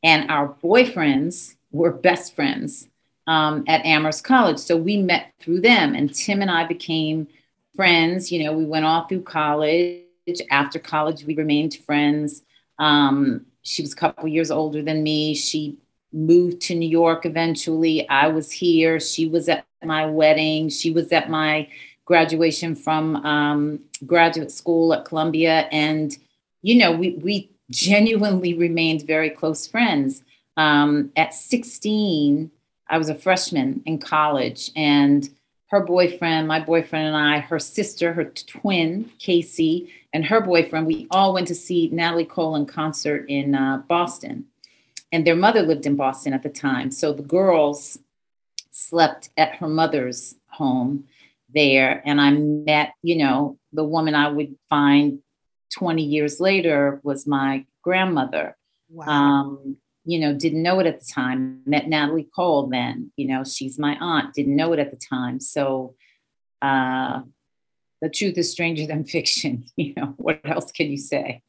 And 0.03 0.29
our 0.29 0.55
boyfriends 0.63 1.55
were 1.71 1.91
best 1.91 2.35
friends 2.35 2.87
um, 3.27 3.63
at 3.67 3.85
Amherst 3.85 4.23
College. 4.23 4.57
So 4.57 4.75
we 4.75 4.97
met 4.97 5.33
through 5.39 5.61
them, 5.61 5.93
and 5.93 6.13
Tim 6.13 6.41
and 6.41 6.49
I 6.49 6.65
became 6.65 7.27
friends. 7.75 8.31
You 8.31 8.43
know, 8.43 8.53
we 8.53 8.65
went 8.65 8.85
all 8.85 9.05
through 9.07 9.23
college. 9.23 10.01
After 10.49 10.79
college, 10.79 11.23
we 11.25 11.35
remained 11.35 11.75
friends. 11.75 12.41
Um, 12.79 13.45
she 13.61 13.81
was 13.81 13.93
a 13.93 13.97
couple 13.97 14.27
years 14.27 14.51
older 14.51 14.81
than 14.81 15.03
me. 15.03 15.35
She 15.35 15.77
moved 16.13 16.61
to 16.61 16.75
New 16.75 16.89
York 16.89 17.25
eventually. 17.25 18.07
I 18.09 18.27
was 18.27 18.51
here. 18.51 18.99
She 18.99 19.27
was 19.27 19.49
at 19.49 19.65
my 19.83 20.05
wedding. 20.05 20.69
She 20.69 20.89
was 20.89 21.11
at 21.11 21.29
my 21.29 21.67
graduation 22.05 22.75
from 22.75 23.17
um, 23.17 23.79
graduate 24.05 24.51
school 24.51 24.93
at 24.93 25.05
Columbia. 25.05 25.67
And, 25.71 26.17
you 26.61 26.77
know, 26.77 26.91
we, 26.91 27.11
we 27.15 27.51
genuinely 27.69 28.53
remained 28.53 29.05
very 29.05 29.29
close 29.29 29.67
friends. 29.67 30.23
Um, 30.55 31.11
at 31.15 31.33
16, 31.33 32.49
I 32.89 32.97
was 32.97 33.09
a 33.09 33.15
freshman 33.15 33.81
in 33.85 33.99
college, 33.99 34.71
and 34.75 35.29
her 35.67 35.81
boyfriend, 35.81 36.47
my 36.47 36.59
boyfriend, 36.59 37.07
and 37.07 37.17
I, 37.17 37.39
her 37.39 37.59
sister, 37.59 38.13
her 38.13 38.25
twin, 38.25 39.11
Casey, 39.19 39.91
and 40.13 40.25
her 40.25 40.39
boyfriend, 40.39 40.87
we 40.87 41.07
all 41.11 41.33
went 41.33 41.47
to 41.47 41.55
see 41.55 41.89
Natalie 41.91 42.25
Cole 42.25 42.55
in 42.55 42.65
concert 42.65 43.25
in 43.27 43.53
uh, 43.53 43.83
Boston. 43.87 44.45
And 45.11 45.27
their 45.27 45.35
mother 45.35 45.61
lived 45.61 45.85
in 45.85 45.95
Boston 45.95 46.33
at 46.33 46.43
the 46.43 46.49
time. 46.49 46.91
So 46.91 47.13
the 47.13 47.23
girls 47.23 47.97
slept 48.71 49.29
at 49.37 49.55
her 49.55 49.67
mother's 49.67 50.35
home 50.47 51.05
there. 51.53 52.01
And 52.05 52.21
I 52.21 52.31
met, 52.31 52.93
you 53.01 53.17
know, 53.17 53.57
the 53.73 53.83
woman 53.83 54.15
I 54.15 54.29
would 54.29 54.55
find 54.69 55.19
20 55.73 56.03
years 56.03 56.39
later 56.39 57.01
was 57.03 57.27
my 57.27 57.65
grandmother. 57.81 58.55
Wow. 58.89 59.05
Um, 59.05 59.77
you 60.07 60.19
know, 60.19 60.33
didn't 60.33 60.63
know 60.63 60.79
it 60.79 60.87
at 60.87 60.99
the 60.99 61.05
time. 61.05 61.61
Met 61.65 61.89
Natalie 61.89 62.29
Cole 62.33 62.67
then, 62.67 63.11
you 63.17 63.27
know, 63.27 63.43
she's 63.43 63.77
my 63.77 63.97
aunt, 63.99 64.33
didn't 64.33 64.55
know 64.55 64.71
it 64.71 64.79
at 64.79 64.89
the 64.89 64.97
time. 64.97 65.41
So 65.41 65.95
uh, 66.61 67.21
the 68.01 68.09
truth 68.09 68.37
is 68.37 68.49
stranger 68.49 68.87
than 68.87 69.03
fiction. 69.17 69.65
You 69.75 69.93
know, 69.97 70.13
what 70.17 70.39
else 70.45 70.71
can 70.71 70.89
you 70.89 70.97
say? 70.97 71.43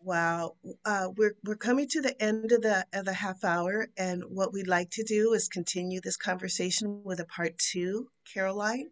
Wow, 0.00 0.54
uh, 0.84 1.08
we're 1.16 1.34
we're 1.44 1.56
coming 1.56 1.88
to 1.88 2.00
the 2.00 2.22
end 2.22 2.52
of 2.52 2.62
the 2.62 2.86
of 2.92 3.04
the 3.04 3.12
half 3.12 3.42
hour, 3.42 3.88
and 3.96 4.22
what 4.28 4.52
we'd 4.52 4.68
like 4.68 4.90
to 4.90 5.02
do 5.02 5.32
is 5.32 5.48
continue 5.48 6.00
this 6.00 6.16
conversation 6.16 7.02
with 7.02 7.18
a 7.18 7.24
part 7.24 7.58
two, 7.58 8.08
Caroline. 8.32 8.90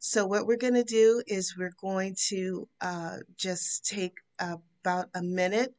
So 0.00 0.26
what 0.26 0.48
we're 0.48 0.56
going 0.56 0.74
to 0.74 0.82
do 0.82 1.22
is 1.28 1.56
we're 1.56 1.76
going 1.80 2.16
to 2.30 2.68
uh, 2.80 3.18
just 3.36 3.86
take 3.86 4.14
about 4.40 5.08
a 5.14 5.22
minute 5.22 5.72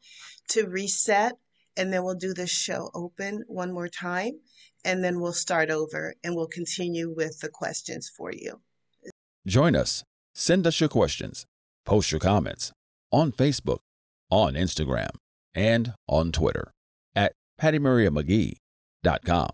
to 0.50 0.68
reset 0.68 1.38
and 1.78 1.92
then 1.92 2.04
we'll 2.04 2.16
do 2.16 2.34
the 2.34 2.48
show 2.48 2.90
open 2.94 3.44
one 3.48 3.72
more 3.72 3.88
time 3.88 4.40
and 4.84 5.04
then 5.04 5.20
we'll 5.20 5.34
start 5.34 5.70
over 5.70 6.16
and 6.24 6.36
we'll 6.36 6.48
continue 6.48 7.14
with 7.16 7.40
the 7.40 7.50
questions 7.50 8.12
for 8.16 8.32
you. 8.32 8.62
Join 9.46 9.76
us. 9.76 10.04
Send 10.34 10.66
us 10.68 10.80
your 10.80 10.90
questions. 10.90 11.46
Post 11.86 12.12
your 12.12 12.20
comments 12.20 12.72
on 13.12 13.32
Facebook, 13.32 13.80
on 14.30 14.54
Instagram, 14.54 15.10
and 15.54 15.94
on 16.08 16.32
Twitter 16.32 16.72
at 17.16 17.34
PattyMariaMcGee.com. 17.62 19.50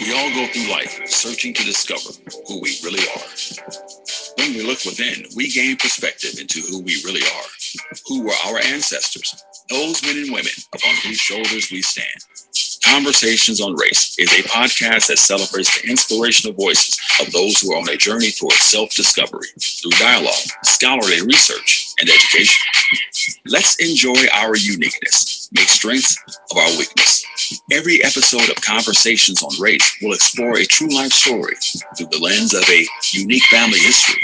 We 0.00 0.14
all 0.14 0.30
go 0.30 0.46
through 0.52 0.70
life 0.70 1.00
searching 1.06 1.54
to 1.54 1.64
discover 1.64 2.12
who 2.46 2.60
we 2.60 2.78
really 2.84 3.02
are. 3.16 4.19
When 4.38 4.54
we 4.54 4.62
look 4.62 4.84
within, 4.84 5.26
we 5.36 5.50
gain 5.50 5.76
perspective 5.76 6.38
into 6.40 6.60
who 6.60 6.80
we 6.82 7.02
really 7.04 7.22
are. 7.22 7.48
Who 8.08 8.22
were 8.22 8.34
our 8.46 8.58
ancestors? 8.58 9.34
those 9.70 10.02
men 10.02 10.16
and 10.18 10.32
women 10.32 10.52
upon 10.74 10.94
whose 11.04 11.18
shoulders 11.18 11.70
we 11.70 11.82
stand. 11.82 12.24
Conversations 12.84 13.60
on 13.60 13.74
Race 13.74 14.16
is 14.18 14.32
a 14.32 14.48
podcast 14.48 15.08
that 15.08 15.18
celebrates 15.18 15.80
the 15.80 15.90
inspirational 15.90 16.54
voices 16.54 16.98
of 17.20 17.30
those 17.32 17.60
who 17.60 17.72
are 17.72 17.78
on 17.78 17.88
a 17.88 17.96
journey 17.96 18.30
towards 18.30 18.56
self 18.58 18.94
discovery 18.94 19.48
through 19.60 19.90
dialogue, 19.98 20.32
scholarly 20.64 21.20
research, 21.22 21.92
and 22.00 22.08
education. 22.08 22.54
Let's 23.46 23.76
enjoy 23.76 24.16
our 24.34 24.56
uniqueness, 24.56 25.48
make 25.52 25.68
strength 25.68 26.16
of 26.50 26.56
our 26.56 26.70
weakness. 26.78 27.24
Every 27.72 28.02
episode 28.02 28.48
of 28.48 28.62
Conversations 28.62 29.42
on 29.42 29.60
Race 29.60 29.96
will 30.00 30.14
explore 30.14 30.58
a 30.58 30.64
true 30.64 30.88
life 30.88 31.12
story 31.12 31.54
through 31.96 32.06
the 32.06 32.18
lens 32.18 32.54
of 32.54 32.62
a 32.68 32.86
unique 33.12 33.44
family 33.44 33.78
history. 33.78 34.22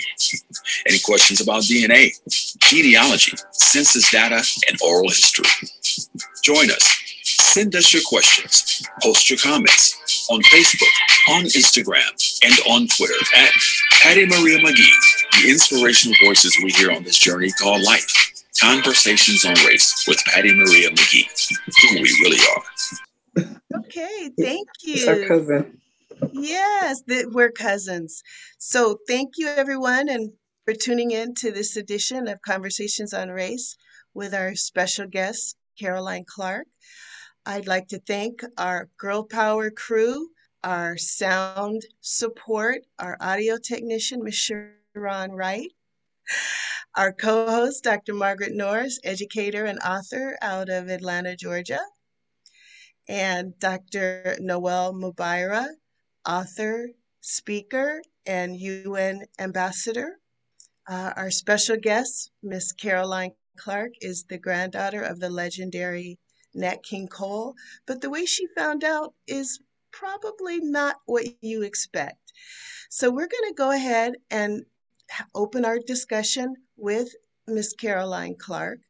Any 0.89 0.99
questions 1.01 1.41
about 1.41 1.65
DNA, 1.65 2.13
genealogy, 2.61 3.37
census 3.53 4.11
data, 4.11 4.43
and 4.69 4.79
oral 4.83 5.09
history? 5.09 5.47
Join 6.43 6.71
us. 6.71 7.06
Send 7.57 7.75
us 7.75 7.91
your 7.95 8.03
questions. 8.05 8.87
Post 9.03 9.31
your 9.31 9.39
comments 9.39 9.97
on 10.29 10.43
Facebook, 10.43 10.93
on 11.31 11.45
Instagram, 11.45 12.13
and 12.45 12.53
on 12.71 12.87
Twitter 12.87 13.15
at 13.35 13.51
Patty 14.03 14.27
Maria 14.27 14.59
McGee, 14.59 15.41
the 15.41 15.49
inspirational 15.49 16.19
voices 16.23 16.55
we 16.63 16.71
hear 16.73 16.93
on 16.93 17.03
this 17.03 17.19
journey 17.19 17.51
called 17.53 17.81
life. 17.81 18.13
Conversations 18.61 19.47
on 19.47 19.55
Race 19.67 20.05
with 20.07 20.19
Patty 20.27 20.55
Maria 20.55 20.91
McGee, 20.91 21.27
who 21.81 21.95
we 21.95 22.11
really 22.21 22.39
are. 22.55 23.79
Okay, 23.79 24.31
thank 24.39 24.69
you. 24.83 24.95
It's 24.97 25.09
our 25.09 25.27
cousin. 25.27 25.81
Yes, 26.35 27.05
that 27.07 27.31
we're 27.33 27.53
cousins. 27.53 28.23
So 28.59 28.99
thank 29.09 29.39
you, 29.39 29.49
everyone, 29.49 30.11
and 30.11 30.33
for 30.67 30.75
tuning 30.75 31.11
in 31.11 31.33
to 31.37 31.53
this 31.53 31.75
edition 31.75 32.29
of 32.29 32.43
Conversations 32.43 33.15
on 33.15 33.31
Race 33.31 33.79
with 34.13 34.35
our 34.35 34.55
special 34.57 35.07
guest, 35.07 35.57
Caroline 35.81 36.27
Clark. 36.29 36.67
I'd 37.49 37.69
like 37.69 37.87
to 37.89 38.01
thank 38.01 38.43
our 38.59 38.89
Girl 38.99 39.23
Power 39.23 39.71
crew, 39.71 40.31
our 40.65 40.99
sound 40.99 41.83
support, 42.01 42.79
our 42.99 43.17
audio 43.21 43.57
technician, 43.57 44.25
Ms. 44.25 44.35
Sharon 44.35 45.31
Wright, 45.31 45.71
our 46.97 47.13
co 47.13 47.47
host, 47.47 47.85
Dr. 47.85 48.15
Margaret 48.15 48.51
Norris, 48.53 48.99
educator 49.05 49.65
and 49.65 49.79
author 49.79 50.37
out 50.43 50.69
of 50.69 50.89
Atlanta, 50.89 51.37
Georgia, 51.37 51.79
and 53.07 53.57
Dr. 53.61 54.37
Noel 54.41 54.93
Mubaira, 54.93 55.69
author, 56.27 56.89
speaker, 57.21 58.03
and 58.27 58.57
UN 58.57 59.25
ambassador. 59.39 60.19
Uh, 60.89 61.13
our 61.15 61.31
special 61.31 61.77
guest, 61.77 62.33
Miss 62.43 62.73
Caroline 62.73 63.35
Clark, 63.57 63.93
is 64.01 64.25
the 64.29 64.39
granddaughter 64.39 65.03
of 65.03 65.21
the 65.21 65.31
legendary 65.31 66.19
Nat 66.57 66.83
King 66.83 67.07
Cole, 67.09 67.55
but 67.87 68.01
the 68.01 68.11
way 68.11 68.25
she 68.25 68.47
found 68.57 68.83
out 68.83 69.15
is 69.27 69.61
probably 69.93 70.61
not 70.61 70.97
what 71.07 71.25
you 71.41 71.63
expect. 71.63 72.33
So 72.91 73.11
we're 73.11 73.29
going 73.29 73.49
to 73.49 73.55
go 73.57 73.71
ahead 73.71 74.15
and 74.31 74.65
open 75.35 75.65
our 75.65 75.79
discussion 75.79 76.57
with 76.77 77.09
Miss 77.47 77.73
Caroline 77.73 78.37
Clark. 78.39 78.81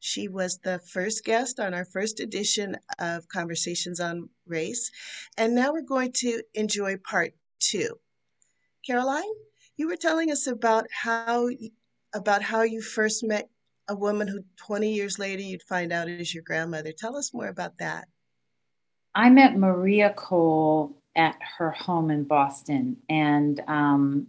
She 0.00 0.28
was 0.28 0.58
the 0.58 0.78
first 0.78 1.24
guest 1.24 1.58
on 1.58 1.74
our 1.74 1.84
first 1.84 2.20
edition 2.20 2.76
of 2.98 3.28
Conversations 3.28 4.00
on 4.00 4.28
Race. 4.46 4.90
And 5.36 5.54
now 5.54 5.72
we're 5.72 5.82
going 5.82 6.12
to 6.16 6.42
enjoy 6.54 6.96
part 6.98 7.34
two. 7.58 7.98
Caroline, 8.86 9.24
you 9.76 9.88
were 9.88 9.96
telling 9.96 10.30
us 10.30 10.46
about 10.46 10.86
how 10.90 11.48
about 12.14 12.42
how 12.42 12.62
you 12.62 12.80
first 12.80 13.24
met 13.24 13.50
a 13.88 13.94
woman 13.94 14.28
who 14.28 14.40
20 14.56 14.92
years 14.92 15.18
later 15.18 15.42
you'd 15.42 15.62
find 15.62 15.92
out 15.92 16.08
is 16.08 16.34
your 16.34 16.42
grandmother. 16.42 16.92
Tell 16.92 17.16
us 17.16 17.32
more 17.32 17.48
about 17.48 17.78
that. 17.78 18.08
I 19.14 19.30
met 19.30 19.56
Maria 19.56 20.12
Cole 20.14 20.96
at 21.16 21.36
her 21.58 21.70
home 21.70 22.10
in 22.10 22.24
Boston, 22.24 22.98
and 23.08 23.60
um, 23.66 24.26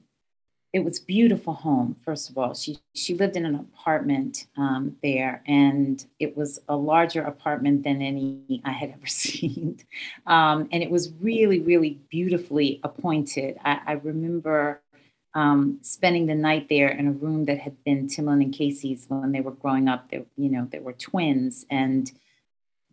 it 0.71 0.83
was 0.83 0.99
beautiful 0.99 1.53
home. 1.53 1.97
First 2.05 2.29
of 2.29 2.37
all, 2.37 2.53
she 2.53 2.79
she 2.93 3.13
lived 3.13 3.35
in 3.35 3.45
an 3.45 3.55
apartment 3.55 4.47
um, 4.55 4.95
there, 5.03 5.43
and 5.45 6.03
it 6.19 6.37
was 6.37 6.59
a 6.69 6.75
larger 6.75 7.21
apartment 7.21 7.83
than 7.83 8.01
any 8.01 8.61
I 8.63 8.71
had 8.71 8.91
ever 8.93 9.07
seen, 9.07 9.79
um, 10.25 10.69
and 10.71 10.81
it 10.81 10.89
was 10.89 11.11
really 11.19 11.59
really 11.59 11.99
beautifully 12.09 12.79
appointed. 12.83 13.57
I, 13.65 13.79
I 13.85 13.91
remember 13.93 14.81
um, 15.37 15.77
spending 15.83 16.25
the 16.25 16.33
night 16.33 16.67
there 16.67 16.89
in 16.89 17.07
a 17.07 17.11
room 17.11 17.45
that 17.45 17.59
had 17.59 17.83
been 17.83 18.07
Timolin 18.07 18.45
and 18.45 18.53
Casey's 18.53 19.05
when 19.07 19.31
they 19.31 19.39
were 19.39 19.51
growing 19.51 19.87
up. 19.87 20.09
They, 20.09 20.25
you 20.35 20.49
know, 20.49 20.67
they 20.71 20.79
were 20.79 20.93
twins, 20.93 21.63
and 21.69 22.11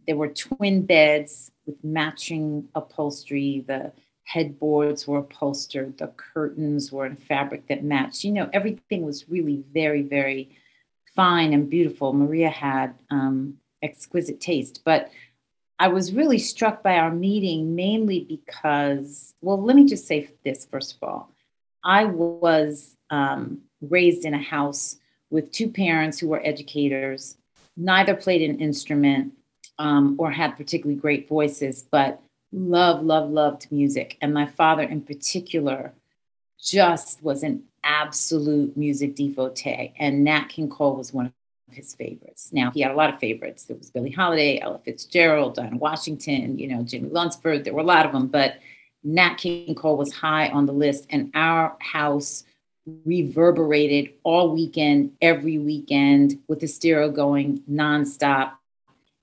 there 0.07 0.16
were 0.16 0.28
twin 0.28 0.85
beds 0.85 1.50
with 1.64 1.83
matching 1.83 2.68
upholstery. 2.74 3.64
The 3.66 3.92
headboards 4.24 5.09
were 5.09 5.20
upholstered. 5.20 5.96
The 5.96 6.09
curtains 6.09 6.92
were 6.92 7.07
in 7.07 7.16
fabric 7.16 7.66
that 7.68 7.83
matched. 7.83 8.24
You 8.24 8.33
know, 8.33 8.50
everything 8.52 9.07
was 9.07 9.26
really 9.26 9.64
very, 9.72 10.02
very 10.02 10.50
fine 11.16 11.54
and 11.54 11.70
beautiful. 11.70 12.12
Maria 12.12 12.50
had 12.50 12.94
um, 13.09 13.57
exquisite 13.83 14.42
taste, 14.42 14.83
but 14.85 15.11
I 15.78 15.88
was 15.88 16.12
really 16.12 16.38
struck 16.38 16.83
by 16.83 16.98
our 16.98 17.11
meeting 17.11 17.74
mainly 17.74 18.20
because, 18.20 19.33
well, 19.40 19.62
let 19.62 19.76
me 19.76 19.87
just 19.87 20.07
say 20.07 20.28
this 20.44 20.66
first 20.66 20.96
of 20.96 21.09
all. 21.09 21.34
I 21.85 22.07
was 22.07 22.97
um, 23.11 23.61
raised 23.81 24.25
in 24.25 24.35
a 24.35 24.42
house 24.42 24.97
with 25.31 25.53
two 25.53 25.68
parents 25.68 26.18
who 26.18 26.29
were 26.29 26.40
educators. 26.44 27.37
Neither 27.77 28.14
played 28.14 28.42
an 28.42 28.61
instrument. 28.61 29.35
um, 29.79 30.14
or 30.18 30.31
had 30.31 30.57
particularly 30.57 31.01
great 31.01 31.29
voices, 31.29 31.85
but 31.90 32.20
love, 32.53 33.03
love, 33.03 33.31
loved 33.31 33.66
music. 33.70 34.16
And 34.20 34.33
my 34.33 34.47
father, 34.47 34.83
in 34.83 35.03
particular, 35.03 35.92
just 36.62 37.23
was 37.23 37.42
an 37.42 37.64
absolute 37.83 38.77
music 38.77 39.16
devotee. 39.16 39.92
And 39.99 40.25
Nat 40.25 40.44
King 40.49 40.68
Cole 40.68 40.97
was 40.97 41.12
one 41.12 41.27
of 41.27 41.33
his 41.75 41.94
favorites. 41.94 42.51
Now, 42.53 42.70
he 42.70 42.81
had 42.83 42.92
a 42.92 42.94
lot 42.94 43.12
of 43.12 43.18
favorites. 43.18 43.64
There 43.64 43.77
was 43.77 43.90
Billie 43.90 44.11
Holiday, 44.11 44.61
Ella 44.61 44.79
Fitzgerald, 44.85 45.57
Dinah 45.57 45.77
Washington, 45.77 46.59
you 46.59 46.68
know, 46.68 46.83
Jimmie 46.83 47.11
Lunceford. 47.11 47.64
There 47.64 47.75
were 47.75 47.81
a 47.81 47.85
lot 47.85 48.07
of 48.07 48.12
them, 48.12 48.29
but 48.29 48.59
Nat 49.04 49.34
King 49.34 49.74
Cole 49.74 49.96
was 49.96 50.12
high 50.12 50.48
on 50.48 50.66
the 50.66 50.72
list. 50.72 51.06
And 51.10 51.30
our 51.34 51.76
house 51.80 52.44
reverberated 53.04 54.14
all 54.24 54.52
weekend, 54.52 55.12
every 55.22 55.58
weekend, 55.58 56.40
with 56.48 56.60
the 56.60 56.66
stereo 56.66 57.10
going 57.10 57.62
nonstop. 57.70 58.52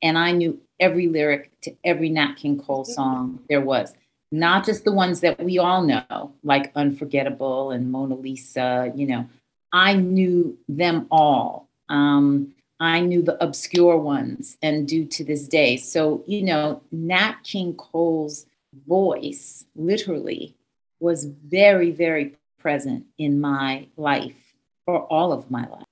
And 0.02 0.18
I 0.18 0.32
knew 0.32 0.60
every 0.80 1.08
lyric 1.08 1.52
to 1.62 1.76
every 1.84 2.10
Nat 2.10 2.36
King 2.36 2.60
Cole 2.60 2.86
song 2.86 3.40
there 3.50 3.62
was, 3.62 3.94
not 4.32 4.66
just 4.66 4.84
the 4.84 4.92
ones 4.92 5.20
that 5.22 5.40
we 5.44 5.60
all 5.60 5.84
know, 5.84 6.34
like 6.44 6.72
Unforgettable 6.76 7.72
and 7.72 7.92
Mona 7.92 8.16
Lisa, 8.16 8.92
you 8.96 9.06
know. 9.06 9.28
I 9.74 9.94
knew 9.94 10.58
them 10.68 11.08
all. 11.12 11.70
Um, 11.88 12.54
I 12.80 13.00
knew 13.00 13.22
the 13.22 13.42
obscure 13.42 13.96
ones 13.96 14.58
and 14.62 14.88
do 14.88 15.06
to 15.06 15.24
this 15.24 15.48
day. 15.48 15.78
So, 15.78 16.24
you 16.26 16.42
know, 16.42 16.82
Nat 16.92 17.36
King 17.44 17.76
Cole's 17.76 18.48
voice 18.88 19.66
literally 19.76 20.56
was 21.00 21.26
very, 21.26 21.92
very 21.92 22.36
present 22.60 23.06
in 23.18 23.42
my 23.42 23.88
life 23.98 24.54
for 24.86 25.02
all 25.02 25.34
of 25.34 25.50
my 25.50 25.68
life. 25.68 25.86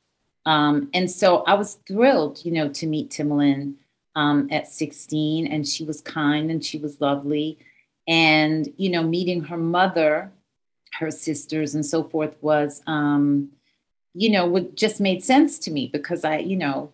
Um, 0.46 0.90
and 0.94 1.10
so 1.10 1.44
I 1.44 1.56
was 1.56 1.76
thrilled, 1.88 2.44
you 2.46 2.52
know, 2.52 2.70
to 2.70 2.88
meet 2.88 3.10
Timolin 3.10 3.76
um, 4.16 4.48
at 4.52 4.68
16, 4.68 5.48
and 5.48 5.68
she 5.68 5.84
was 5.84 6.02
kind 6.02 6.50
and 6.50 6.64
she 6.64 6.78
was 6.78 7.02
lovely. 7.02 7.60
And, 8.08 8.72
you 8.78 8.90
know, 8.90 9.04
meeting 9.04 9.44
her 9.44 9.58
mother, 9.58 10.32
her 11.00 11.12
sisters, 11.12 11.76
and 11.76 11.86
so 11.86 12.04
forth 12.04 12.36
was, 12.42 12.82
um, 12.88 13.50
you 14.14 14.32
know, 14.32 14.46
what 14.48 14.76
just 14.76 15.00
made 15.00 15.24
sense 15.24 15.60
to 15.60 15.72
me 15.72 15.88
because 15.88 16.24
I, 16.26 16.40
you 16.40 16.56
know, 16.56 16.92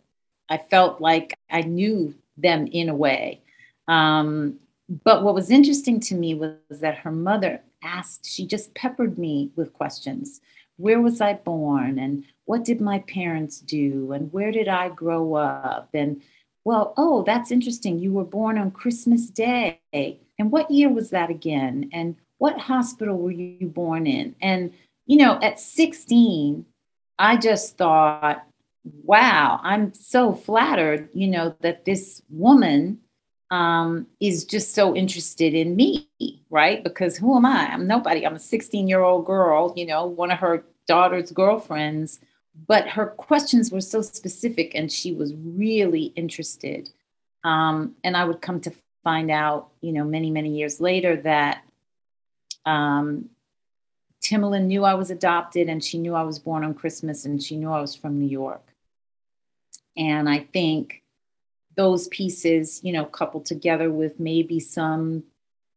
I 0.49 0.57
felt 0.57 0.99
like 0.99 1.37
I 1.49 1.61
knew 1.61 2.13
them 2.37 2.67
in 2.67 2.89
a 2.89 2.95
way. 2.95 3.41
Um, 3.87 4.59
but 4.87 5.23
what 5.23 5.33
was 5.33 5.49
interesting 5.49 5.99
to 6.01 6.15
me 6.15 6.35
was 6.35 6.57
that 6.69 6.99
her 6.99 7.11
mother 7.11 7.61
asked, 7.83 8.29
she 8.29 8.45
just 8.45 8.73
peppered 8.75 9.17
me 9.17 9.51
with 9.55 9.73
questions. 9.73 10.41
Where 10.77 11.01
was 11.01 11.21
I 11.21 11.33
born? 11.33 11.97
And 11.97 12.25
what 12.45 12.63
did 12.63 12.81
my 12.81 12.99
parents 12.99 13.59
do? 13.59 14.11
And 14.11 14.31
where 14.31 14.51
did 14.51 14.67
I 14.67 14.89
grow 14.89 15.35
up? 15.35 15.89
And 15.93 16.21
well, 16.63 16.93
oh, 16.97 17.23
that's 17.23 17.51
interesting. 17.51 17.99
You 17.99 18.11
were 18.11 18.23
born 18.25 18.57
on 18.57 18.71
Christmas 18.71 19.27
Day. 19.27 19.79
And 19.93 20.51
what 20.51 20.71
year 20.71 20.89
was 20.89 21.11
that 21.11 21.29
again? 21.29 21.89
And 21.93 22.15
what 22.37 22.59
hospital 22.59 23.17
were 23.17 23.31
you 23.31 23.67
born 23.67 24.07
in? 24.07 24.35
And, 24.41 24.73
you 25.05 25.17
know, 25.17 25.39
at 25.41 25.59
16, 25.59 26.65
I 27.17 27.37
just 27.37 27.77
thought, 27.77 28.43
wow, 29.03 29.59
I'm 29.63 29.93
so 29.93 30.33
flattered, 30.33 31.09
you 31.13 31.27
know, 31.27 31.55
that 31.61 31.85
this 31.85 32.21
woman 32.29 32.99
um, 33.51 34.07
is 34.19 34.45
just 34.45 34.73
so 34.73 34.95
interested 34.95 35.53
in 35.53 35.75
me, 35.75 36.07
right? 36.49 36.83
Because 36.83 37.17
who 37.17 37.35
am 37.35 37.45
I? 37.45 37.69
I'm 37.71 37.87
nobody. 37.87 38.25
I'm 38.25 38.35
a 38.35 38.39
16 38.39 38.87
year 38.87 39.01
old 39.01 39.25
girl, 39.25 39.73
you 39.75 39.85
know, 39.85 40.05
one 40.05 40.31
of 40.31 40.39
her 40.39 40.63
daughter's 40.87 41.31
girlfriends. 41.31 42.19
But 42.67 42.87
her 42.87 43.07
questions 43.07 43.71
were 43.71 43.81
so 43.81 44.01
specific 44.01 44.73
and 44.75 44.91
she 44.91 45.11
was 45.11 45.33
really 45.35 46.05
interested. 46.15 46.89
Um, 47.43 47.95
and 48.03 48.15
I 48.15 48.23
would 48.23 48.41
come 48.41 48.61
to 48.61 48.73
find 49.03 49.29
out, 49.29 49.69
you 49.81 49.91
know, 49.91 50.05
many, 50.05 50.31
many 50.31 50.57
years 50.57 50.79
later 50.79 51.17
that 51.17 51.63
um, 52.65 53.29
Timolin 54.21 54.65
knew 54.65 54.83
I 54.83 54.95
was 54.95 55.11
adopted 55.11 55.69
and 55.69 55.83
she 55.83 55.97
knew 55.97 56.15
I 56.15 56.23
was 56.23 56.39
born 56.39 56.63
on 56.63 56.73
Christmas 56.73 57.25
and 57.25 57.43
she 57.43 57.57
knew 57.57 57.71
I 57.71 57.81
was 57.81 57.93
from 57.93 58.19
New 58.19 58.27
York. 58.27 58.63
And 59.97 60.27
I 60.27 60.39
think 60.39 61.03
those 61.75 62.07
pieces, 62.07 62.81
you 62.83 62.93
know, 62.93 63.05
coupled 63.05 63.45
together 63.45 63.91
with 63.91 64.19
maybe 64.19 64.59
some 64.59 65.23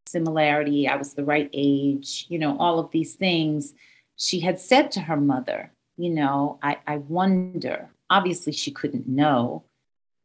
similarity, 0.07 0.89
I 0.89 0.97
was 0.97 1.15
the 1.15 1.25
right 1.25 1.51
age, 1.53 2.27
you 2.29 2.39
know, 2.39 2.57
all 2.59 2.79
of 2.79 2.91
these 2.91 3.15
things. 3.15 3.75
She 4.17 4.41
had 4.41 4.61
said 4.61 4.91
to 4.93 5.01
her 5.01 5.17
mother, 5.17 5.73
you 5.97 6.11
know, 6.11 6.59
I, 6.63 6.79
I 6.87 6.97
wonder. 6.99 7.91
Obviously, 8.11 8.53
she 8.53 8.71
couldn't 8.71 9.07
know. 9.07 9.65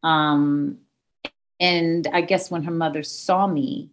Um, 0.03 0.79
and 1.59 2.07
I 2.11 2.21
guess 2.21 2.49
when 2.49 2.63
her 2.63 2.71
mother 2.71 3.03
saw 3.03 3.47
me, 3.47 3.89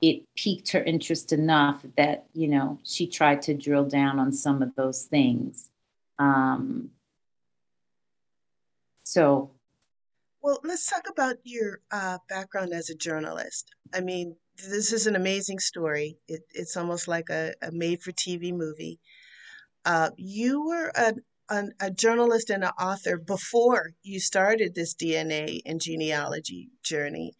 it 0.00 0.24
piqued 0.34 0.72
her 0.72 0.82
interest 0.82 1.32
enough 1.32 1.84
that, 1.96 2.26
you 2.34 2.48
know, 2.48 2.78
she 2.82 3.06
tried 3.06 3.42
to 3.42 3.54
drill 3.54 3.84
down 3.84 4.18
on 4.18 4.32
some 4.32 4.62
of 4.62 4.74
those 4.74 5.04
things. 5.04 5.70
Um, 6.18 6.90
so 9.04 9.50
well, 10.42 10.58
let's 10.64 10.86
talk 10.86 11.08
about 11.08 11.36
your 11.44 11.78
uh, 11.92 12.18
background 12.28 12.72
as 12.72 12.90
a 12.90 12.96
journalist. 12.96 13.70
I 13.94 14.00
mean, 14.00 14.36
this 14.56 14.92
is 14.92 15.06
an 15.06 15.14
amazing 15.14 15.60
story. 15.60 16.18
It, 16.26 16.42
it's 16.50 16.76
almost 16.76 17.06
like 17.06 17.30
a, 17.30 17.54
a 17.62 17.70
made 17.70 18.02
for 18.02 18.10
TV 18.10 18.52
movie. 18.52 18.98
Uh, 19.84 20.10
you 20.16 20.66
were 20.66 20.90
a, 20.96 21.14
a, 21.48 21.64
a 21.80 21.90
journalist 21.90 22.50
and 22.50 22.64
an 22.64 22.70
author 22.70 23.16
before 23.16 23.92
you 24.02 24.18
started 24.18 24.74
this 24.74 24.94
DNA 24.94 25.60
and 25.64 25.80
genealogy 25.80 26.70
journey. 26.82 27.34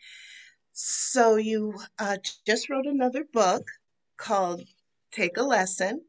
So 0.73 1.37
you 1.37 1.75
uh, 1.99 2.19
just 2.47 2.71
wrote 2.71 2.87
another 2.87 3.25
book 3.33 3.65
called 4.17 4.63
Take 5.13 5.37
a 5.37 5.43
Lesson, 5.43 6.03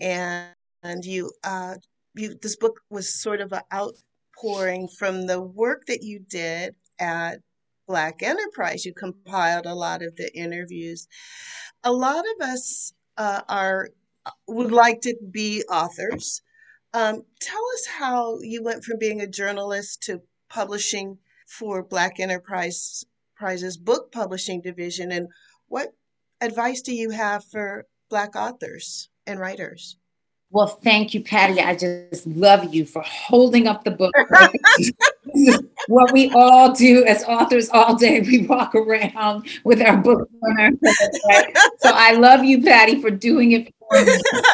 and, 0.00 0.48
and 0.82 1.04
you, 1.04 1.30
uh, 1.44 1.76
you 2.14 2.34
this 2.40 2.56
book 2.56 2.80
was 2.90 3.20
sort 3.20 3.40
of 3.40 3.52
an 3.52 3.62
out 3.70 3.94
pouring 4.40 4.88
from 4.88 5.26
the 5.26 5.40
work 5.40 5.86
that 5.86 6.02
you 6.02 6.20
did 6.20 6.74
at 6.98 7.40
Black 7.86 8.22
Enterprise. 8.22 8.84
You 8.84 8.94
compiled 8.94 9.66
a 9.66 9.74
lot 9.74 10.02
of 10.02 10.16
the 10.16 10.34
interviews. 10.36 11.06
A 11.82 11.92
lot 11.92 12.24
of 12.24 12.48
us 12.48 12.92
uh, 13.16 13.42
are 13.48 13.90
would 14.48 14.72
like 14.72 15.02
to 15.02 15.14
be 15.30 15.62
authors. 15.70 16.40
Um, 16.94 17.24
tell 17.40 17.62
us 17.74 17.86
how 17.98 18.38
you 18.40 18.62
went 18.62 18.84
from 18.84 18.98
being 18.98 19.20
a 19.20 19.26
journalist 19.26 20.02
to 20.04 20.22
publishing 20.48 21.18
for 21.46 21.82
Black 21.82 22.18
Enterprise 22.18 23.04
Prize's 23.36 23.76
book 23.76 24.12
publishing 24.12 24.62
division, 24.62 25.10
and 25.12 25.28
what 25.66 25.92
advice 26.40 26.80
do 26.80 26.94
you 26.94 27.10
have 27.10 27.44
for 27.44 27.86
Black 28.08 28.36
authors 28.36 29.10
and 29.26 29.40
writers? 29.40 29.98
Well, 30.54 30.68
thank 30.68 31.14
you, 31.14 31.20
Patty. 31.20 31.60
I 31.60 31.74
just 31.74 32.28
love 32.28 32.72
you 32.72 32.86
for 32.86 33.02
holding 33.02 33.66
up 33.66 33.82
the 33.82 33.90
book. 33.90 34.14
what 35.88 36.12
we 36.12 36.30
all 36.30 36.72
do 36.72 37.04
as 37.06 37.24
authors 37.24 37.68
all 37.70 37.96
day. 37.96 38.20
We 38.20 38.46
walk 38.46 38.76
around 38.76 39.48
with 39.64 39.82
our 39.82 39.96
book 39.96 40.28
on 40.44 40.60
our 40.60 40.66
head, 40.66 41.10
right? 41.28 41.56
So 41.80 41.90
I 41.92 42.12
love 42.12 42.44
you, 42.44 42.62
Patty, 42.62 43.02
for 43.02 43.10
doing 43.10 43.50
it 43.50 43.74
for 43.80 44.04
me. 44.04 44.12
Um, 44.12 44.20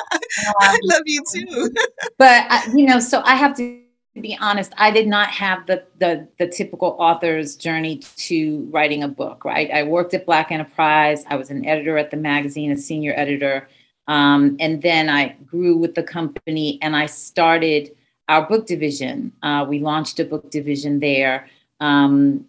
I 0.60 0.78
love 0.84 1.02
you 1.04 1.22
too. 1.34 1.70
but 2.16 2.46
I, 2.48 2.72
you 2.74 2.86
know, 2.86 2.98
so 2.98 3.20
I 3.26 3.34
have 3.34 3.54
to 3.58 3.82
be 4.18 4.38
honest. 4.40 4.72
I 4.78 4.90
did 4.90 5.06
not 5.06 5.28
have 5.28 5.66
the 5.66 5.84
the 5.98 6.26
the 6.38 6.46
typical 6.46 6.96
author's 6.98 7.56
journey 7.56 7.98
to 8.16 8.66
writing 8.70 9.02
a 9.02 9.08
book. 9.08 9.44
Right. 9.44 9.70
I 9.70 9.82
worked 9.82 10.14
at 10.14 10.24
Black 10.24 10.50
Enterprise. 10.50 11.26
I 11.28 11.36
was 11.36 11.50
an 11.50 11.66
editor 11.66 11.98
at 11.98 12.10
the 12.10 12.16
magazine, 12.16 12.72
a 12.72 12.76
senior 12.78 13.12
editor 13.14 13.68
um, 14.10 14.56
and 14.58 14.82
then 14.82 15.08
I 15.08 15.36
grew 15.46 15.76
with 15.76 15.94
the 15.94 16.02
company 16.02 16.80
and 16.82 16.96
I 16.96 17.06
started 17.06 17.94
our 18.28 18.44
book 18.44 18.66
division. 18.66 19.32
Uh, 19.40 19.64
we 19.68 19.78
launched 19.78 20.18
a 20.18 20.24
book 20.24 20.50
division 20.50 20.98
there 20.98 21.48
um, 21.78 22.44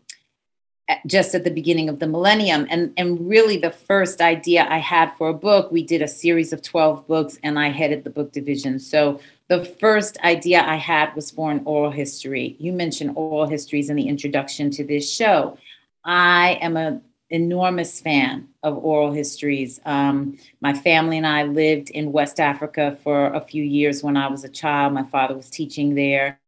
at, 0.89 1.05
just 1.05 1.35
at 1.35 1.43
the 1.43 1.51
beginning 1.51 1.87
of 1.87 1.99
the 1.99 2.07
millennium. 2.07 2.65
And, 2.71 2.91
and 2.97 3.29
really, 3.29 3.57
the 3.57 3.69
first 3.69 4.21
idea 4.21 4.65
I 4.67 4.79
had 4.79 5.11
for 5.19 5.29
a 5.29 5.35
book, 5.35 5.71
we 5.71 5.83
did 5.83 6.01
a 6.01 6.07
series 6.07 6.51
of 6.51 6.63
12 6.63 7.07
books 7.07 7.37
and 7.43 7.59
I 7.59 7.69
headed 7.69 8.05
the 8.05 8.09
book 8.09 8.31
division. 8.31 8.79
So 8.79 9.19
the 9.47 9.63
first 9.63 10.17
idea 10.23 10.63
I 10.63 10.77
had 10.77 11.15
was 11.15 11.29
for 11.29 11.51
an 11.51 11.61
oral 11.65 11.91
history. 11.91 12.55
You 12.57 12.73
mentioned 12.73 13.11
oral 13.13 13.45
histories 13.45 13.91
in 13.91 13.97
the 13.97 14.07
introduction 14.07 14.71
to 14.71 14.83
this 14.83 15.13
show. 15.13 15.59
I 16.03 16.57
am 16.59 16.75
a 16.75 17.01
enormous 17.31 17.99
fan 17.99 18.47
of 18.61 18.77
oral 18.77 19.11
histories. 19.11 19.79
Um, 19.85 20.37
my 20.59 20.73
family 20.73 21.17
and 21.17 21.25
I 21.25 21.43
lived 21.43 21.89
in 21.89 22.11
West 22.11 22.39
Africa 22.39 22.97
for 23.03 23.27
a 23.33 23.41
few 23.41 23.63
years 23.63 24.03
when 24.03 24.17
I 24.17 24.27
was 24.27 24.43
a 24.43 24.49
child. 24.49 24.93
My 24.93 25.03
father 25.03 25.35
was 25.35 25.49
teaching 25.49 25.95
there, 25.95 26.39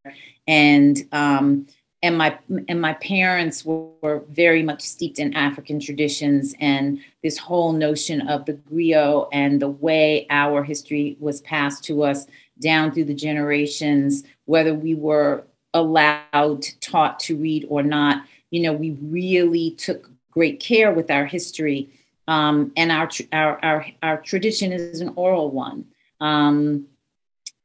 and 0.47 0.97
um, 1.11 1.67
and 2.03 2.17
my 2.17 2.37
and 2.67 2.81
my 2.81 2.93
parents 2.95 3.65
were, 3.65 3.87
were, 4.01 4.23
very 4.29 4.61
much 4.61 4.81
steeped 4.81 5.19
in 5.19 5.33
African 5.33 5.79
traditions 5.79 6.53
and 6.59 6.99
this 7.23 7.37
whole 7.37 7.71
notion 7.71 8.27
of 8.27 8.45
the 8.45 8.53
griot 8.53 9.29
and 9.31 9.61
the 9.61 9.69
way 9.69 10.27
our 10.29 10.63
history 10.63 11.15
was 11.19 11.41
passed 11.41 11.83
to 11.85 12.03
us 12.03 12.27
down 12.59 12.91
through 12.91 13.05
the 13.05 13.13
generations, 13.13 14.23
whether 14.45 14.73
we 14.73 14.93
were 14.93 15.45
allowed, 15.73 16.63
taught 16.81 17.19
to 17.21 17.35
read 17.35 17.65
or 17.69 17.81
not 17.81 18.25
you 18.53 18.59
know, 18.61 18.71
we 18.71 18.91
really 19.01 19.71
took 19.71 20.11
great 20.33 20.59
care 20.59 20.91
with 20.91 21.09
our 21.11 21.25
history. 21.25 21.89
Um, 22.27 22.71
and 22.77 22.91
our, 22.91 23.09
our, 23.31 23.59
our, 23.63 23.85
our 24.01 24.17
tradition 24.21 24.71
is 24.71 25.01
an 25.01 25.13
oral 25.15 25.51
one. 25.51 25.85
Um, 26.19 26.87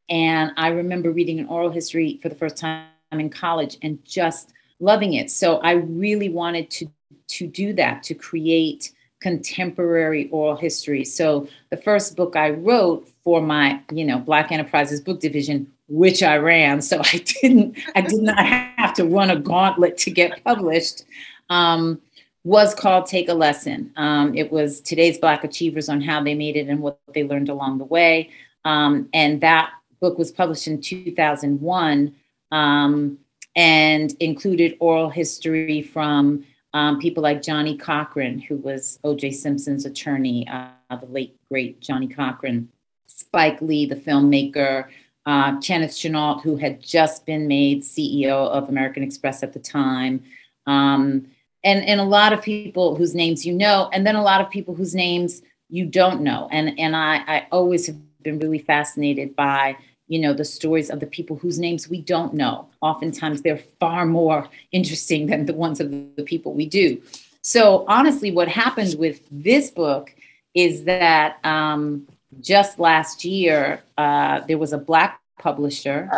and 0.09 0.53
I 0.57 0.69
remember 0.69 1.11
reading 1.13 1.39
an 1.39 1.47
oral 1.47 1.71
history 1.71 2.19
for 2.23 2.29
the 2.29 2.35
first 2.35 2.57
time 2.57 2.87
in 3.13 3.31
college 3.31 3.77
and 3.83 4.05
just 4.05 4.53
loving 4.81 5.15
it. 5.15 5.31
So 5.31 5.59
I 5.59 5.73
really 5.73 6.29
wanted 6.29 6.71
to, 6.71 6.91
to 7.29 7.47
do 7.47 7.73
that, 7.75 8.03
to 8.05 8.15
create 8.15 8.93
contemporary 9.21 10.29
oral 10.31 10.57
history. 10.57 11.05
So 11.05 11.49
the 11.71 11.77
first 11.77 12.17
book 12.17 12.37
I 12.37 12.51
wrote 12.51 13.09
for 13.25 13.41
my, 13.41 13.81
you 13.93 14.05
know, 14.05 14.19
Black 14.19 14.53
Enterprises 14.53 15.01
book 15.01 15.21
division, 15.21 15.71
which 15.89 16.23
I 16.23 16.37
ran, 16.37 16.81
so 16.81 17.01
I 17.01 17.25
didn't, 17.25 17.79
I 17.95 18.01
did 18.03 18.23
not 18.23 18.45
have 18.45 18.95
to 18.95 19.05
run 19.05 19.31
a 19.31 19.37
gauntlet 19.37 19.99
to 19.99 20.11
get 20.11 20.43
published, 20.45 21.05
um, 21.51 22.01
was 22.49 22.75
called 22.75 23.05
Take 23.05 23.29
a 23.29 23.35
Lesson. 23.35 23.93
Um, 23.97 24.35
it 24.35 24.51
was 24.51 24.81
today's 24.81 25.19
Black 25.19 25.45
achievers 25.45 25.91
on 25.91 26.01
how 26.01 26.23
they 26.23 26.35
made 26.35 26.57
it 26.57 26.67
and 26.69 26.81
what 26.81 26.99
they 27.13 27.23
learned 27.23 27.51
along 27.51 27.77
the 27.77 27.85
way. 27.85 28.31
Um, 28.65 29.11
and 29.13 29.43
that 29.43 29.73
book 30.01 30.17
was 30.17 30.33
published 30.33 30.67
in 30.67 30.81
2001 30.81 32.15
um, 32.51 33.19
and 33.55 34.17
included 34.19 34.79
oral 34.81 35.11
history 35.11 35.83
from 35.83 36.47
um, 36.73 36.99
people 36.99 37.23
like 37.23 37.43
Johnnie 37.43 37.77
Cochran, 37.77 38.39
who 38.39 38.57
was 38.57 38.99
O.J. 39.05 39.33
Simpson's 39.33 39.85
attorney, 39.85 40.49
uh, 40.49 40.97
the 40.97 41.05
late 41.05 41.39
great 41.51 41.81
Johnnie 41.81 42.09
Cochran, 42.09 42.71
Spike 43.09 43.61
Lee, 43.61 43.85
the 43.85 43.95
filmmaker, 43.95 44.87
uh, 45.27 45.61
Kenneth 45.61 45.95
Chenault, 45.95 46.39
who 46.39 46.57
had 46.57 46.81
just 46.81 47.27
been 47.27 47.47
made 47.47 47.83
CEO 47.83 48.49
of 48.49 48.71
American 48.71 49.03
Express 49.03 49.43
at 49.43 49.53
the 49.53 49.59
time, 49.59 50.23
um, 50.67 51.27
and 51.65 51.85
and 51.85 52.01
a 52.01 52.05
lot 52.05 52.33
of 52.33 52.43
people 52.43 52.95
whose 52.95 53.15
names 53.15 53.45
you 53.45 53.53
know, 53.53 53.89
and 53.93 54.07
then 54.07 54.17
a 54.17 54.23
lot 54.23 54.41
of 54.41 54.51
people 54.51 54.75
whose 54.75 54.95
names 54.95 55.43
you 55.69 55.87
don't 55.87 56.23
know. 56.23 56.49
And 56.51 56.79
and 56.79 56.97
I 56.97 57.17
I 57.27 57.47
always 57.51 57.87
have 57.87 57.97
been 58.23 58.39
really 58.39 58.59
fascinated 58.59 59.37
by 59.37 59.77
you 60.09 60.19
know 60.19 60.33
the 60.33 60.45
stories 60.45 60.91
of 60.91 61.01
the 61.01 61.07
people 61.07 61.37
whose 61.37 61.59
names 61.59 61.89
we 61.89 62.01
don't 62.01 62.35
know 62.35 62.69
oftentimes 62.81 63.43
they're 63.43 63.63
far 63.79 64.07
more 64.07 64.49
interesting 64.73 65.27
than 65.27 65.47
the 65.47 65.55
ones 65.55 65.81
of 65.81 65.91
the 65.91 66.25
people 66.25 66.53
we 66.55 66.67
do 66.67 67.01
so 67.43 67.85
honestly 67.87 68.33
what 68.33 68.49
happened 68.49 68.95
with 68.99 69.21
this 69.31 69.71
book 69.71 70.15
is 70.55 70.85
that 70.85 71.39
um, 71.45 72.09
just 72.41 72.79
last 72.79 73.25
year 73.25 73.83
uh, 73.97 74.41
there 74.49 74.59
was 74.59 74.73
a 74.73 74.79
black 74.79 75.21
publisher 75.39 76.11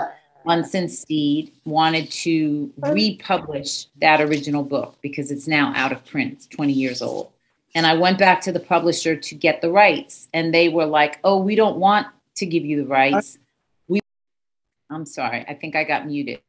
Munson 0.45 0.89
Steed 0.89 1.53
wanted 1.65 2.11
to 2.11 2.73
republish 2.79 3.87
that 4.01 4.21
original 4.21 4.63
book 4.63 4.97
because 5.03 5.31
it's 5.31 5.47
now 5.47 5.73
out 5.77 5.93
of 5.93 6.05
print, 6.07 6.33
it's 6.35 6.47
20 6.47 6.73
years 6.73 7.03
old. 7.03 7.33
And 7.75 7.87
I 7.87 7.95
went 7.95 8.19
back 8.19 8.41
to 8.43 8.53
the 8.53 8.61
publisher 8.61 9.15
to 9.15 9.35
get 9.35 9.61
the 9.61 9.71
rights, 9.71 10.29
and 10.35 10.53
they 10.53 10.69
were 10.69 10.87
like, 10.87 11.21
"Oh, 11.23 11.39
we 11.39 11.55
don't 11.55 11.77
want 11.77 12.09
to 12.41 12.47
give 12.47 12.65
you 12.65 12.83
the 12.83 12.89
rights. 12.89 13.39
We 13.87 14.01
I'm 14.91 15.07
sorry, 15.07 15.45
I 15.49 15.55
think 15.55 15.77
I 15.77 15.85
got 15.85 16.07
muted. 16.07 16.41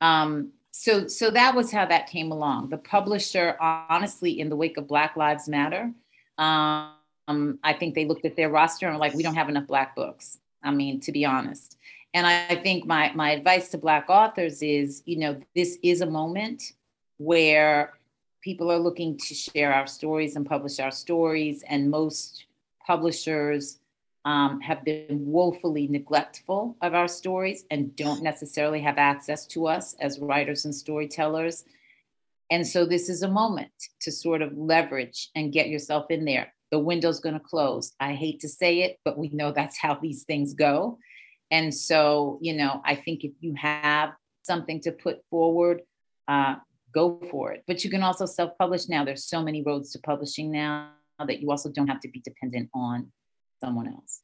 Um, 0.00 0.52
so, 0.72 1.08
so 1.08 1.30
that 1.30 1.54
was 1.54 1.72
how 1.72 1.86
that 1.86 2.06
came 2.08 2.30
along. 2.30 2.68
The 2.68 2.76
publisher, 2.76 3.56
honestly, 3.60 4.38
in 4.38 4.50
the 4.50 4.56
wake 4.56 4.76
of 4.76 4.86
Black 4.86 5.16
Lives 5.16 5.48
Matter, 5.48 5.90
um, 6.36 7.58
I 7.64 7.72
think 7.72 7.94
they 7.94 8.04
looked 8.04 8.26
at 8.26 8.36
their 8.36 8.50
roster 8.50 8.86
and 8.86 8.94
were 8.94 9.00
like, 9.00 9.14
we 9.14 9.22
don't 9.22 9.34
have 9.34 9.48
enough 9.48 9.66
Black 9.66 9.96
books. 9.96 10.38
I 10.62 10.70
mean, 10.70 11.00
to 11.00 11.12
be 11.12 11.24
honest. 11.24 11.75
And 12.16 12.26
I 12.26 12.56
think 12.56 12.86
my 12.86 13.12
my 13.14 13.32
advice 13.32 13.68
to 13.68 13.78
Black 13.78 14.06
authors 14.08 14.62
is, 14.62 15.02
you 15.04 15.18
know, 15.18 15.38
this 15.54 15.76
is 15.82 16.00
a 16.00 16.06
moment 16.06 16.72
where 17.18 17.92
people 18.40 18.72
are 18.72 18.78
looking 18.78 19.18
to 19.18 19.34
share 19.34 19.70
our 19.74 19.86
stories 19.86 20.34
and 20.34 20.46
publish 20.46 20.80
our 20.80 20.90
stories, 20.90 21.62
and 21.68 21.90
most 21.90 22.46
publishers 22.86 23.80
um, 24.24 24.62
have 24.62 24.82
been 24.82 25.26
woefully 25.26 25.88
neglectful 25.88 26.74
of 26.80 26.94
our 26.94 27.06
stories 27.06 27.66
and 27.70 27.94
don't 27.96 28.22
necessarily 28.22 28.80
have 28.80 28.96
access 28.96 29.46
to 29.48 29.66
us 29.66 29.94
as 30.00 30.18
writers 30.18 30.64
and 30.64 30.74
storytellers. 30.74 31.64
And 32.50 32.66
so 32.66 32.86
this 32.86 33.10
is 33.10 33.24
a 33.24 33.28
moment 33.28 33.72
to 34.00 34.10
sort 34.10 34.40
of 34.40 34.56
leverage 34.56 35.28
and 35.34 35.52
get 35.52 35.68
yourself 35.68 36.10
in 36.10 36.24
there. 36.24 36.54
The 36.70 36.78
window's 36.78 37.20
going 37.20 37.34
to 37.34 37.40
close. 37.40 37.92
I 38.00 38.14
hate 38.14 38.40
to 38.40 38.48
say 38.48 38.84
it, 38.84 39.00
but 39.04 39.18
we 39.18 39.28
know 39.28 39.52
that's 39.52 39.76
how 39.76 39.96
these 39.96 40.22
things 40.22 40.54
go. 40.54 40.98
And 41.50 41.74
so, 41.74 42.38
you 42.40 42.54
know, 42.54 42.82
I 42.84 42.94
think 42.94 43.24
if 43.24 43.32
you 43.40 43.54
have 43.54 44.10
something 44.42 44.80
to 44.82 44.92
put 44.92 45.18
forward, 45.30 45.82
uh, 46.28 46.56
go 46.92 47.20
for 47.30 47.52
it. 47.52 47.62
But 47.66 47.84
you 47.84 47.90
can 47.90 48.02
also 48.02 48.26
self 48.26 48.56
publish 48.58 48.88
now. 48.88 49.04
There's 49.04 49.28
so 49.28 49.42
many 49.42 49.62
roads 49.62 49.92
to 49.92 49.98
publishing 50.00 50.50
now 50.50 50.90
that 51.18 51.40
you 51.40 51.50
also 51.50 51.70
don't 51.70 51.88
have 51.88 52.00
to 52.00 52.08
be 52.08 52.20
dependent 52.20 52.70
on 52.74 53.12
someone 53.60 53.88
else. 53.88 54.22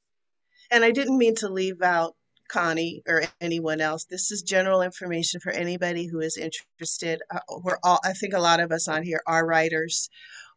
And 0.71 0.85
I 0.85 0.91
didn't 0.91 1.19
mean 1.19 1.35
to 1.37 1.49
leave 1.49 1.83
out 1.83 2.15
Connie 2.49 3.03
or 3.07 3.23
anyone 3.41 3.81
else. 3.81 4.05
This 4.05 4.31
is 4.31 4.43
general 4.43 4.83
information 4.83 5.41
for 5.41 5.51
anybody 5.53 6.07
who 6.07 6.21
is 6.21 6.37
interested. 6.37 7.21
Uh, 7.31 7.41
we're 7.63 7.79
all, 7.83 7.99
I 8.05 8.13
think 8.13 8.35
a 8.35 8.41
lot 8.41 8.61
of 8.61 8.73
us 8.73 8.89
on 8.89 9.03
here 9.03 9.23
are 9.27 9.47
writers 9.47 10.11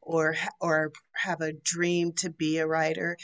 or 0.06 0.36
or 0.62 0.91
have 1.14 1.41
a 1.41 1.53
dream 1.53 2.14
to 2.14 2.30
be 2.30 2.58
a 2.58 2.68
writer. 2.68 3.18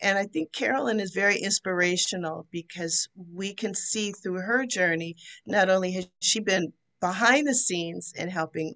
And 0.00 0.16
I 0.16 0.24
think 0.24 0.52
Carolyn 0.52 1.00
is 1.00 1.12
very 1.12 1.38
inspirational 1.38 2.46
because 2.50 3.08
we 3.34 3.52
can 3.54 3.74
see 3.74 4.12
through 4.12 4.40
her 4.40 4.64
journey 4.64 5.16
not 5.46 5.68
only 5.68 5.92
has 5.92 6.08
she 6.20 6.40
been 6.40 6.72
behind 7.00 7.46
the 7.46 7.54
scenes 7.54 8.12
in 8.16 8.28
helping 8.28 8.74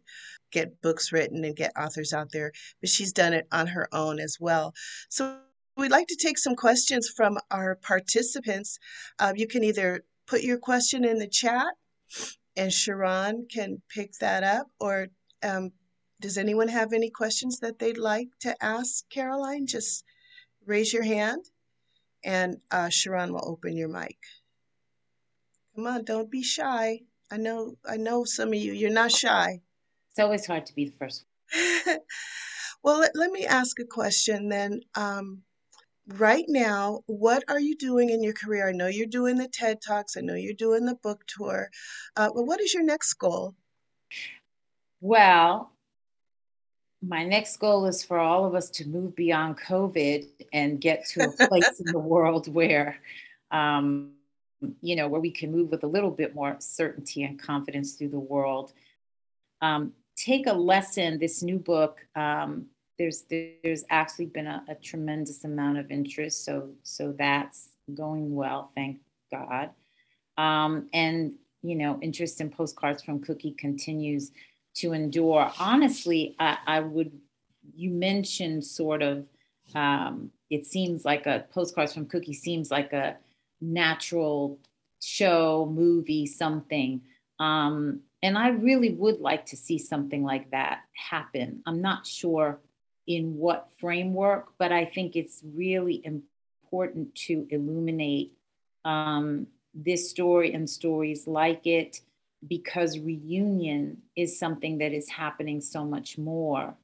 get 0.50 0.80
books 0.82 1.12
written 1.12 1.44
and 1.44 1.56
get 1.56 1.72
authors 1.76 2.12
out 2.12 2.30
there, 2.32 2.52
but 2.80 2.90
she's 2.90 3.12
done 3.12 3.32
it 3.32 3.46
on 3.52 3.66
her 3.66 3.88
own 3.92 4.20
as 4.20 4.38
well. 4.38 4.74
So 5.08 5.38
We'd 5.74 5.90
like 5.90 6.08
to 6.08 6.16
take 6.16 6.36
some 6.36 6.54
questions 6.54 7.08
from 7.08 7.38
our 7.50 7.76
participants. 7.76 8.78
Uh, 9.18 9.32
you 9.34 9.48
can 9.48 9.64
either 9.64 10.04
put 10.26 10.42
your 10.42 10.58
question 10.58 11.02
in 11.02 11.18
the 11.18 11.26
chat 11.26 11.74
and 12.56 12.72
Sharon 12.72 13.46
can 13.50 13.80
pick 13.88 14.12
that 14.20 14.44
up, 14.44 14.66
or 14.78 15.08
um, 15.42 15.72
does 16.22 16.38
anyone 16.38 16.68
have 16.68 16.92
any 16.92 17.10
questions 17.10 17.58
that 17.58 17.80
they'd 17.80 17.98
like 17.98 18.28
to 18.40 18.54
ask 18.64 19.08
Caroline? 19.10 19.66
Just 19.66 20.04
raise 20.64 20.92
your 20.92 21.02
hand 21.02 21.50
and 22.24 22.58
uh, 22.70 22.88
Sharon 22.88 23.32
will 23.32 23.46
open 23.46 23.76
your 23.76 23.88
mic. 23.88 24.16
Come 25.74 25.86
on, 25.86 26.04
don't 26.04 26.30
be 26.30 26.42
shy. 26.42 27.00
I 27.30 27.38
know, 27.38 27.74
I 27.84 27.96
know 27.96 28.24
some 28.24 28.48
of 28.48 28.54
you, 28.54 28.72
you're 28.72 28.90
not 28.90 29.10
shy. 29.10 29.60
It's 30.10 30.20
always 30.20 30.46
hard 30.46 30.66
to 30.66 30.74
be 30.74 30.84
the 30.84 30.96
first 30.96 31.24
one. 31.24 31.98
well, 32.82 33.00
let, 33.00 33.16
let 33.16 33.32
me 33.32 33.44
ask 33.44 33.80
a 33.80 33.84
question 33.84 34.48
then. 34.48 34.82
Um, 34.94 35.42
right 36.06 36.44
now, 36.46 37.00
what 37.06 37.42
are 37.48 37.60
you 37.60 37.76
doing 37.76 38.10
in 38.10 38.22
your 38.22 38.34
career? 38.34 38.68
I 38.68 38.72
know 38.72 38.86
you're 38.86 39.06
doing 39.06 39.38
the 39.38 39.48
TED 39.48 39.80
Talks, 39.84 40.16
I 40.16 40.20
know 40.20 40.34
you're 40.34 40.54
doing 40.54 40.84
the 40.84 40.94
book 40.94 41.24
tour, 41.26 41.70
uh, 42.16 42.30
but 42.32 42.44
what 42.44 42.60
is 42.60 42.74
your 42.74 42.84
next 42.84 43.14
goal? 43.14 43.54
Well, 45.00 45.72
my 47.04 47.24
next 47.24 47.56
goal 47.58 47.86
is 47.86 48.04
for 48.04 48.18
all 48.18 48.44
of 48.44 48.54
us 48.54 48.70
to 48.70 48.88
move 48.88 49.16
beyond 49.16 49.58
COVID 49.58 50.28
and 50.52 50.80
get 50.80 51.06
to 51.08 51.24
a 51.24 51.46
place 51.48 51.80
in 51.80 51.92
the 51.92 51.98
world 52.14 52.52
where, 52.52 52.98
um, 53.50 54.12
you 54.80 54.94
know, 54.94 55.08
where 55.08 55.20
we 55.20 55.30
can 55.30 55.50
move 55.50 55.70
with 55.70 55.82
a 55.82 55.88
little 55.88 56.10
bit 56.10 56.34
more 56.34 56.56
certainty 56.60 57.24
and 57.24 57.40
confidence 57.40 57.94
through 57.94 58.10
the 58.10 58.18
world. 58.18 58.72
Um, 59.60 59.92
take 60.16 60.46
a 60.46 60.52
lesson. 60.52 61.18
This 61.18 61.42
new 61.42 61.58
book 61.58 61.98
um, 62.14 62.66
there's 62.98 63.24
there's 63.30 63.84
actually 63.90 64.26
been 64.26 64.46
a, 64.46 64.62
a, 64.68 64.74
tremendous 64.76 65.44
amount 65.44 65.78
of 65.78 65.90
interest 65.90 66.44
so 66.44 66.70
so 66.82 67.12
that's 67.18 67.70
going 67.94 68.34
well 68.34 68.70
thank 68.74 68.98
god 69.30 69.70
um, 70.38 70.88
and 70.92 71.32
you 71.62 71.74
know 71.74 71.98
interest 72.02 72.40
in 72.40 72.50
postcards 72.50 73.02
from 73.02 73.20
cookie 73.20 73.52
continues 73.52 74.30
to 74.74 74.92
endure. 74.92 75.50
Honestly 75.58 76.36
i, 76.38 76.58
I 76.66 76.80
would 76.80 77.12
you 77.74 77.90
mentioned 77.90 78.64
sort 78.64 79.02
of 79.02 79.26
um, 79.74 80.30
it 80.50 80.66
seems 80.66 81.04
like 81.04 81.26
a 81.26 81.46
postcards 81.50 81.94
from 81.94 82.06
cookie 82.06 82.34
seems 82.34 82.70
like 82.70 82.92
a 82.92 83.16
natural 83.60 84.58
show 85.00 85.70
movie 85.72 86.26
something. 86.26 87.00
Um, 87.38 88.00
and 88.24 88.38
i 88.38 88.50
really 88.50 88.92
would 88.92 89.20
like 89.20 89.46
to 89.46 89.56
see 89.56 89.78
something 89.78 90.22
like 90.22 90.50
that 90.50 90.80
happen. 90.94 91.62
I'm 91.66 91.80
not 91.80 92.06
sure 92.06 92.60
in 93.06 93.36
what 93.36 93.70
framework, 93.80 94.52
but 94.58 94.70
I 94.70 94.84
think 94.84 95.16
it's 95.16 95.42
really 95.42 96.00
important 96.04 97.14
to 97.26 97.46
illuminate 97.50 98.32
um, 98.84 99.46
this 99.74 100.10
story 100.10 100.52
and 100.54 100.68
stories 100.68 101.26
like 101.26 101.66
it 101.66 102.00
because 102.46 102.98
reunion 102.98 104.02
is 104.16 104.38
something 104.38 104.78
that 104.78 104.92
is 104.92 105.08
happening 105.08 105.60
so 105.60 105.84
much 105.84 106.18
more. 106.18 106.74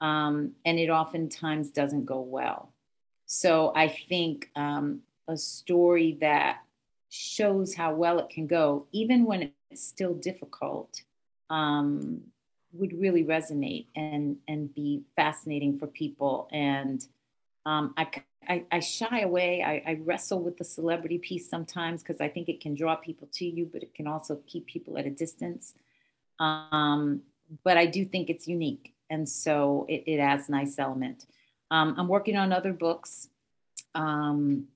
Um, 0.00 0.52
and 0.64 0.78
it 0.78 0.90
oftentimes 0.90 1.70
doesn't 1.70 2.04
go 2.04 2.20
well. 2.20 2.72
So 3.26 3.72
I 3.74 3.88
think 3.88 4.50
um, 4.54 5.00
a 5.28 5.36
story 5.36 6.18
that 6.20 6.58
shows 7.08 7.74
how 7.74 7.94
well 7.94 8.18
it 8.18 8.28
can 8.28 8.46
go, 8.46 8.86
even 8.92 9.24
when 9.24 9.52
it's 9.70 9.86
still 9.86 10.14
difficult, 10.14 11.02
um, 11.48 12.20
would 12.72 12.92
really 12.98 13.24
resonate 13.24 13.86
and 13.94 14.36
and 14.48 14.74
be 14.74 15.02
fascinating 15.14 15.78
for 15.78 15.86
people. 15.86 16.48
And 16.52 17.06
um, 17.66 17.94
I, 17.96 18.06
I, 18.48 18.64
I 18.70 18.80
shy 18.80 19.20
away. 19.20 19.62
I, 19.62 19.90
I 19.90 20.00
wrestle 20.04 20.40
with 20.40 20.58
the 20.58 20.64
celebrity 20.64 21.18
piece 21.18 21.48
sometimes 21.48 22.02
because 22.02 22.20
I 22.20 22.28
think 22.28 22.48
it 22.48 22.60
can 22.60 22.74
draw 22.74 22.96
people 22.96 23.28
to 23.34 23.44
you, 23.44 23.68
but 23.72 23.82
it 23.82 23.94
can 23.94 24.06
also 24.06 24.40
keep 24.46 24.66
people 24.66 24.98
at 24.98 25.06
a 25.06 25.10
distance. 25.10 25.74
Um, 26.38 27.22
but 27.62 27.76
I 27.76 27.86
do 27.86 28.04
think 28.04 28.30
it's 28.30 28.48
unique, 28.48 28.94
and 29.10 29.28
so 29.28 29.86
it, 29.88 30.04
it 30.06 30.18
adds 30.18 30.48
nice 30.48 30.78
element. 30.78 31.26
Um, 31.70 31.94
I'm 31.98 32.08
working 32.08 32.36
on 32.36 32.52
other 32.52 32.72
books, 32.72 33.28
um, 33.94 34.66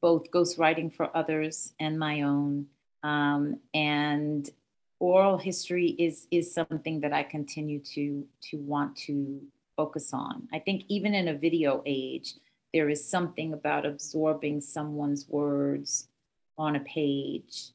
both 0.00 0.30
ghostwriting 0.30 0.92
for 0.92 1.14
others 1.16 1.72
and 1.78 1.98
my 1.98 2.22
own. 2.22 2.66
Um, 3.02 3.60
and 3.74 4.48
oral 4.98 5.36
history 5.36 5.88
is 5.98 6.26
is 6.30 6.52
something 6.52 7.00
that 7.00 7.12
I 7.12 7.22
continue 7.22 7.80
to 7.94 8.26
to 8.50 8.56
want 8.58 8.96
to 9.06 9.42
focus 9.76 10.12
on. 10.12 10.48
I 10.52 10.58
think 10.58 10.84
even 10.88 11.14
in 11.14 11.28
a 11.28 11.34
video 11.34 11.82
age, 11.86 12.34
there 12.72 12.88
is 12.88 13.08
something 13.08 13.52
about 13.52 13.86
absorbing 13.86 14.60
someone's 14.60 15.28
words 15.28 16.08
on 16.58 16.76
a 16.76 16.80
page 16.80 17.70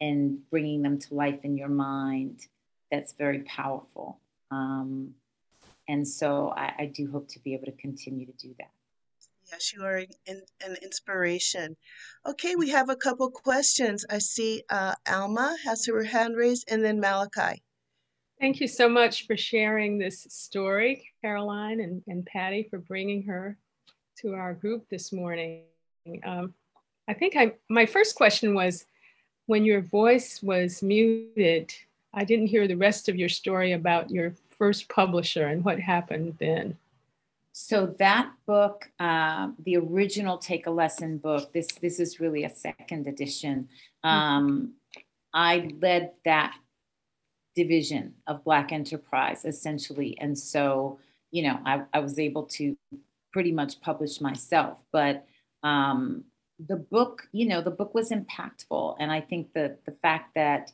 and 0.00 0.38
bringing 0.50 0.82
them 0.82 0.98
to 0.98 1.14
life 1.14 1.40
in 1.44 1.56
your 1.56 1.68
mind 1.68 2.46
that's 2.90 3.12
very 3.12 3.40
powerful. 3.40 4.20
Um, 4.50 5.14
and 5.88 6.06
so 6.06 6.52
I, 6.56 6.72
I 6.78 6.86
do 6.86 7.10
hope 7.10 7.28
to 7.28 7.40
be 7.40 7.54
able 7.54 7.66
to 7.66 7.72
continue 7.72 8.26
to 8.26 8.32
do 8.32 8.54
that. 8.58 8.70
Yes, 9.50 9.72
you 9.72 9.82
are 9.82 10.04
an, 10.26 10.42
an 10.62 10.76
inspiration. 10.82 11.76
Okay, 12.26 12.54
we 12.54 12.68
have 12.68 12.90
a 12.90 12.96
couple 12.96 13.30
questions. 13.30 14.04
I 14.10 14.18
see 14.18 14.62
uh, 14.68 14.94
Alma 15.08 15.56
has 15.64 15.86
her 15.86 16.04
hand 16.04 16.36
raised, 16.36 16.70
and 16.70 16.84
then 16.84 17.00
Malachi. 17.00 17.62
Thank 18.40 18.60
you 18.60 18.68
so 18.68 18.88
much 18.88 19.26
for 19.26 19.36
sharing 19.36 19.98
this 19.98 20.26
story, 20.30 21.10
Caroline 21.22 21.80
and, 21.80 22.02
and 22.06 22.24
Patty, 22.24 22.68
for 22.70 22.78
bringing 22.78 23.24
her 23.24 23.56
to 24.18 24.34
our 24.34 24.54
group 24.54 24.88
this 24.88 25.12
morning. 25.12 25.62
Um, 26.24 26.54
I 27.08 27.14
think 27.14 27.34
I 27.36 27.54
my 27.68 27.84
first 27.84 28.14
question 28.14 28.54
was 28.54 28.84
when 29.46 29.64
your 29.64 29.80
voice 29.80 30.40
was 30.42 30.82
muted, 30.82 31.72
I 32.14 32.24
didn't 32.24 32.46
hear 32.46 32.68
the 32.68 32.76
rest 32.76 33.08
of 33.08 33.16
your 33.16 33.28
story 33.28 33.72
about 33.72 34.10
your 34.10 34.34
first 34.50 34.88
publisher 34.88 35.46
and 35.46 35.64
what 35.64 35.80
happened 35.80 36.36
then. 36.38 36.76
So 37.52 37.86
that 37.98 38.30
book, 38.46 38.88
uh, 39.00 39.48
the 39.64 39.78
original 39.78 40.38
Take 40.38 40.68
a 40.68 40.70
Lesson 40.70 41.18
book, 41.18 41.52
this 41.52 41.66
this 41.80 41.98
is 41.98 42.20
really 42.20 42.44
a 42.44 42.50
second 42.50 43.08
edition. 43.08 43.68
Mm-hmm. 44.04 44.08
Um, 44.08 44.72
I 45.34 45.70
led 45.80 46.12
that 46.24 46.54
division 47.54 48.14
of 48.26 48.44
Black 48.44 48.72
Enterprise 48.72 49.44
essentially, 49.44 50.16
and 50.20 50.38
so 50.38 50.98
you 51.30 51.42
know 51.42 51.58
I, 51.64 51.82
I 51.92 52.00
was 52.00 52.18
able 52.18 52.44
to 52.44 52.76
pretty 53.32 53.52
much 53.52 53.80
publish 53.80 54.20
myself. 54.20 54.78
But 54.92 55.26
um, 55.62 56.24
the 56.66 56.76
book, 56.76 57.28
you 57.32 57.46
know, 57.46 57.60
the 57.60 57.70
book 57.70 57.94
was 57.94 58.10
impactful, 58.10 58.96
and 58.98 59.10
I 59.12 59.20
think 59.20 59.52
that 59.54 59.84
the 59.84 59.96
fact 60.02 60.34
that 60.34 60.72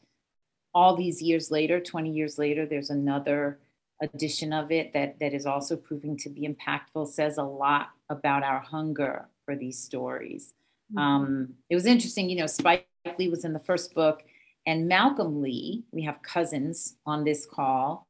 all 0.73 0.97
these 0.97 1.23
years 1.23 1.51
later, 1.51 1.81
twenty 1.81 2.11
years 2.11 2.39
later, 2.39 2.67
there's 2.67 2.91
another 2.91 3.59
edition 4.03 4.53
of 4.53 4.73
it 4.73 4.93
that 4.93 5.19
that 5.21 5.33
is 5.33 5.47
also 5.47 5.77
proving 5.77 6.17
to 6.19 6.29
be 6.29 6.49
impactful 6.49 7.09
says 7.09 7.39
a 7.39 7.43
lot 7.43 7.91
about 8.09 8.43
our 8.43 8.61
hunger 8.61 9.29
for 9.45 9.57
these 9.57 9.79
stories. 9.79 10.53
Mm-hmm. 10.93 10.99
Um, 10.99 11.55
it 11.71 11.75
was 11.75 11.87
interesting, 11.87 12.29
you 12.29 12.37
know, 12.37 12.47
Spike 12.47 12.87
Lee 13.19 13.29
was 13.29 13.45
in 13.45 13.53
the 13.53 13.59
first 13.59 13.95
book, 13.95 14.23
and 14.67 14.89
Malcolm 14.89 15.43
Lee. 15.43 15.85
We 15.93 16.03
have 16.03 16.23
cousins 16.23 16.97
on 17.07 17.25
this 17.25 17.47
call. 17.47 18.07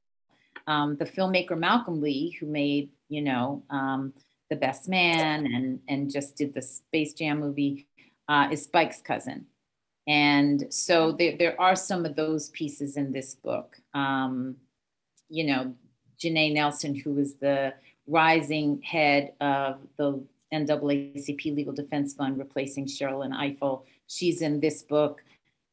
Um, 0.66 0.96
the 0.96 1.04
filmmaker 1.04 1.58
Malcolm 1.58 2.00
Lee, 2.00 2.36
who 2.38 2.46
made, 2.46 2.90
you 3.08 3.22
know, 3.22 3.62
um, 3.70 4.14
The 4.50 4.56
Best 4.56 4.88
Man 4.88 5.46
and 5.46 5.80
and 5.88 6.10
just 6.10 6.36
did 6.36 6.54
the 6.54 6.62
Space 6.62 7.12
Jam 7.12 7.40
movie, 7.40 7.86
uh, 8.28 8.48
is 8.50 8.64
Spike's 8.64 9.00
cousin. 9.00 9.46
And 10.06 10.66
so 10.72 11.12
there, 11.12 11.36
there 11.38 11.60
are 11.60 11.76
some 11.76 12.04
of 12.04 12.14
those 12.14 12.50
pieces 12.50 12.96
in 12.96 13.12
this 13.12 13.34
book. 13.34 13.76
Um, 13.94 14.56
you 15.28 15.44
know, 15.44 15.74
Janai 16.18 16.52
Nelson, 16.52 16.94
who 16.94 17.18
is 17.18 17.36
the 17.36 17.74
rising 18.06 18.82
head 18.82 19.32
of 19.40 19.78
the 19.96 20.22
NAACP 20.52 21.56
Legal 21.56 21.72
Defense 21.72 22.14
Fund, 22.14 22.38
replacing 22.38 22.86
Sherrilyn 22.86 23.32
Ifill, 23.32 23.84
She's 24.06 24.42
in 24.42 24.60
this 24.60 24.82
book. 24.82 25.22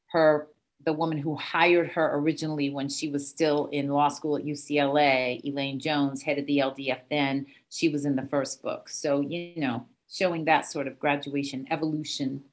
Her 0.08 0.48
the 0.86 0.94
woman 0.94 1.18
who 1.18 1.36
hired 1.36 1.90
her 1.90 2.16
originally 2.16 2.70
when 2.70 2.90
she 2.90 3.10
was 3.10 3.28
still 3.28 3.68
in 3.72 3.90
law 3.90 4.08
school 4.08 4.38
at 4.38 4.44
UCLA, 4.44 5.42
Elaine 5.44 5.80
Jones, 5.80 6.22
headed 6.22 6.48
the 6.48 6.60
LDF 6.60 7.00
then. 7.10 7.46
She 7.70 7.90
was 7.90 8.06
in 8.06 8.16
the 8.16 8.28
first 8.28 8.62
book. 8.62 8.90
So, 8.90 9.22
you 9.22 9.60
know, 9.62 9.86
showing 10.10 10.46
that 10.46 10.66
sort 10.66 10.88
of 10.88 11.00
graduation, 11.00 11.68
evolution 11.72 12.44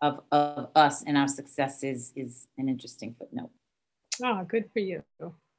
of, 0.00 0.20
of 0.32 0.68
us 0.74 1.02
and 1.04 1.16
our 1.16 1.28
successes 1.28 2.12
is 2.16 2.48
an 2.58 2.68
interesting 2.68 3.14
footnote. 3.18 3.50
Oh, 4.22 4.44
good 4.44 4.70
for 4.72 4.80
you. 4.80 5.02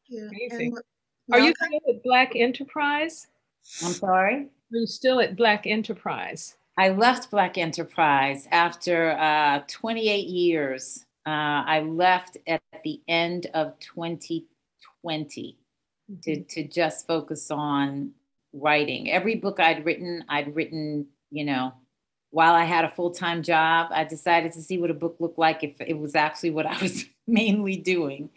Yeah. 0.07 0.27
Amazing. 0.29 0.77
Are 1.31 1.39
you 1.39 1.53
still 1.55 1.95
at 1.95 2.03
Black 2.03 2.35
Enterprise? 2.35 3.27
I'm 3.83 3.93
sorry? 3.93 4.35
Are 4.35 4.77
you 4.77 4.85
still 4.85 5.19
at 5.19 5.35
Black 5.35 5.65
Enterprise? 5.65 6.55
I 6.77 6.89
left 6.89 7.31
Black 7.31 7.57
Enterprise 7.57 8.47
after 8.51 9.11
uh, 9.11 9.61
28 9.67 10.27
years. 10.27 11.04
Uh, 11.25 11.63
I 11.65 11.79
left 11.81 12.37
at 12.47 12.61
the 12.83 13.01
end 13.07 13.47
of 13.53 13.79
2020 13.79 15.57
mm-hmm. 16.11 16.19
to, 16.21 16.43
to 16.43 16.67
just 16.67 17.07
focus 17.07 17.49
on 17.49 18.11
writing. 18.53 19.11
Every 19.11 19.35
book 19.35 19.59
I'd 19.59 19.85
written, 19.85 20.23
I'd 20.29 20.55
written, 20.55 21.07
you 21.31 21.45
know, 21.45 21.73
while 22.35 22.53
I 22.53 22.65
had 22.65 22.83
a 22.85 22.89
full 22.89 23.11
time 23.11 23.43
job. 23.43 23.91
I 23.91 24.03
decided 24.03 24.51
to 24.53 24.61
see 24.61 24.77
what 24.77 24.91
a 24.91 24.93
book 24.93 25.15
looked 25.19 25.39
like 25.39 25.63
if 25.63 25.79
it 25.79 25.97
was 25.97 26.15
actually 26.15 26.51
what 26.51 26.65
I 26.65 26.77
was 26.81 27.05
mainly 27.27 27.77
doing. 27.77 28.29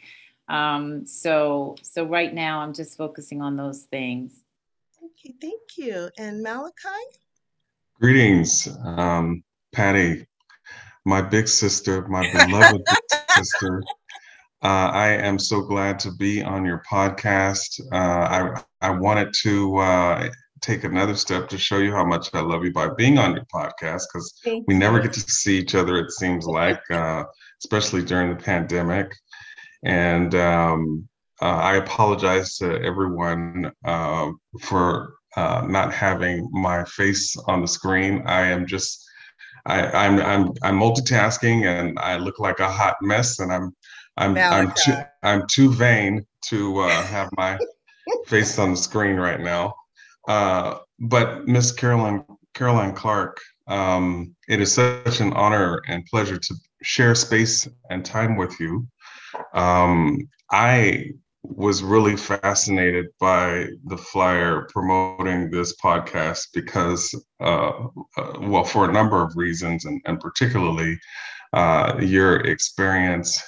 Um, 0.48 1.06
so 1.06 1.76
so 1.82 2.04
right 2.04 2.32
now 2.32 2.60
I'm 2.60 2.72
just 2.72 2.96
focusing 2.96 3.42
on 3.42 3.56
those 3.56 3.82
things. 3.82 4.40
Okay, 5.04 5.34
thank 5.40 5.76
you. 5.76 6.10
And 6.16 6.42
Malachi? 6.42 6.88
Greetings, 8.00 8.68
um, 8.84 9.42
Patty, 9.72 10.26
my 11.08 11.22
big 11.22 11.48
sister, 11.48 12.06
my 12.08 12.22
beloved 12.30 12.82
big 12.90 12.98
sister. 13.30 13.82
Uh, 14.62 14.90
I 14.92 15.08
am 15.08 15.38
so 15.38 15.62
glad 15.62 15.98
to 16.00 16.12
be 16.12 16.42
on 16.42 16.66
your 16.66 16.82
podcast. 16.90 17.80
Uh, 17.92 17.96
I 18.36 18.62
I 18.82 18.90
wanted 18.90 19.32
to 19.44 19.78
uh, 19.78 20.28
take 20.60 20.84
another 20.84 21.14
step 21.14 21.48
to 21.48 21.56
show 21.56 21.78
you 21.78 21.92
how 21.92 22.04
much 22.04 22.28
I 22.34 22.40
love 22.40 22.62
you 22.62 22.72
by 22.72 22.90
being 22.98 23.16
on 23.18 23.34
your 23.34 23.46
podcast 23.54 24.02
because 24.12 24.38
we 24.66 24.74
never 24.74 25.00
get 25.00 25.14
to 25.14 25.20
see 25.20 25.58
each 25.58 25.74
other. 25.74 25.96
It 25.96 26.10
seems 26.10 26.46
like, 26.46 26.82
uh, 26.90 27.24
especially 27.62 28.02
during 28.04 28.28
the 28.30 28.42
pandemic. 28.42 29.10
And 29.84 30.34
um, 30.34 31.08
uh, 31.40 31.46
I 31.70 31.76
apologize 31.76 32.58
to 32.58 32.82
everyone 32.82 33.72
uh, 33.84 34.30
for 34.60 35.14
uh, 35.36 35.64
not 35.66 35.94
having 35.94 36.48
my 36.52 36.84
face 36.84 37.34
on 37.46 37.62
the 37.62 37.68
screen. 37.68 38.22
I 38.26 38.42
am 38.42 38.66
just, 38.66 39.07
I, 39.68 40.06
am 40.06 40.18
I'm, 40.18 40.20
I'm, 40.20 40.52
I'm 40.62 40.78
multitasking 40.78 41.66
and 41.66 41.98
I 41.98 42.16
look 42.16 42.38
like 42.38 42.58
a 42.60 42.70
hot 42.70 42.96
mess 43.02 43.38
and 43.38 43.52
I'm, 43.52 43.76
I'm, 44.16 44.36
I'm 44.36 44.72
too, 44.72 44.94
I'm 45.22 45.46
too 45.46 45.72
vain 45.72 46.26
to 46.48 46.78
uh, 46.78 47.02
have 47.04 47.28
my 47.36 47.58
face 48.26 48.58
on 48.58 48.70
the 48.70 48.76
screen 48.76 49.16
right 49.16 49.40
now. 49.40 49.74
Uh, 50.26 50.78
but 50.98 51.46
Miss 51.46 51.70
Caroline, 51.70 52.24
Caroline 52.54 52.94
Clark, 52.94 53.40
um, 53.68 54.34
it 54.48 54.60
is 54.60 54.72
such 54.72 55.20
an 55.20 55.32
honor 55.34 55.82
and 55.86 56.04
pleasure 56.06 56.38
to 56.38 56.54
share 56.82 57.14
space 57.14 57.68
and 57.90 58.04
time 58.04 58.36
with 58.36 58.58
you. 58.58 58.86
Um, 59.52 60.28
I 60.50 61.12
was 61.48 61.82
really 61.82 62.16
fascinated 62.16 63.06
by 63.18 63.66
the 63.84 63.96
flyer 63.96 64.68
promoting 64.72 65.50
this 65.50 65.74
podcast 65.76 66.48
because, 66.52 67.14
uh, 67.40 67.86
uh, 68.16 68.32
well, 68.40 68.64
for 68.64 68.88
a 68.88 68.92
number 68.92 69.22
of 69.22 69.36
reasons, 69.36 69.84
and, 69.84 70.00
and 70.04 70.20
particularly 70.20 70.98
uh, 71.52 71.96
your 72.00 72.36
experience 72.40 73.42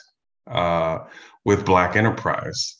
uh, 0.51 1.01
with 1.45 1.67
Black 1.67 1.97
enterprise. 1.97 2.77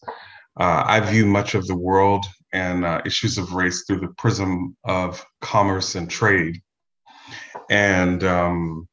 Uh, 0.59 0.85
I 0.87 1.01
view 1.01 1.27
much 1.27 1.55
of 1.55 1.67
the 1.67 1.77
world 1.77 2.27
and 2.53 2.85
uh, 2.85 3.01
issues 3.05 3.39
of 3.39 3.53
race 3.53 3.85
through 3.87 4.01
the 4.01 4.15
prism 4.19 4.77
of 4.85 5.25
commerce 5.41 5.95
and 5.95 6.11
trade. 6.11 6.61
And 7.71 8.25
um, 8.25 8.89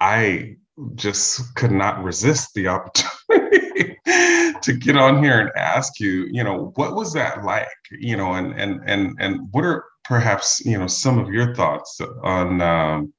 I 0.00 0.56
just 0.94 1.54
could 1.54 1.70
not 1.70 2.02
resist 2.02 2.54
the 2.54 2.68
opportunity 2.68 3.09
to 4.62 4.72
get 4.72 4.96
on 4.96 5.22
here 5.22 5.40
and 5.40 5.50
ask 5.56 6.00
you, 6.00 6.26
you 6.30 6.42
know, 6.42 6.72
what 6.74 6.94
was 6.94 7.12
that 7.12 7.44
like? 7.44 7.68
You 7.90 8.16
know, 8.16 8.34
and 8.34 8.58
and 8.58 8.80
and 8.86 9.16
and 9.18 9.48
what 9.52 9.64
are 9.64 9.84
perhaps 10.04 10.60
you 10.64 10.78
know 10.78 10.86
some 10.86 11.18
of 11.18 11.32
your 11.32 11.54
thoughts 11.54 12.00
on 12.22 12.60
um, 12.60 13.12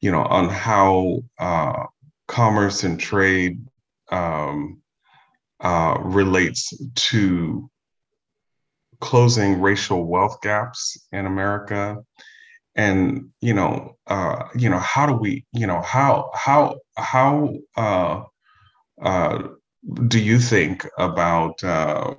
you 0.00 0.10
know 0.10 0.22
on 0.24 0.48
how 0.48 1.22
uh, 1.38 1.84
commerce 2.28 2.84
and 2.84 3.00
trade 3.00 3.58
um, 4.10 4.80
uh, 5.60 5.96
relates 6.00 6.72
to 6.94 7.70
closing 9.00 9.60
racial 9.60 10.04
wealth 10.04 10.40
gaps 10.42 11.08
in 11.12 11.26
America, 11.26 11.98
and 12.76 13.30
you 13.40 13.54
know, 13.54 13.96
uh, 14.06 14.44
you 14.54 14.68
know, 14.68 14.78
how 14.78 15.06
do 15.06 15.14
we, 15.14 15.46
you 15.52 15.66
know, 15.66 15.80
how 15.80 16.30
how 16.34 16.78
how 16.96 17.54
uh, 19.02 19.48
do 20.08 20.18
you 20.18 20.38
think 20.38 20.86
about 20.98 21.62
uh, 21.64 22.14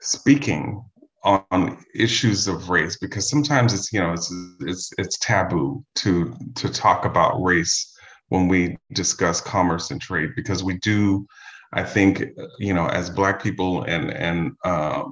speaking 0.00 0.84
on 1.24 1.78
issues 1.94 2.48
of 2.48 2.68
race? 2.68 2.98
Because 2.98 3.28
sometimes 3.28 3.72
it's 3.72 3.92
you 3.92 4.00
know 4.00 4.12
it's 4.12 4.32
it's 4.60 4.90
it's 4.98 5.18
taboo 5.18 5.84
to 5.96 6.34
to 6.56 6.68
talk 6.68 7.04
about 7.04 7.42
race 7.42 7.96
when 8.28 8.48
we 8.48 8.76
discuss 8.92 9.40
commerce 9.40 9.90
and 9.90 10.00
trade 10.00 10.30
because 10.36 10.62
we 10.62 10.78
do 10.78 11.26
I 11.72 11.82
think 11.82 12.22
you 12.58 12.74
know, 12.74 12.86
as 12.86 13.08
Black 13.10 13.42
people 13.42 13.84
and 13.84 14.10
and 14.10 14.52
uh, 14.64 15.04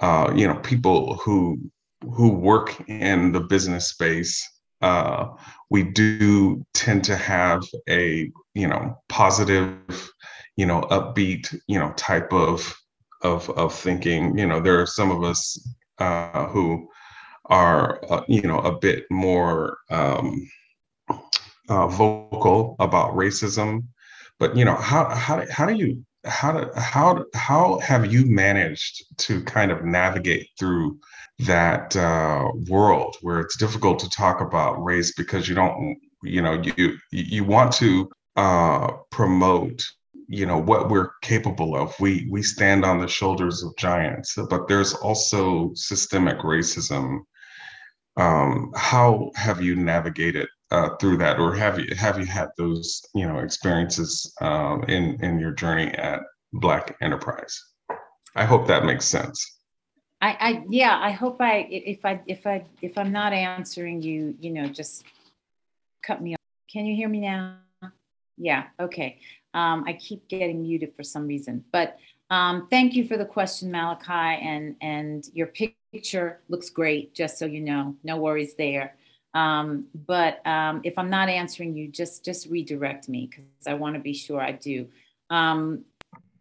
uh, 0.00 0.32
you 0.34 0.46
know 0.46 0.56
people 0.56 1.16
who 1.16 1.58
who 2.14 2.30
work 2.30 2.80
in 2.88 3.32
the 3.32 3.40
business 3.40 3.88
space, 3.88 4.48
uh, 4.82 5.28
we 5.70 5.82
do 5.82 6.64
tend 6.74 7.04
to 7.04 7.16
have 7.16 7.62
a 7.88 8.30
you 8.54 8.68
know 8.68 9.00
positive, 9.08 10.10
you 10.56 10.66
know 10.66 10.82
upbeat, 10.82 11.54
you 11.66 11.78
know 11.78 11.92
type 11.96 12.32
of 12.32 12.74
of 13.22 13.48
of 13.50 13.74
thinking. 13.74 14.36
You 14.36 14.46
know, 14.46 14.60
there 14.60 14.80
are 14.80 14.86
some 14.86 15.10
of 15.10 15.22
us 15.24 15.58
uh, 15.98 16.46
who 16.48 16.88
are 17.46 18.00
uh, 18.10 18.24
you 18.28 18.42
know 18.42 18.58
a 18.58 18.78
bit 18.78 19.04
more 19.10 19.78
um, 19.90 20.48
uh, 21.68 21.86
vocal 21.86 22.76
about 22.80 23.14
racism 23.14 23.84
but 24.42 24.56
you 24.56 24.64
know 24.64 24.74
how 24.74 25.08
how 25.14 25.44
how 25.50 25.66
do 25.66 25.74
you 25.74 26.04
how 26.24 26.52
do, 26.52 26.70
how 26.76 27.24
how 27.34 27.78
have 27.78 28.12
you 28.12 28.24
managed 28.26 29.04
to 29.18 29.42
kind 29.44 29.72
of 29.72 29.84
navigate 29.84 30.48
through 30.58 30.98
that 31.40 31.96
uh, 31.96 32.48
world 32.68 33.16
where 33.22 33.40
it's 33.40 33.56
difficult 33.56 33.98
to 34.00 34.10
talk 34.10 34.40
about 34.40 34.82
race 34.82 35.12
because 35.14 35.48
you 35.48 35.54
don't 35.54 35.98
you 36.22 36.40
know 36.40 36.62
you 36.76 36.96
you 37.10 37.44
want 37.44 37.72
to 37.72 38.08
uh, 38.36 38.92
promote 39.10 39.82
you 40.28 40.46
know 40.46 40.58
what 40.58 40.88
we're 40.88 41.10
capable 41.22 41.76
of. 41.76 41.98
We 41.98 42.28
we 42.30 42.42
stand 42.42 42.84
on 42.84 42.98
the 42.98 43.08
shoulders 43.08 43.62
of 43.62 43.76
giants 43.76 44.38
but 44.48 44.68
there's 44.68 44.94
also 44.94 45.72
systemic 45.74 46.38
racism. 46.38 47.20
Um, 48.16 48.70
how 48.76 49.30
have 49.36 49.62
you 49.62 49.74
navigated 49.74 50.46
uh, 50.72 50.96
through 50.96 51.18
that, 51.18 51.38
or 51.38 51.54
have 51.54 51.78
you 51.78 51.94
have 51.94 52.18
you 52.18 52.24
had 52.24 52.48
those 52.56 53.04
you 53.14 53.26
know 53.26 53.38
experiences 53.38 54.34
um, 54.40 54.82
in 54.84 55.22
in 55.22 55.38
your 55.38 55.52
journey 55.52 55.88
at 55.88 56.20
Black 56.54 56.96
Enterprise? 57.02 57.62
I 58.34 58.46
hope 58.46 58.66
that 58.68 58.86
makes 58.86 59.04
sense. 59.04 59.58
I, 60.22 60.36
I 60.40 60.64
yeah, 60.70 60.98
I 60.98 61.10
hope 61.10 61.40
I 61.40 61.68
if 61.70 62.04
I 62.06 62.22
if 62.26 62.46
I 62.46 62.64
if 62.80 62.96
I'm 62.96 63.12
not 63.12 63.34
answering 63.34 64.00
you, 64.00 64.34
you 64.40 64.50
know, 64.50 64.66
just 64.66 65.04
cut 66.02 66.22
me 66.22 66.34
off. 66.34 66.40
Can 66.72 66.86
you 66.86 66.96
hear 66.96 67.08
me 67.08 67.20
now? 67.20 67.58
Yeah, 68.38 68.64
okay. 68.80 69.20
Um, 69.52 69.84
I 69.86 69.92
keep 69.92 70.26
getting 70.28 70.62
muted 70.62 70.94
for 70.96 71.02
some 71.02 71.26
reason, 71.26 71.64
but 71.70 71.98
um, 72.30 72.66
thank 72.70 72.94
you 72.94 73.06
for 73.06 73.18
the 73.18 73.26
question, 73.26 73.70
Malachi, 73.70 74.42
and 74.42 74.74
and 74.80 75.28
your 75.34 75.48
picture 75.48 76.40
looks 76.48 76.70
great. 76.70 77.14
Just 77.14 77.36
so 77.38 77.44
you 77.44 77.60
know, 77.60 77.94
no 78.02 78.16
worries 78.16 78.54
there. 78.54 78.96
Um, 79.34 79.86
but 79.94 80.46
um, 80.46 80.82
if 80.84 80.98
I'm 80.98 81.10
not 81.10 81.28
answering 81.28 81.74
you, 81.74 81.88
just 81.88 82.24
just 82.24 82.48
redirect 82.48 83.08
me 83.08 83.28
because 83.30 83.66
I 83.66 83.74
want 83.74 83.94
to 83.94 84.00
be 84.00 84.12
sure 84.12 84.40
I 84.40 84.52
do. 84.52 84.88
Um, 85.30 85.84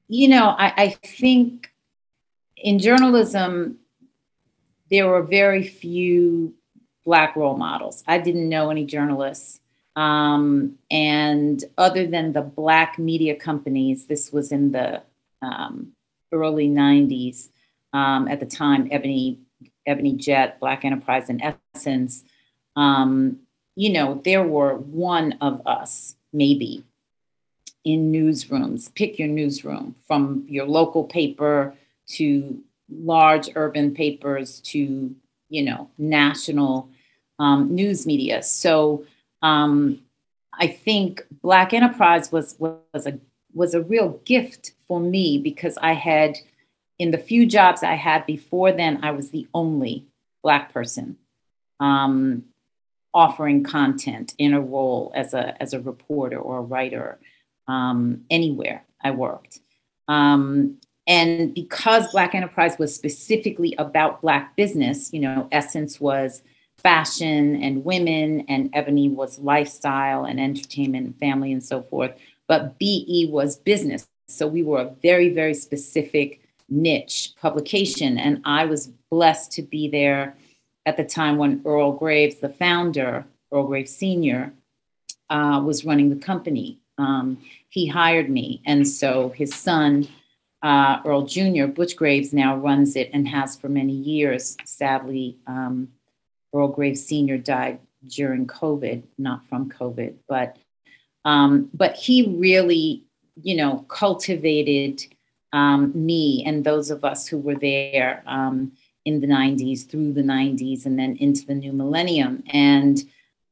you 0.08 0.28
know, 0.28 0.48
I, 0.50 0.74
I 0.76 0.90
think 0.90 1.72
in 2.58 2.80
journalism 2.80 3.80
there 4.90 5.08
were 5.08 5.22
very 5.22 5.64
few 5.64 6.54
black 7.06 7.36
role 7.36 7.56
models. 7.56 8.04
I 8.08 8.18
didn't 8.18 8.50
know 8.50 8.70
any 8.70 8.86
journalists. 8.86 9.60
Um, 9.96 10.78
and 10.90 11.64
other 11.78 12.06
than 12.08 12.34
the 12.34 12.42
black 12.42 13.00
media 13.00 13.36
companies, 13.36 14.06
this 14.06 14.32
was 14.32 14.52
in 14.52 14.72
the 14.72 15.02
um, 15.42 15.94
early 16.32 16.70
90s. 16.70 17.50
Um, 17.94 18.28
at 18.28 18.40
the 18.40 18.46
time, 18.46 18.88
Ebony, 18.92 19.40
Ebony 19.86 20.14
Jet, 20.14 20.60
Black 20.60 20.86
Enterprise, 20.86 21.30
and 21.30 21.42
Essence 21.74 22.24
um, 22.76 23.40
you 23.76 23.92
know, 23.92 24.22
there 24.24 24.44
were 24.44 24.76
one 24.76 25.38
of 25.42 25.66
us, 25.66 26.16
maybe, 26.34 26.84
in 27.84 28.12
newsrooms. 28.12 28.94
Pick 28.94 29.18
your 29.18 29.28
newsroom 29.28 29.96
from 30.08 30.46
your 30.48 30.66
local 30.66 31.06
paper 31.06 31.74
to 32.08 32.62
large 32.90 33.50
urban 33.56 33.94
papers 33.94 34.60
to, 34.62 35.16
you 35.50 35.64
know, 35.64 35.90
national 35.98 36.90
um, 37.40 37.74
news 37.74 38.06
media. 38.06 38.44
So 38.44 39.06
um, 39.42 40.02
I 40.54 40.68
think 40.68 41.26
Black 41.42 41.74
Enterprise 41.74 42.32
was 42.32 42.56
was 42.60 43.08
a 43.08 43.20
was 43.54 43.74
a 43.74 43.82
real 43.82 44.20
gift 44.26 44.74
for 44.88 45.00
me 45.00 45.38
because 45.38 45.78
I 45.82 45.94
had, 45.94 46.38
in 47.00 47.12
the 47.12 47.18
few 47.18 47.46
jobs 47.46 47.84
I 47.84 47.96
had 47.96 48.26
before 48.26 48.72
then, 48.72 49.00
I 49.04 49.12
was 49.12 49.32
the 49.32 49.48
only 49.54 50.06
Black 50.44 50.74
person. 50.74 51.18
Um, 51.80 52.46
offering 53.14 53.64
content 53.64 54.34
in 54.38 54.54
a 54.54 54.62
role 54.62 55.12
as 55.16 55.34
a 55.34 55.62
as 55.62 55.74
a 55.74 55.80
reporter 55.80 56.38
or 56.38 56.60
a 56.60 56.62
writer 56.62 57.20
um, 57.68 58.24
anywhere 58.30 58.84
I 59.02 59.12
worked. 59.12 59.60
Um, 60.08 60.78
and 61.08 61.54
because 61.54 62.12
Black 62.12 62.36
Enterprise 62.36 62.78
was 62.78 62.94
specifically 62.94 63.76
about 63.78 64.22
Black 64.22 64.56
business, 64.56 65.12
you 65.12 65.20
know, 65.20 65.48
Essence 65.52 66.00
was 66.00 66.42
fashion 66.78 67.62
and 67.62 67.84
women, 67.84 68.46
and 68.48 68.70
Ebony 68.74 69.10
was 69.10 69.40
lifestyle 69.40 70.26
and 70.26 70.40
entertainment 70.40 71.06
and 71.06 71.20
family 71.20 71.52
and 71.52 71.64
so 71.64 71.82
forth. 71.84 72.12
But 72.48 72.78
BE 72.80 73.30
was 73.32 73.58
business. 73.58 74.08
So 74.28 74.48
we 74.48 74.64
were 74.64 74.80
a 74.80 74.96
very, 75.02 75.30
very 75.30 75.54
specific 75.54 76.42
niche 76.70 77.34
publication. 77.42 78.18
And 78.18 78.42
I 78.46 78.66
was 78.66 78.88
blessed 79.10 79.52
to 79.54 79.62
be 79.62 79.90
there 79.90 80.36
at 80.86 80.98
the 80.98 81.04
time 81.04 81.38
when 81.38 81.62
Earl 81.66 81.94
Graves, 81.94 82.38
the 82.38 82.50
founder, 82.50 83.26
Earl 83.52 83.68
Graves 83.68 83.96
Sr., 83.96 84.54
uh, 85.30 85.62
was 85.64 85.86
running 85.86 86.10
the 86.10 86.16
company. 86.16 86.80
Um, 86.98 87.38
he 87.70 87.88
hired 87.88 88.30
me. 88.30 88.62
And 88.66 88.88
so 88.88 89.30
his 89.30 89.54
son, 89.56 90.08
uh, 90.62 91.00
Earl 91.06 91.24
Jr., 91.24 91.68
Butch 91.68 91.96
Graves, 91.96 92.34
now 92.34 92.58
runs 92.58 92.96
it 92.96 93.10
and 93.14 93.28
has 93.28 93.56
for 93.56 93.70
many 93.70 93.94
years. 93.94 94.58
Sadly, 94.66 95.38
um, 95.48 95.90
Earl 96.54 96.70
Graves 96.70 97.06
Sr. 97.06 97.38
died 97.38 97.80
during 98.06 98.48
COVID, 98.48 99.04
not 99.18 99.48
from 99.48 99.70
COVID, 99.70 100.16
but 100.28 100.58
um, 101.24 101.70
but 101.74 101.96
he 101.96 102.36
really, 102.40 103.04
you 103.42 103.56
know, 103.56 103.86
cultivated 103.88 105.06
um, 105.54 105.92
me 105.94 106.44
and 106.46 106.64
those 106.64 106.90
of 106.90 107.06
us 107.06 107.28
who 107.28 107.38
were 107.38 107.56
there. 107.56 108.24
Um, 108.26 108.72
in 109.06 109.22
the 109.22 109.28
90s 109.28 109.90
through 109.90 110.14
the 110.14 110.22
90s 110.22 110.86
and 110.86 110.98
then 110.98 111.16
into 111.18 111.46
the 111.46 111.56
new 111.56 111.74
millennium. 111.74 112.44
And 112.48 113.02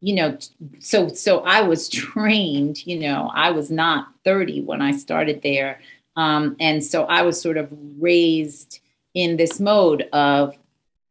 you 0.02 0.16
know 0.16 0.38
so 0.80 1.10
so 1.10 1.42
i 1.42 1.62
was 1.62 1.90
trained 2.08 2.86
you 2.88 2.98
know 2.98 3.30
i 3.34 3.52
was 3.52 3.70
not 3.70 4.08
30 4.24 4.62
when 4.62 4.82
i 4.82 4.92
started 4.92 5.42
there. 5.42 5.80
Um, 6.16 6.56
and 6.60 6.84
so 6.84 7.06
i 7.06 7.22
was 7.22 7.40
sort 7.40 7.58
of 7.58 7.72
raised 8.00 8.80
in 9.14 9.38
this 9.38 9.60
mode 9.60 10.04
of 10.14 10.56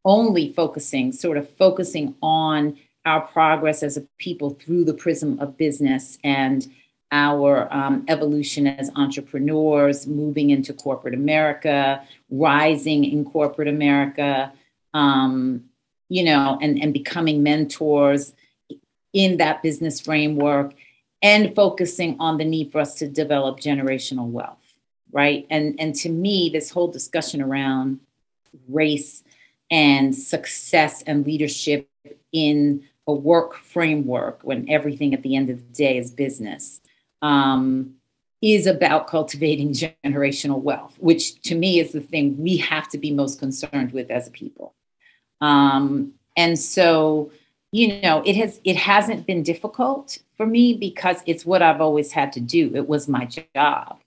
only 0.04 0.52
focusing 0.52 1.12
sort 1.12 1.36
of 1.36 1.48
focusing 1.56 2.14
on 2.22 2.78
our 3.04 3.22
progress 3.22 3.82
as 3.82 3.96
a 3.96 4.02
people 4.18 4.50
through 4.50 4.84
the 4.84 4.94
prism 4.94 5.38
of 5.40 5.56
business 5.56 6.18
and 6.24 6.70
our 7.10 7.72
um, 7.72 8.04
evolution 8.08 8.66
as 8.66 8.90
entrepreneurs, 8.96 10.06
moving 10.06 10.50
into 10.50 10.72
corporate 10.72 11.14
America, 11.14 12.02
rising 12.30 13.04
in 13.04 13.24
corporate 13.24 13.68
America, 13.68 14.52
um, 14.94 15.64
you 16.08 16.22
know, 16.22 16.58
and, 16.60 16.80
and 16.82 16.92
becoming 16.92 17.42
mentors 17.42 18.32
in 19.12 19.38
that 19.38 19.62
business 19.62 20.00
framework 20.00 20.74
and 21.22 21.54
focusing 21.54 22.16
on 22.20 22.38
the 22.38 22.44
need 22.44 22.70
for 22.70 22.80
us 22.80 22.94
to 22.96 23.08
develop 23.08 23.58
generational 23.58 24.28
wealth, 24.28 24.74
right? 25.10 25.46
And, 25.50 25.80
and 25.80 25.94
to 25.96 26.08
me, 26.08 26.50
this 26.52 26.70
whole 26.70 26.88
discussion 26.88 27.40
around 27.40 28.00
race 28.68 29.24
and 29.70 30.14
success 30.14 31.02
and 31.02 31.26
leadership 31.26 31.88
in 32.32 32.84
a 33.06 33.12
work 33.12 33.54
framework 33.56 34.40
when 34.42 34.68
everything 34.68 35.14
at 35.14 35.22
the 35.22 35.34
end 35.34 35.48
of 35.48 35.58
the 35.58 35.74
day 35.74 35.96
is 35.96 36.10
business 36.10 36.80
um, 37.22 37.94
is 38.40 38.66
about 38.66 39.08
cultivating 39.08 39.72
generational 39.72 40.60
wealth, 40.60 40.96
which 40.98 41.40
to 41.42 41.54
me 41.54 41.80
is 41.80 41.92
the 41.92 42.00
thing 42.00 42.36
we 42.38 42.56
have 42.58 42.88
to 42.88 42.98
be 42.98 43.10
most 43.10 43.38
concerned 43.38 43.92
with 43.92 44.10
as 44.10 44.28
a 44.28 44.30
people. 44.30 44.74
Um, 45.40 46.14
and 46.36 46.58
so, 46.58 47.32
you 47.72 48.00
know, 48.00 48.22
it 48.24 48.36
has 48.36 48.60
it 48.64 48.76
hasn't 48.76 49.26
been 49.26 49.42
difficult 49.42 50.18
for 50.36 50.46
me 50.46 50.74
because 50.74 51.22
it's 51.26 51.44
what 51.44 51.62
I've 51.62 51.80
always 51.80 52.12
had 52.12 52.32
to 52.34 52.40
do. 52.40 52.74
It 52.74 52.88
was 52.88 53.08
my 53.08 53.26
job, 53.26 54.00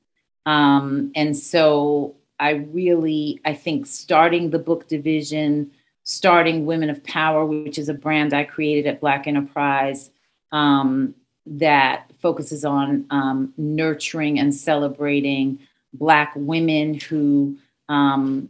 um, 0.45 1.11
and 1.15 1.37
so 1.37 2.15
I 2.39 2.51
really, 2.51 3.39
I 3.45 3.53
think 3.53 3.85
starting 3.85 4.49
the 4.49 4.59
book 4.59 4.87
division, 4.87 5.71
starting 6.03 6.65
Women 6.65 6.89
of 6.89 7.03
Power, 7.03 7.45
which 7.45 7.77
is 7.77 7.87
a 7.87 7.93
brand 7.93 8.33
I 8.33 8.45
created 8.45 8.87
at 8.87 8.99
Black 8.99 9.27
Enterprise 9.27 10.09
um, 10.51 11.13
that 11.45 12.11
focuses 12.21 12.63
on 12.63 13.05
um, 13.09 13.53
nurturing 13.57 14.39
and 14.39 14.53
celebrating 14.53 15.59
Black 15.93 16.33
women 16.35 16.93
who 16.93 17.57
um, 17.89 18.49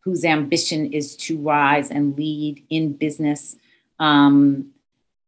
whose 0.00 0.24
ambition 0.24 0.92
is 0.92 1.16
to 1.16 1.36
rise 1.38 1.90
and 1.90 2.16
lead 2.16 2.64
in 2.70 2.92
business. 2.92 3.56
Um, 3.98 4.70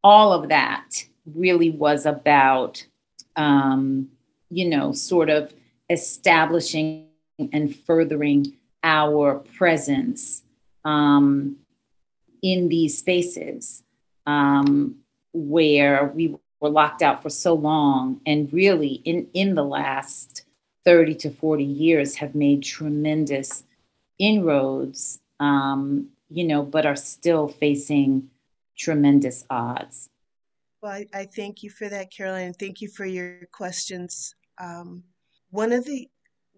all 0.02 0.32
of 0.32 0.48
that 0.48 1.04
really 1.26 1.70
was 1.70 2.06
about, 2.06 2.86
um, 3.36 4.08
you 4.48 4.68
know, 4.68 4.92
sort 4.92 5.28
of 5.28 5.52
establishing 5.90 7.08
and 7.52 7.74
furthering 7.74 8.56
our 8.82 9.40
presence 9.56 10.42
um, 10.84 11.56
in 12.42 12.68
these 12.68 12.96
spaces 12.98 13.82
um, 14.26 14.96
where 15.32 16.06
we 16.14 16.36
were 16.60 16.68
locked 16.68 17.02
out 17.02 17.22
for 17.22 17.30
so 17.30 17.54
long 17.54 18.20
and 18.26 18.52
really 18.52 19.00
in, 19.04 19.26
in 19.32 19.54
the 19.54 19.64
last 19.64 20.44
30 20.84 21.14
to 21.16 21.30
40 21.30 21.64
years 21.64 22.16
have 22.16 22.34
made 22.34 22.62
tremendous 22.62 23.64
inroads, 24.18 25.18
um, 25.40 26.08
you 26.28 26.44
know, 26.44 26.62
but 26.62 26.86
are 26.86 26.96
still 26.96 27.48
facing 27.48 28.28
tremendous 28.76 29.44
odds. 29.50 30.08
Well, 30.82 30.92
I, 30.92 31.06
I 31.12 31.24
thank 31.24 31.62
you 31.62 31.70
for 31.70 31.88
that, 31.88 32.10
Caroline. 32.10 32.54
Thank 32.54 32.80
you 32.80 32.88
for 32.88 33.04
your 33.04 33.46
questions. 33.52 34.34
Um, 34.58 35.02
one 35.50 35.72
of 35.72 35.84
the 35.84 36.08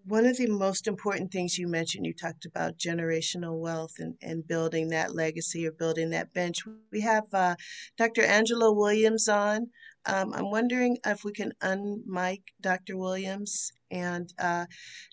one 0.04 0.26
of 0.26 0.36
the 0.36 0.48
most 0.48 0.88
important 0.88 1.30
things 1.30 1.56
you 1.56 1.68
mentioned, 1.68 2.04
you 2.04 2.12
talked 2.12 2.44
about 2.44 2.76
generational 2.76 3.60
wealth 3.60 3.94
and, 3.98 4.14
and 4.20 4.46
building 4.46 4.88
that 4.88 5.14
legacy 5.14 5.66
or 5.66 5.72
building 5.72 6.10
that 6.10 6.32
bench. 6.32 6.64
We 6.90 7.00
have 7.02 7.24
uh, 7.32 7.54
Dr. 7.96 8.22
Angela 8.22 8.72
Williams 8.72 9.28
on. 9.28 9.68
Um, 10.06 10.32
I'm 10.34 10.50
wondering 10.50 10.98
if 11.06 11.24
we 11.24 11.32
can 11.32 11.52
unmic 11.62 12.42
Dr. 12.60 12.96
Williams. 12.96 13.72
And 13.90 14.32
uh, 14.38 14.66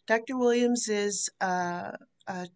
Dr. 0.08 0.38
Williams 0.38 0.88
is 0.88 1.30
uh, 1.42 1.92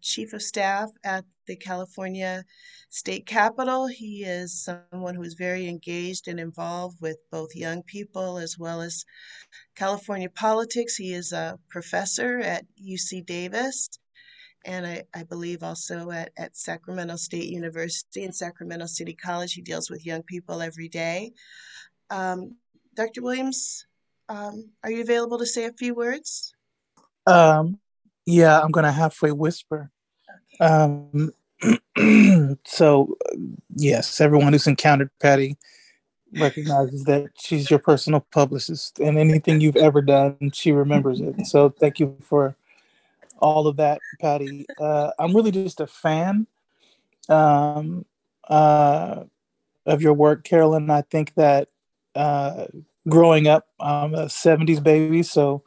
chief 0.00 0.32
of 0.32 0.42
staff 0.42 0.90
at 1.04 1.24
the 1.46 1.56
California 1.56 2.44
State 2.90 3.26
Capitol. 3.26 3.86
He 3.86 4.24
is 4.24 4.64
someone 4.64 5.14
who 5.14 5.22
is 5.22 5.34
very 5.34 5.68
engaged 5.68 6.28
and 6.28 6.40
involved 6.40 7.00
with 7.00 7.18
both 7.30 7.54
young 7.54 7.82
people 7.82 8.38
as 8.38 8.56
well 8.58 8.80
as 8.80 9.04
California 9.74 10.30
politics. 10.30 10.96
He 10.96 11.12
is 11.12 11.32
a 11.32 11.58
professor 11.68 12.38
at 12.38 12.64
UC 12.80 13.26
Davis 13.26 13.90
and 14.64 14.86
I, 14.86 15.02
I 15.14 15.24
believe 15.24 15.62
also 15.62 16.10
at, 16.10 16.30
at 16.36 16.56
Sacramento 16.56 17.16
State 17.16 17.50
University 17.50 18.24
and 18.24 18.34
Sacramento 18.34 18.86
City 18.86 19.14
College. 19.14 19.52
He 19.52 19.62
deals 19.62 19.90
with 19.90 20.06
young 20.06 20.22
people 20.22 20.62
every 20.62 20.88
day. 20.88 21.32
Um, 22.14 22.54
Dr. 22.94 23.22
Williams, 23.22 23.86
um, 24.28 24.70
are 24.84 24.90
you 24.90 25.02
available 25.02 25.38
to 25.38 25.46
say 25.46 25.64
a 25.64 25.72
few 25.72 25.94
words? 25.94 26.54
Um, 27.26 27.80
yeah, 28.24 28.60
I'm 28.60 28.70
gonna 28.70 28.92
halfway 28.92 29.32
whisper. 29.32 29.90
Um, 30.60 31.32
so 32.64 33.16
yes, 33.74 34.20
everyone 34.20 34.52
who's 34.52 34.68
encountered 34.68 35.10
Patty 35.20 35.56
recognizes 36.32 37.02
that 37.04 37.30
she's 37.36 37.68
your 37.68 37.80
personal 37.80 38.24
publicist, 38.30 39.00
and 39.00 39.18
anything 39.18 39.60
you've 39.60 39.76
ever 39.76 40.00
done, 40.00 40.52
she 40.52 40.70
remembers 40.70 41.20
it. 41.20 41.46
So 41.46 41.68
thank 41.68 41.98
you 41.98 42.16
for 42.20 42.54
all 43.40 43.66
of 43.66 43.76
that, 43.78 43.98
Patty. 44.20 44.66
Uh, 44.78 45.10
I'm 45.18 45.34
really 45.34 45.50
just 45.50 45.80
a 45.80 45.88
fan 45.88 46.46
um, 47.28 48.04
uh, 48.48 49.24
of 49.84 50.00
your 50.00 50.14
work, 50.14 50.44
Carolyn. 50.44 50.90
I 50.90 51.02
think 51.02 51.34
that 51.34 51.68
uh, 52.14 52.66
growing 53.08 53.46
up, 53.46 53.66
I'm 53.80 54.14
a 54.14 54.26
'70s 54.26 54.82
baby, 54.82 55.22
so 55.22 55.62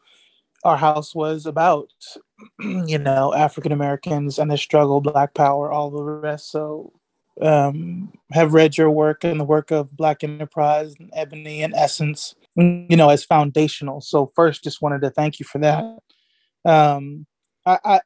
our 0.64 0.78
house 0.78 1.14
was 1.16 1.46
about 1.46 1.90
you 2.60 2.98
know 2.98 3.34
African 3.34 3.72
Americans 3.72 4.40
and 4.40 4.52
the 4.52 4.58
struggle, 4.58 5.02
Black 5.02 5.34
Power, 5.34 5.72
all 5.72 5.90
the 5.90 6.04
rest. 6.04 6.52
So 6.52 6.94
um, 7.42 8.12
have 8.32 8.54
read 8.54 8.78
your 8.78 8.90
work 8.90 9.24
and 9.24 9.40
the 9.40 9.46
work 9.46 9.72
of 9.72 9.96
Black 9.96 10.24
Enterprise 10.24 10.96
and 11.00 11.12
Ebony 11.14 11.62
and 11.62 11.74
Essence, 11.74 12.36
you 12.56 12.96
know, 12.96 13.10
as 13.10 13.24
foundational. 13.24 14.02
So 14.02 14.32
first, 14.36 14.64
just 14.64 14.82
wanted 14.82 15.02
to 15.02 15.12
thank 15.12 15.40
you 15.40 15.46
for 15.46 15.60
that. 15.60 15.86
Um, 16.66 17.26
I, 17.66 17.80
I, 17.84 18.02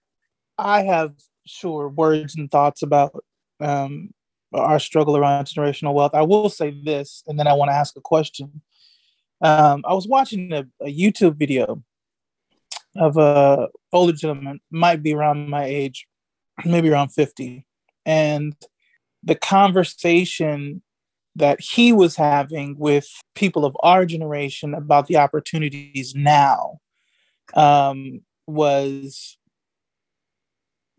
I 0.58 0.84
have 0.84 1.14
sure 1.46 1.90
words 1.90 2.36
and 2.36 2.52
thoughts 2.52 2.82
about 2.82 3.24
um, 3.60 4.12
our 4.54 4.80
struggle 4.80 5.18
around 5.18 5.46
generational 5.46 5.94
wealth. 5.94 6.14
I 6.14 6.22
will 6.24 6.50
say 6.50 6.72
this, 6.84 7.24
and 7.28 7.40
then 7.40 7.48
I 7.48 7.54
want 7.54 7.70
to 7.70 7.76
ask 7.76 7.96
a 7.96 8.02
question. 8.02 8.62
Um, 9.42 9.84
I 9.88 9.94
was 9.94 10.08
watching 10.08 10.52
a, 10.54 10.68
a 10.82 10.88
YouTube 10.88 11.36
video 11.36 11.84
of 12.96 13.18
a 13.18 13.70
older 13.94 14.14
gentleman, 14.14 14.60
might 14.70 15.02
be 15.02 15.14
around 15.14 15.50
my 15.50 15.66
age, 15.66 16.08
maybe 16.66 16.90
around 16.90 17.10
50. 17.10 17.66
And 18.06 18.56
the 19.24 19.36
conversation 19.36 20.82
that 21.36 21.62
he 21.62 21.94
was 21.94 22.16
having 22.16 22.78
with 22.78 23.08
people 23.36 23.64
of 23.66 23.76
our 23.82 24.06
generation 24.06 24.74
about 24.74 25.08
the 25.08 25.18
opportunities 25.18 26.14
now 26.14 26.80
um, 27.54 28.22
was 28.48 29.38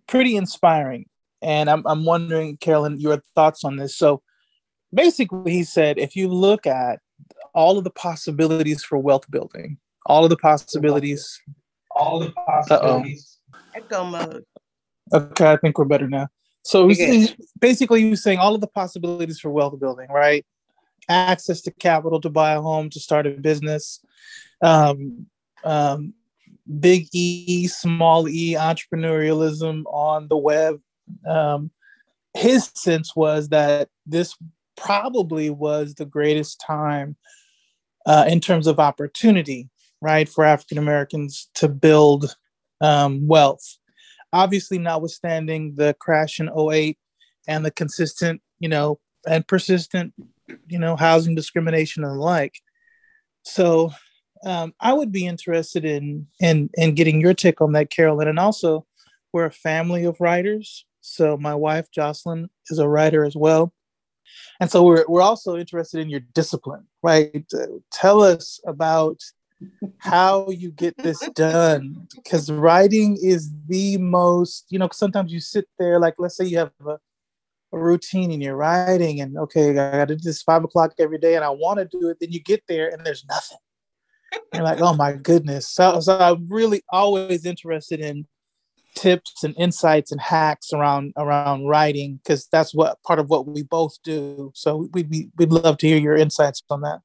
pretty 0.07 0.37
inspiring. 0.37 1.07
And 1.43 1.69
I'm, 1.69 1.83
I'm 1.87 2.05
wondering, 2.05 2.57
Carolyn, 2.57 3.01
your 3.01 3.23
thoughts 3.35 3.65
on 3.65 3.77
this. 3.77 3.97
So 3.97 4.23
basically, 4.95 5.53
he 5.53 5.65
said 5.65 5.99
if 5.99 6.17
you 6.17 6.29
look 6.29 6.67
at 6.67 7.01
all 7.55 7.77
of 7.79 7.85
the 7.85 7.91
possibilities 7.91 8.85
for 8.85 8.99
wealth 8.99 9.31
building, 9.31 9.79
all 10.07 10.25
of 10.25 10.31
the 10.31 10.37
possibilities 10.37 11.41
all 11.95 12.21
the 12.21 12.31
possibilities. 12.33 13.39
Echo 13.75 14.05
mode. 14.05 14.45
Okay, 15.13 15.53
I 15.53 15.57
think 15.57 15.79
we're 15.79 15.85
better 15.85 16.09
now. 16.09 16.29
So 16.65 16.89
he's, 16.89 17.35
basically, 17.61 18.03
he 18.03 18.11
was 18.11 18.23
saying 18.23 18.39
all 18.39 18.55
of 18.55 18.61
the 18.61 18.69
possibilities 18.69 19.41
for 19.41 19.51
wealth 19.51 19.79
building, 19.81 20.09
right? 20.11 20.45
Access 21.09 21.61
to 21.63 21.73
capital 21.73 22.21
to 22.21 22.31
buy 22.31 22.53
a 22.53 22.61
home, 22.61 22.89
to 22.91 23.01
start 23.01 23.27
a 23.27 23.31
business, 23.31 24.01
um, 24.63 25.27
um, 25.65 26.15
big 26.79 27.09
E, 27.13 27.67
small 27.67 28.29
E, 28.29 28.55
entrepreneurialism 28.55 29.83
on 29.87 30.29
the 30.29 30.37
web. 30.37 30.81
Um, 31.27 31.71
his 32.35 32.71
sense 32.75 33.15
was 33.15 33.51
that 33.51 33.89
this 34.07 34.37
probably 34.77 35.51
was 35.51 35.95
the 35.95 36.07
greatest 36.07 36.61
time 36.61 37.17
uh, 38.07 38.25
in 38.29 38.41
terms 38.41 38.67
of 38.67 38.81
opportunity 38.81 39.69
right, 40.03 40.29
for 40.29 40.45
African 40.45 40.77
Americans 40.77 41.49
to 41.55 41.69
build 41.69 42.37
um, 42.83 43.27
wealth. 43.27 43.79
Obviously, 44.33 44.79
notwithstanding 44.79 45.77
the 45.77 45.95
crash 46.01 46.41
in 46.41 46.51
08 46.51 46.99
and 47.47 47.65
the 47.65 47.71
consistent, 47.71 48.43
you 48.59 48.69
know, 48.69 48.99
and 49.27 49.47
persistent, 49.47 50.13
you 50.67 50.79
know, 50.79 50.97
housing 50.97 51.35
discrimination 51.35 52.03
and 52.03 52.19
the 52.19 52.23
like. 52.23 52.55
So 53.45 53.93
um, 54.45 54.75
I 54.81 54.93
would 54.93 55.13
be 55.13 55.27
interested 55.27 55.85
in, 55.85 56.27
in 56.41 56.69
in 56.75 56.95
getting 56.95 57.21
your 57.21 57.35
take 57.35 57.61
on 57.61 57.73
that, 57.73 57.91
Carolyn. 57.91 58.29
And 58.29 58.41
also, 58.41 58.85
we're 59.33 59.47
a 59.47 59.53
family 59.53 60.05
of 60.05 60.21
writers. 60.21 60.85
So 61.03 61.37
my 61.37 61.55
wife 61.55 61.91
Jocelyn 61.91 62.49
is 62.71 62.79
a 62.79 62.89
writer 62.89 63.25
as 63.25 63.37
well. 63.37 63.73
And 64.61 64.71
so 64.71 64.83
we're, 64.83 65.05
we're 65.09 65.23
also 65.23 65.57
interested 65.57 66.01
in 66.01 66.09
your 66.09 66.21
discipline, 66.21 66.87
right? 67.03 67.45
Uh, 67.53 67.67
tell 67.91 68.23
us 68.23 68.61
about 68.67 69.21
how 69.99 70.49
you 70.49 70.71
get 70.71 70.97
this 70.99 71.29
done 71.35 72.07
because 72.15 72.51
writing 72.51 73.17
is 73.21 73.53
the 73.69 73.97
most 73.99 74.67
you 74.71 74.79
know 74.79 74.89
sometimes 74.93 75.33
you 75.33 75.39
sit 75.39 75.69
there 75.79 76.01
like 76.01 76.15
let's 76.19 76.37
say 76.37 76.45
you 76.45 76.59
have 76.59 76.73
a, 76.85 76.99
a 77.73 77.79
routine 77.79 78.33
and 78.33 78.43
you're 78.43 78.57
writing 78.57 79.21
and 79.21 79.39
okay 79.39 79.71
i 79.71 79.73
gotta 79.73 80.17
do 80.17 80.23
this 80.23 80.43
five 80.43 80.65
o'clock 80.65 80.93
every 80.99 81.19
day 81.19 81.37
and 81.37 81.45
i 81.45 81.49
want 81.49 81.79
to 81.79 81.85
do 81.97 82.09
it 82.09 82.17
then 82.21 82.33
you 82.33 82.41
get 82.41 82.63
there 82.67 82.89
and 82.89 83.07
there's 83.07 83.25
nothing 83.29 83.59
you're 84.53 84.65
like 84.65 84.81
oh 84.81 84.95
my 84.95 85.13
goodness 85.13 85.69
so, 85.69 86.01
so 86.01 86.19
i'm 86.19 86.49
really 86.49 86.83
always 86.91 87.47
interested 87.47 88.01
in 88.01 88.27
tips 88.95 89.45
and 89.45 89.55
insights 89.59 90.13
and 90.13 90.21
hacks 90.21 90.73
around 90.73 91.13
around 91.17 91.67
writing 91.67 92.21
because 92.23 92.47
that's 92.53 92.75
what 92.75 93.03
part 93.03 93.19
of 93.19 93.31
what 93.31 93.47
we 93.47 93.63
both 93.63 93.97
do 94.03 94.51
so 94.55 94.89
we'd 94.93 95.11
be, 95.11 95.29
we'd 95.37 95.53
love 95.53 95.79
to 95.79 95.87
hear 95.87 95.99
your 95.99 96.17
insights 96.17 96.63
on 96.71 96.81
that 96.83 97.01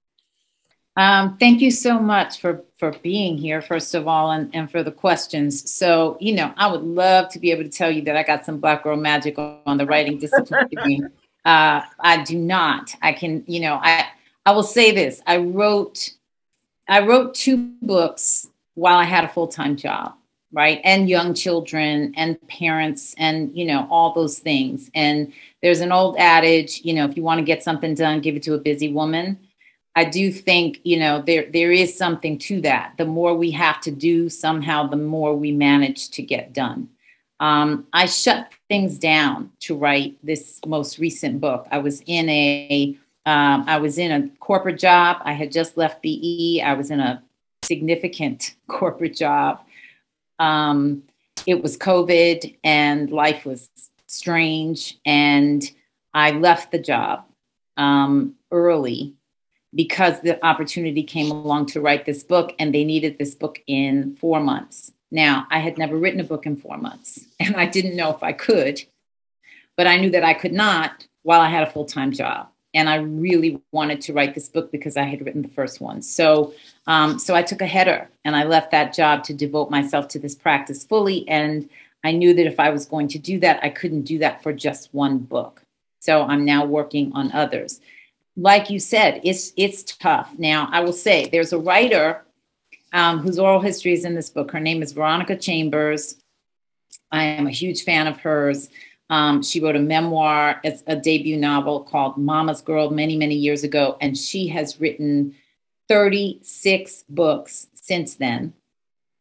um, 0.98 1.38
thank 1.38 1.62
you 1.62 1.70
so 1.70 2.00
much 2.00 2.42
for 2.42 2.64
for 2.80 2.92
being 3.04 3.38
here, 3.38 3.62
first 3.62 3.94
of 3.94 4.08
all, 4.08 4.32
and, 4.32 4.50
and 4.56 4.70
for 4.70 4.82
the 4.82 4.92
questions. 4.92 5.72
So, 5.72 6.18
you 6.20 6.34
know, 6.34 6.52
I 6.58 6.66
would 6.66 6.82
love 6.82 7.30
to 7.30 7.40
be 7.40 7.52
able 7.52 7.64
to 7.64 7.70
tell 7.70 7.92
you 7.92 8.02
that 8.04 8.18
I 8.18 8.24
got 8.24 8.46
some 8.46 8.58
black 8.58 8.84
girl 8.84 8.98
magic 8.98 9.38
on 9.38 9.78
the 9.78 9.86
writing 9.86 10.18
discipline. 10.20 11.12
uh, 11.46 11.82
I 12.00 12.24
do 12.24 12.40
not. 12.40 12.96
I 13.04 13.14
can, 13.14 13.44
you 13.46 13.60
know, 13.60 13.80
I 13.82 14.08
I 14.44 14.52
will 14.52 14.64
say 14.64 14.92
this. 14.92 15.22
I 15.28 15.38
wrote 15.38 16.10
I 16.88 17.06
wrote 17.06 17.36
two 17.36 17.74
books 17.80 18.48
while 18.74 18.98
I 18.98 19.04
had 19.04 19.24
a 19.24 19.30
full 19.30 19.48
time 19.48 19.76
job. 19.76 20.16
Right? 20.52 20.80
And 20.84 21.10
young 21.10 21.34
children 21.34 22.14
and 22.16 22.38
parents 22.48 23.14
and, 23.18 23.56
you 23.56 23.66
know, 23.66 23.88
all 23.90 24.14
those 24.14 24.40
things. 24.40 24.90
And 24.96 25.34
there's 25.62 25.82
an 25.82 25.92
old 25.92 26.18
adage, 26.18 26.82
you 26.84 26.94
know, 26.94 27.06
if 27.06 27.18
you 27.18 27.24
want 27.24 27.40
to 27.40 27.46
get 27.46 27.64
something 27.64 27.94
done, 27.94 28.22
give 28.22 28.36
it 28.36 28.44
to 28.44 28.54
a 28.54 28.60
busy 28.60 28.92
woman. 28.92 29.40
I 29.96 30.06
do 30.06 30.32
think, 30.32 30.80
you 30.84 31.00
know, 31.00 31.24
there 31.24 31.50
there 31.52 31.72
is 31.72 31.98
something 31.98 32.38
to 32.40 32.62
that. 32.62 32.94
The 32.98 33.06
more 33.06 33.34
we 33.34 33.50
have 33.52 33.82
to 33.82 33.92
do, 33.92 34.30
somehow 34.30 34.88
the 34.88 34.96
more 34.96 35.36
we 35.36 35.52
manage 35.52 36.12
to 36.12 36.22
get 36.22 36.54
done. 36.54 36.90
Um, 37.40 37.88
I 37.94 38.06
shut 38.06 38.52
things 38.70 39.00
down 39.00 39.52
to 39.62 39.76
write 39.76 40.18
this 40.24 40.60
most 40.66 41.00
recent 41.00 41.42
book. 41.42 41.68
I 41.72 41.80
was 41.80 42.02
in 42.06 42.30
a 42.30 42.96
um, 43.26 43.66
I 43.68 43.78
was 43.80 43.98
in 43.98 44.12
a 44.12 44.30
corporate 44.40 44.80
job. 44.80 45.18
I 45.24 45.34
had 45.34 45.52
just 45.52 45.78
left 45.78 46.02
BE. 46.02 46.62
I 46.64 46.74
was 46.74 46.92
in 46.92 47.00
a 47.00 47.24
significant 47.64 48.56
corporate 48.68 49.16
job. 49.16 49.62
Um, 50.40 51.04
it 51.46 51.62
was 51.64 51.78
COVID 51.78 52.58
and 52.64 53.12
life 53.12 53.46
was 53.46 53.70
strange. 54.08 55.00
And 55.06 55.64
I 56.14 56.32
left 56.32 56.72
the 56.72 56.80
job 56.80 57.26
um, 57.78 58.36
early 58.52 59.16
because 59.74 60.22
the 60.22 60.44
opportunity 60.46 61.04
came 61.04 61.30
along 61.32 61.68
to 61.68 61.82
write 61.82 62.06
this 62.06 62.24
book 62.24 62.56
and 62.60 62.74
they 62.74 62.84
needed 62.84 63.18
this 63.18 63.36
book 63.36 63.62
in 63.68 64.16
four 64.16 64.40
months. 64.40 64.92
Now, 65.12 65.48
I 65.50 65.60
had 65.60 65.78
never 65.78 65.96
written 65.98 66.20
a 66.20 66.26
book 66.26 66.46
in 66.46 66.58
four 66.58 66.78
months 66.78 67.26
and 67.40 67.56
I 67.56 67.66
didn't 67.66 67.96
know 67.96 68.14
if 68.14 68.24
I 68.24 68.34
could, 68.34 68.82
but 69.76 69.88
I 69.88 69.98
knew 69.98 70.10
that 70.12 70.24
I 70.24 70.34
could 70.34 70.54
not 70.54 71.08
while 71.24 71.42
I 71.42 71.50
had 71.50 71.68
a 71.68 71.72
full 71.72 71.86
time 71.86 72.12
job. 72.12 72.50
And 72.78 72.90
I 72.90 72.96
really 72.96 73.62
wanted 73.72 74.00
to 74.02 74.14
write 74.14 74.36
this 74.36 74.48
book 74.48 74.72
because 74.72 74.96
I 74.96 75.04
had 75.04 75.26
written 75.26 75.42
the 75.42 75.50
first 75.50 75.82
one. 75.82 76.02
So, 76.02 76.54
um, 76.86 77.20
so 77.20 77.36
I 77.36 77.42
took 77.42 77.62
a 77.62 77.66
header 77.66 78.10
and 78.24 78.36
I 78.36 78.44
left 78.44 78.72
that 78.72 78.94
job 78.94 79.24
to 79.26 79.34
devote 79.34 79.70
myself 79.70 80.08
to 80.10 80.20
this 80.20 80.36
practice 80.36 80.86
fully. 80.86 81.28
And 81.28 81.70
I 82.04 82.12
knew 82.12 82.34
that 82.34 82.48
if 82.48 82.60
I 82.60 82.70
was 82.70 82.86
going 82.86 83.10
to 83.10 83.20
do 83.20 83.40
that, 83.42 83.60
I 83.64 83.70
couldn't 83.70 84.04
do 84.04 84.20
that 84.20 84.42
for 84.42 84.54
just 84.54 84.94
one 84.94 85.18
book. 85.18 85.62
So 86.00 86.22
I'm 86.22 86.46
now 86.46 86.64
working 86.64 87.12
on 87.14 87.32
others 87.34 87.82
like 88.38 88.70
you 88.70 88.80
said, 88.80 89.20
it's 89.24 89.52
it's 89.58 89.84
tough. 89.84 90.34
Now, 90.38 90.70
I 90.72 90.82
will 90.82 90.94
say 90.94 91.28
there's 91.28 91.54
a 91.54 91.58
writer 91.58 92.24
um, 92.94 93.20
whose 93.20 93.40
oral 93.40 93.60
history 93.60 93.94
is 93.94 94.06
in 94.06 94.14
this 94.14 94.30
book. 94.30 94.52
Her 94.52 94.60
name 94.60 94.84
is 94.84 94.94
Veronica 94.94 95.36
Chambers. 95.36 96.16
I 97.12 97.24
am 97.24 97.48
a 97.48 97.52
huge 97.52 97.84
fan 97.84 98.08
of 98.08 98.20
hers. 98.20 98.70
Um, 99.10 99.42
she 99.42 99.62
wrote 99.62 99.76
a 99.76 99.80
memoir, 99.80 100.60
it's 100.64 100.84
a 100.88 100.96
debut 100.96 101.38
novel 101.38 101.82
called 101.82 102.18
Mama's 102.18 102.62
Girl 102.62 102.90
many, 102.90 103.16
many 103.16 103.36
years 103.36 103.64
ago, 103.64 103.98
and 104.02 104.18
she 104.18 104.48
has 104.48 104.80
written 104.82 105.36
36 105.88 107.06
books 107.08 107.68
since 107.74 108.16
then, 108.16 108.54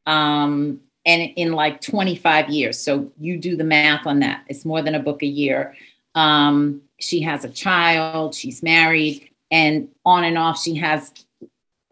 um, 0.07 0.81
and 1.05 1.31
in 1.37 1.53
like 1.53 1.81
25 1.81 2.49
years. 2.51 2.79
So 2.79 3.13
you 3.19 3.39
do 3.39 3.57
the 3.57 3.65
math 3.65 4.07
on 4.07 4.21
that. 4.21 4.45
It's 4.49 4.65
more 4.65 4.83
than 4.83 4.97
a 4.97 5.01
book 5.01 5.23
a 5.23 5.27
year. 5.27 5.77
Um, 6.17 6.83
she 6.99 7.21
has 7.21 7.45
a 7.45 7.49
child, 7.49 8.35
she's 8.35 8.63
married, 8.63 9.31
and 9.53 9.89
on 10.05 10.25
and 10.25 10.37
off, 10.37 10.61
she 10.61 10.75
has 10.77 11.13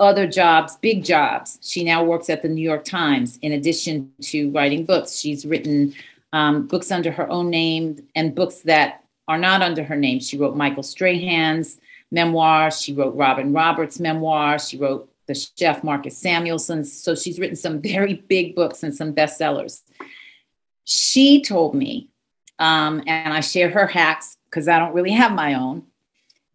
other 0.01 0.27
jobs, 0.27 0.77
big 0.77 1.05
jobs. 1.05 1.59
She 1.63 1.85
now 1.85 2.03
works 2.03 2.29
at 2.29 2.43
the 2.43 2.49
New 2.49 2.63
York 2.63 2.85
Times 2.85 3.39
in 3.43 3.53
addition 3.53 4.13
to 4.23 4.51
writing 4.51 4.85
books. 4.85 5.17
She's 5.17 5.47
written 5.47 5.95
um, 6.35 6.67
books 6.67 6.91
under 6.91 7.13
her 7.13 7.31
own 7.31 7.49
name 7.49 8.09
and 8.17 8.35
books 8.35 8.63
that 8.63 9.05
are 9.29 9.39
not 9.39 9.63
under 9.63 9.85
her 9.85 9.95
name. 9.95 10.19
She 10.19 10.37
wrote 10.37 10.57
Michael 10.57 10.83
Strahan's 10.83 11.79
memoir, 12.11 12.73
she 12.73 12.93
wrote 12.93 13.15
Robin 13.15 13.53
Roberts' 13.53 14.01
memoir, 14.01 14.59
she 14.59 14.77
wrote 14.77 15.09
the 15.27 15.35
chef 15.35 15.85
Marcus 15.85 16.21
Samuelsson's. 16.21 16.93
So 16.93 17.15
she's 17.15 17.39
written 17.39 17.57
some 17.57 17.81
very 17.81 18.15
big 18.15 18.57
books 18.57 18.83
and 18.83 18.95
some 18.95 19.15
bestsellers. 19.15 19.83
She 20.83 21.41
told 21.41 21.75
me, 21.75 22.11
um, 22.59 23.03
and 23.07 23.33
I 23.33 23.41
share 23.41 23.71
her 23.71 23.87
hacks 23.87 24.37
because 24.47 24.67
I 24.67 24.81
don't 24.81 24.93
really 24.93 25.13
have 25.13 25.33
my 25.33 25.55
own, 25.55 25.85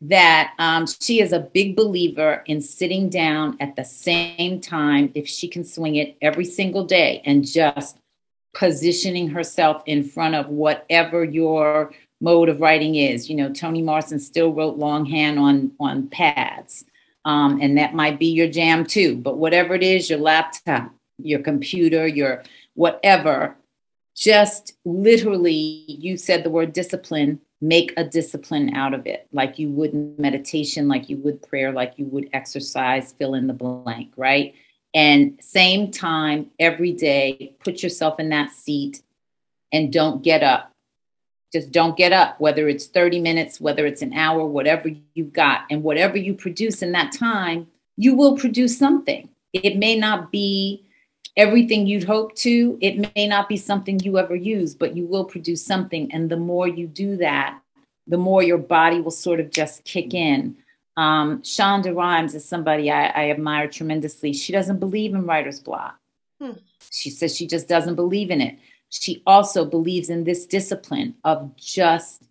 that 0.02 0.54
um, 0.60 0.88
she 0.88 1.22
is 1.22 1.32
a 1.32 1.40
big 1.40 1.78
believer 1.78 2.44
in 2.46 2.60
sitting 2.62 3.10
down 3.10 3.56
at 3.62 3.78
the 3.78 3.86
same 3.86 4.60
time, 4.60 5.12
if 5.16 5.28
she 5.28 5.48
can 5.48 5.64
swing 5.64 5.96
it 5.96 6.18
every 6.22 6.46
single 6.46 6.84
day, 6.84 7.22
and 7.26 7.46
just 7.46 7.98
positioning 8.60 9.30
herself 9.30 9.82
in 9.86 10.04
front 10.04 10.36
of 10.36 10.50
whatever 10.50 11.24
your 11.24 11.94
mode 12.20 12.50
of 12.50 12.60
writing 12.60 12.96
is. 12.96 13.30
You 13.30 13.38
know, 13.38 13.54
Toni 13.54 13.82
Morrison 13.82 14.20
still 14.20 14.54
wrote 14.54 14.78
longhand 14.78 15.40
on 15.40 15.72
on 15.80 16.10
pads, 16.10 16.84
um, 17.24 17.62
and 17.62 17.78
that 17.78 17.96
might 17.96 18.20
be 18.20 18.28
your 18.28 18.50
jam 18.50 18.86
too. 18.86 19.16
But 19.16 19.38
whatever 19.38 19.76
it 19.76 19.82
is, 19.82 20.10
your 20.10 20.20
laptop, 20.20 20.94
your 21.18 21.40
computer, 21.40 22.06
your 22.06 22.44
whatever, 22.74 23.56
just 24.14 24.74
literally, 24.84 25.86
you 25.88 26.18
said 26.18 26.44
the 26.44 26.50
word 26.50 26.74
discipline 26.74 27.40
make 27.62 27.94
a 27.98 28.04
discipline 28.04 28.74
out 28.74 28.94
of 28.94 29.06
it, 29.06 29.28
like 29.32 29.60
you 29.60 29.70
would 29.70 30.18
meditation, 30.18 30.88
like 30.88 31.10
you 31.10 31.18
would 31.18 31.42
prayer, 31.42 31.72
like 31.72 31.94
you 31.98 32.06
would 32.06 32.30
exercise, 32.34 33.14
fill 33.14 33.34
in 33.34 33.48
the 33.48 33.54
blank, 33.54 34.12
right? 34.16 34.54
And 34.94 35.38
same 35.42 35.92
time 35.92 36.52
every 36.60 36.94
day, 36.94 37.56
put 37.64 37.84
yourself 37.84 38.20
in 38.20 38.30
that 38.30 38.52
seat 38.52 39.02
and 39.72 39.94
don't 39.94 40.24
get 40.24 40.44
up. 40.44 40.74
Just 41.52 41.72
don't 41.72 41.98
get 41.98 42.12
up, 42.12 42.40
whether 42.40 42.68
it's 42.68 42.88
30 42.88 43.20
minutes, 43.20 43.60
whether 43.60 43.86
it's 43.86 44.02
an 44.02 44.14
hour, 44.14 44.46
whatever 44.46 44.92
you've 45.14 45.34
got. 45.34 45.62
And 45.70 45.84
whatever 45.84 46.18
you 46.18 46.34
produce 46.34 46.82
in 46.82 46.92
that 46.92 47.12
time, 47.12 47.68
you 47.98 48.16
will 48.16 48.38
produce 48.38 48.78
something. 48.78 49.30
It 49.54 49.78
may 49.78 49.96
not 49.98 50.32
be 50.32 50.86
everything 51.36 51.88
you'd 51.88 52.04
hope 52.04 52.36
to. 52.36 52.78
It 52.82 53.16
may 53.16 53.28
not 53.28 53.50
be 53.50 53.58
something 53.58 54.00
you 54.00 54.18
ever 54.20 54.36
use, 54.36 54.76
but 54.76 54.96
you 54.96 55.06
will 55.06 55.26
produce 55.26 55.66
something. 55.66 56.12
And 56.14 56.30
the 56.30 56.38
more 56.38 56.68
you 56.68 56.88
do 56.88 57.18
that, 57.18 57.60
the 58.08 58.18
more 58.18 58.44
your 58.44 58.58
body 58.58 59.02
will 59.02 59.12
sort 59.12 59.40
of 59.40 59.50
just 59.52 59.86
kick 59.86 60.14
in. 60.14 60.58
Um, 61.00 61.42
Shonda 61.44 61.96
Rhimes 61.96 62.36
is 62.36 62.44
somebody 62.44 62.92
I, 62.92 63.06
I, 63.06 63.30
admire 63.30 63.70
tremendously. 63.70 64.34
She 64.34 64.52
doesn't 64.52 64.82
believe 64.82 65.14
in 65.14 65.26
writer's 65.26 65.62
block. 65.62 65.98
Hmm. 66.42 66.58
She 66.92 67.10
says 67.10 67.34
she 67.34 67.48
just 67.48 67.70
doesn't 67.70 67.96
believe 67.96 68.32
in 68.32 68.42
it. 68.42 68.60
She 68.90 69.24
also 69.26 69.64
believes 69.64 70.10
in 70.10 70.26
this 70.26 70.46
discipline 70.46 71.16
of 71.24 71.56
just 71.56 72.24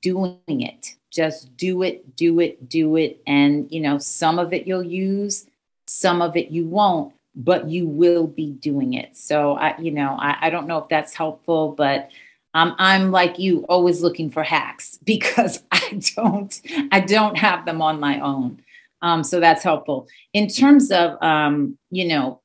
doing 0.00 0.38
it. 0.46 0.94
Just 1.10 1.54
do 1.58 1.82
it, 1.82 2.16
do 2.16 2.40
it, 2.40 2.70
do 2.70 2.96
it. 2.96 3.20
And, 3.26 3.70
you 3.70 3.80
know, 3.80 3.98
some 3.98 4.38
of 4.38 4.54
it 4.54 4.66
you'll 4.66 4.82
use, 4.82 5.46
some 5.86 6.22
of 6.22 6.38
it 6.38 6.50
you 6.50 6.64
won't 6.64 7.12
but 7.38 7.68
you 7.68 7.86
will 7.86 8.26
be 8.26 8.52
doing 8.52 8.94
it. 8.94 9.14
So 9.14 9.58
I, 9.58 9.78
you 9.78 9.90
know, 9.90 10.16
I, 10.18 10.38
I 10.46 10.48
don't 10.48 10.66
know 10.66 10.78
if 10.78 10.88
that's 10.88 11.12
helpful, 11.12 11.74
but 11.76 12.10
um, 12.56 12.74
I'm 12.78 13.10
like 13.10 13.38
you, 13.38 13.66
always 13.68 14.00
looking 14.00 14.30
for 14.30 14.42
hacks 14.42 14.98
because 15.04 15.62
I 15.70 16.00
don't, 16.16 16.60
I 16.90 17.00
don't 17.00 17.36
have 17.36 17.66
them 17.66 17.82
on 17.82 18.00
my 18.00 18.18
own. 18.20 18.62
Um, 19.02 19.22
so 19.22 19.40
that's 19.40 19.62
helpful 19.62 20.08
in 20.32 20.48
terms 20.48 20.90
of, 20.90 21.22
um, 21.22 21.76
you 21.90 22.08
know, 22.08 22.40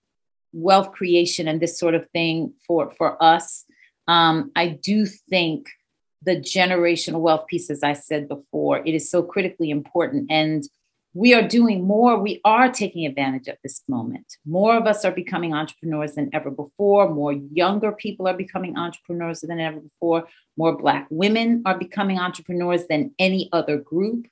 wealth 0.52 0.92
creation 0.92 1.48
and 1.48 1.62
this 1.62 1.80
sort 1.80 1.96
of 1.96 2.10
thing 2.10 2.54
for 2.68 2.92
for 2.98 3.22
us. 3.24 3.64
Um, 4.06 4.52
I 4.54 4.68
do 4.68 5.06
think 5.06 5.70
the 6.24 6.36
generational 6.36 7.22
wealth 7.22 7.48
piece, 7.48 7.70
as 7.70 7.82
I 7.82 7.94
said 7.94 8.28
before, 8.28 8.86
it 8.86 8.94
is 8.94 9.10
so 9.10 9.24
critically 9.24 9.70
important 9.70 10.30
and 10.30 10.62
we 11.14 11.34
are 11.34 11.46
doing 11.46 11.86
more. 11.86 12.18
We 12.18 12.40
are 12.46 12.72
taking 12.72 13.06
advantage 13.06 13.48
of 13.48 13.58
this 13.64 13.84
moment. 13.88 14.26
More 14.46 14.78
of 14.78 14.88
us 14.88 15.04
are 15.04 15.12
becoming 15.12 15.54
entrepreneurs 15.54 16.16
than 16.16 16.30
ever 16.34 16.50
before. 16.50 17.10
More 17.10 17.34
younger 17.34 17.92
people 17.92 18.28
are 18.28 18.38
becoming 18.38 18.78
entrepreneurs 18.78 19.42
than 19.42 19.60
ever 19.60 19.82
before. 19.82 20.28
More 20.56 20.78
Black 20.78 21.08
women 21.10 21.64
are 21.66 21.78
becoming 21.78 22.18
entrepreneurs 22.18 22.88
than 22.88 23.14
any 23.20 23.50
other 23.52 23.78
group. 23.78 24.28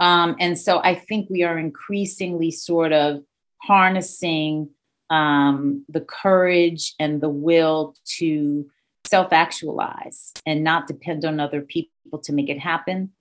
Um, 0.00 0.36
and 0.40 0.58
so 0.58 0.80
I 0.82 0.94
think 0.94 1.28
we 1.28 1.42
are 1.42 1.58
increasingly 1.58 2.50
sort 2.50 2.92
of 2.92 3.22
harnessing 3.62 4.70
um, 5.10 5.84
the 5.88 6.00
courage 6.00 6.94
and 6.98 7.20
the 7.20 7.28
will 7.28 7.94
to 8.18 8.70
self 9.06 9.32
actualize 9.32 10.32
and 10.46 10.64
not 10.64 10.86
depend 10.86 11.24
on 11.24 11.40
other 11.40 11.60
people 11.60 12.18
to 12.24 12.32
make 12.32 12.48
it 12.48 12.58
happen 12.58 13.12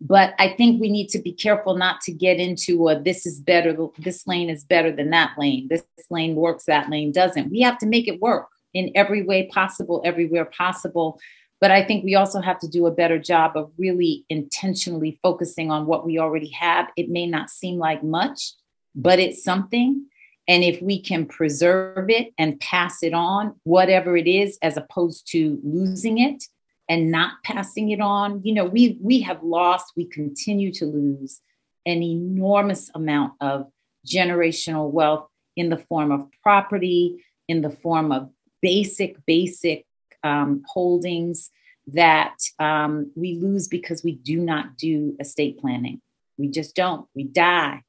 but 0.00 0.34
I 0.38 0.50
think 0.50 0.80
we 0.80 0.90
need 0.90 1.08
to 1.10 1.18
be 1.18 1.32
careful 1.32 1.76
not 1.76 2.00
to 2.02 2.12
get 2.12 2.38
into 2.38 2.88
a 2.88 3.00
this 3.00 3.24
is 3.24 3.40
better, 3.40 3.76
this 3.98 4.26
lane 4.26 4.50
is 4.50 4.64
better 4.64 4.92
than 4.92 5.10
that 5.10 5.32
lane. 5.38 5.68
This 5.68 5.84
lane 6.10 6.34
works, 6.34 6.64
that 6.64 6.90
lane 6.90 7.12
doesn't. 7.12 7.50
We 7.50 7.60
have 7.60 7.78
to 7.78 7.86
make 7.86 8.06
it 8.06 8.20
work 8.20 8.48
in 8.74 8.92
every 8.94 9.22
way 9.22 9.46
possible, 9.46 10.02
everywhere 10.04 10.44
possible. 10.44 11.18
But 11.60 11.70
I 11.70 11.82
think 11.82 12.04
we 12.04 12.14
also 12.14 12.42
have 12.42 12.58
to 12.58 12.68
do 12.68 12.86
a 12.86 12.90
better 12.90 13.18
job 13.18 13.56
of 13.56 13.72
really 13.78 14.26
intentionally 14.28 15.18
focusing 15.22 15.70
on 15.70 15.86
what 15.86 16.04
we 16.04 16.18
already 16.18 16.50
have. 16.50 16.88
It 16.96 17.08
may 17.08 17.26
not 17.26 17.48
seem 17.48 17.78
like 17.78 18.04
much, 18.04 18.52
but 18.94 19.18
it's 19.18 19.42
something. 19.42 20.06
And 20.46 20.62
if 20.62 20.80
we 20.82 21.00
can 21.00 21.24
preserve 21.24 22.10
it 22.10 22.34
and 22.36 22.60
pass 22.60 23.02
it 23.02 23.14
on, 23.14 23.54
whatever 23.64 24.16
it 24.16 24.28
is, 24.28 24.58
as 24.60 24.76
opposed 24.76 25.26
to 25.32 25.58
losing 25.64 26.18
it, 26.18 26.44
and 26.88 27.10
not 27.10 27.32
passing 27.44 27.90
it 27.90 28.00
on 28.00 28.40
you 28.44 28.54
know 28.54 28.64
we 28.64 28.98
we 29.00 29.20
have 29.20 29.42
lost 29.42 29.92
we 29.96 30.04
continue 30.04 30.72
to 30.72 30.86
lose 30.86 31.40
an 31.84 32.02
enormous 32.02 32.90
amount 32.94 33.32
of 33.40 33.70
generational 34.06 34.90
wealth 34.90 35.28
in 35.56 35.68
the 35.68 35.78
form 35.78 36.12
of 36.12 36.28
property 36.42 37.24
in 37.48 37.62
the 37.62 37.70
form 37.70 38.12
of 38.12 38.30
basic, 38.60 39.16
basic 39.26 39.86
um, 40.22 40.62
holdings 40.66 41.50
that 41.88 42.36
um, 42.58 43.12
we 43.14 43.34
lose 43.34 43.68
because 43.68 44.02
we 44.02 44.12
do 44.12 44.38
not 44.38 44.76
do 44.76 45.16
estate 45.20 45.58
planning. 45.58 46.00
We 46.36 46.48
just 46.48 46.74
don't. 46.74 47.06
We 47.14 47.24
die 47.24 47.82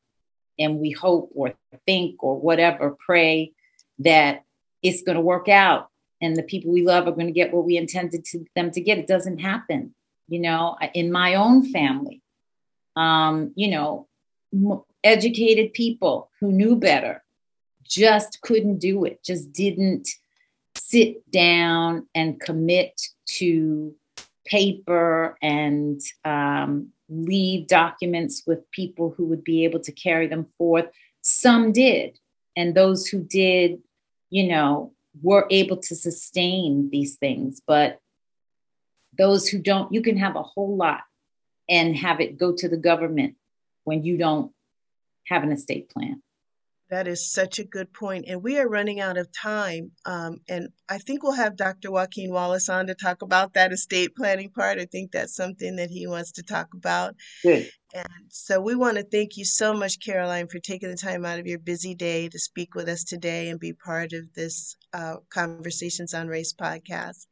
and 0.60 0.80
we 0.80 0.92
hope 0.92 1.32
or 1.36 1.54
think 1.86 2.24
or 2.24 2.40
whatever, 2.40 2.96
pray 3.04 3.54
that 4.00 4.44
it's 4.84 5.02
going 5.02 5.16
to 5.16 5.22
work 5.22 5.50
out 5.50 5.90
and 6.22 6.36
the 6.36 6.44
people 6.44 6.72
we 6.72 6.84
love 6.84 7.08
are 7.08 7.12
going 7.12 7.28
to 7.28 7.34
get 7.34 7.54
what 7.54 7.66
we 7.66 7.78
intended 7.78 8.26
to 8.26 8.46
them 8.56 8.72
to 8.72 8.82
get. 8.82 8.98
It 8.98 9.08
doesn't 9.08 9.40
happen. 9.40 9.94
You 10.28 10.40
know, 10.40 10.78
in 10.94 11.12
my 11.12 11.36
own 11.36 11.72
family, 11.72 12.22
um, 12.96 13.54
you 13.56 13.70
know, 13.70 14.08
educated 15.04 15.74
people 15.74 16.30
who 16.40 16.52
knew 16.52 16.76
better 16.76 17.24
just 17.84 18.42
couldn't 18.42 18.80
do 18.80 19.06
it, 19.06 19.24
just 19.24 19.54
didn't 19.54 20.10
sit 20.76 21.30
down 21.32 22.08
and 22.14 22.40
commit 22.40 23.00
to 23.26 23.96
paper 24.46 25.38
and 25.42 26.02
um, 26.26 26.90
leave 27.10 27.68
documents 27.68 28.44
with 28.46 28.70
people 28.72 29.14
who 29.16 29.26
would 29.26 29.44
be 29.44 29.64
able 29.64 29.80
to 29.80 29.92
carry 29.92 30.28
them 30.28 30.48
forth. 30.58 30.88
Some 31.22 31.72
did. 31.72 32.20
And 32.56 32.74
those 32.74 33.08
who 33.08 33.22
did, 33.22 33.80
you 34.30 34.48
know, 34.48 34.94
were 35.22 35.48
able 35.50 35.78
to 35.78 35.96
sustain 35.96 36.90
these 36.92 37.16
things. 37.16 37.62
But 37.66 38.00
those 39.18 39.48
who 39.48 39.60
don't, 39.60 39.94
you 39.94 40.02
can 40.02 40.18
have 40.18 40.36
a 40.36 40.44
whole 40.44 40.76
lot 40.76 41.02
and 41.70 41.96
have 41.98 42.20
it 42.20 42.38
go 42.38 42.54
to 42.54 42.70
the 42.70 42.78
government 42.78 43.36
when 43.84 44.04
you 44.04 44.18
don't 44.18 44.52
have 45.26 45.44
an 45.44 45.52
estate 45.52 45.90
plan. 45.90 46.22
That 46.90 47.08
is 47.08 47.32
such 47.32 47.60
a 47.60 47.66
good 47.66 47.92
point. 47.92 48.26
And 48.28 48.42
we 48.42 48.58
are 48.60 48.68
running 48.68 49.02
out 49.02 49.18
of 49.18 49.32
time. 49.32 49.92
Um, 50.06 50.40
and 50.48 50.70
I 50.88 51.00
think 51.00 51.22
we'll 51.22 51.34
have 51.34 51.58
Dr. 51.58 51.92
Joaquin 51.92 52.32
Wallace 52.32 52.70
on 52.70 52.88
to 52.88 52.96
talk 52.96 53.22
about 53.22 53.54
that 53.54 53.74
estate 53.74 54.16
planning 54.16 54.50
part. 54.50 54.80
I 54.80 54.86
think 54.86 55.12
that's 55.12 55.36
something 55.36 55.76
that 55.76 55.90
he 55.90 56.08
wants 56.08 56.32
to 56.34 56.44
talk 56.44 56.70
about. 56.74 57.16
Good. 57.44 57.70
And 57.94 58.30
so 58.30 58.62
we 58.62 58.76
want 58.76 58.98
to 58.98 59.04
thank 59.04 59.38
you 59.38 59.44
so 59.44 59.74
much, 59.74 60.00
Caroline, 60.00 60.48
for 60.48 60.60
taking 60.60 60.90
the 60.90 60.96
time 60.96 61.26
out 61.26 61.40
of 61.40 61.48
your 61.48 61.60
busy 61.60 61.94
day 61.94 62.30
to 62.30 62.40
speak 62.40 62.74
with 62.74 62.88
us 62.88 63.04
today 63.04 63.50
and 63.50 63.60
be 63.60 63.74
part 63.74 64.14
of 64.14 64.34
this 64.34 64.76
uh, 64.94 65.18
Conversations 65.30 66.14
on 66.14 66.28
Race 66.28 66.54
podcast. 66.54 67.28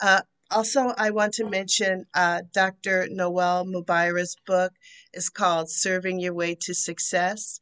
Uh, 0.00 0.20
also, 0.50 0.94
I 0.96 1.10
want 1.10 1.34
to 1.34 1.48
mention 1.48 2.06
uh, 2.14 2.42
Dr. 2.52 3.08
Noel 3.10 3.64
Mubaira's 3.64 4.36
book 4.46 4.72
is 5.12 5.28
called 5.28 5.68
Serving 5.68 6.20
Your 6.20 6.34
Way 6.34 6.56
to 6.60 6.74
Success 6.74 7.60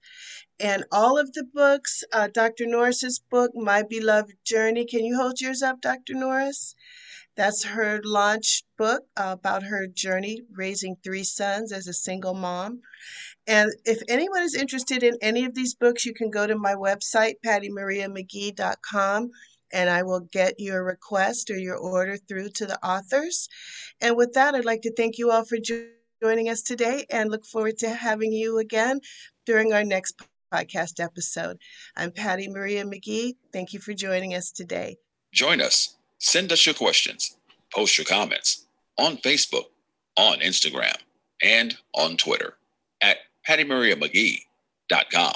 and 0.60 0.84
all 0.92 1.18
of 1.18 1.32
the 1.32 1.44
books, 1.44 2.04
uh, 2.12 2.28
Dr. 2.28 2.66
Norris's 2.66 3.18
book, 3.18 3.52
My 3.54 3.82
Beloved 3.82 4.36
Journey. 4.44 4.84
Can 4.84 5.04
you 5.04 5.16
hold 5.16 5.40
yours 5.40 5.62
up, 5.62 5.80
Dr. 5.80 6.14
Norris? 6.14 6.74
That's 7.36 7.64
her 7.64 8.00
launch 8.04 8.62
book 8.78 9.02
uh, 9.16 9.34
about 9.38 9.64
her 9.64 9.88
journey 9.88 10.42
raising 10.52 10.96
three 11.02 11.24
sons 11.24 11.72
as 11.72 11.88
a 11.88 11.92
single 11.92 12.34
mom. 12.34 12.80
And 13.48 13.72
if 13.84 14.00
anyone 14.08 14.42
is 14.42 14.54
interested 14.54 15.02
in 15.02 15.18
any 15.20 15.44
of 15.44 15.54
these 15.54 15.74
books, 15.74 16.06
you 16.06 16.14
can 16.14 16.30
go 16.30 16.46
to 16.46 16.56
my 16.56 16.74
website, 16.74 17.34
pattymariamcgee.com, 17.44 19.30
and 19.72 19.90
I 19.90 20.04
will 20.04 20.20
get 20.20 20.60
your 20.60 20.84
request 20.84 21.50
or 21.50 21.58
your 21.58 21.76
order 21.76 22.16
through 22.16 22.50
to 22.50 22.66
the 22.66 22.78
authors. 22.86 23.48
And 24.00 24.16
with 24.16 24.34
that, 24.34 24.54
I'd 24.54 24.64
like 24.64 24.82
to 24.82 24.94
thank 24.94 25.18
you 25.18 25.32
all 25.32 25.44
for 25.44 25.58
joining 26.22 26.48
us 26.48 26.62
today 26.62 27.04
and 27.10 27.30
look 27.30 27.44
forward 27.44 27.78
to 27.78 27.90
having 27.90 28.32
you 28.32 28.58
again 28.58 29.00
during 29.44 29.72
our 29.72 29.84
next 29.84 30.16
podcast 30.18 30.33
episode. 31.00 31.58
I'm 31.96 32.10
Patty 32.12 32.48
Maria 32.48 32.84
McGee. 32.84 33.34
Thank 33.52 33.72
you 33.72 33.80
for 33.80 33.94
joining 33.94 34.34
us 34.34 34.50
today. 34.50 34.96
Join 35.32 35.60
us. 35.60 35.96
Send 36.18 36.52
us 36.52 36.64
your 36.64 36.74
questions. 36.74 37.36
Post 37.74 37.98
your 37.98 38.04
comments 38.04 38.66
on 38.98 39.16
Facebook, 39.18 39.64
on 40.16 40.38
Instagram, 40.38 40.96
and 41.42 41.76
on 41.94 42.16
Twitter 42.16 42.56
at 43.00 43.18
pattymariamcgee.com. 43.48 45.34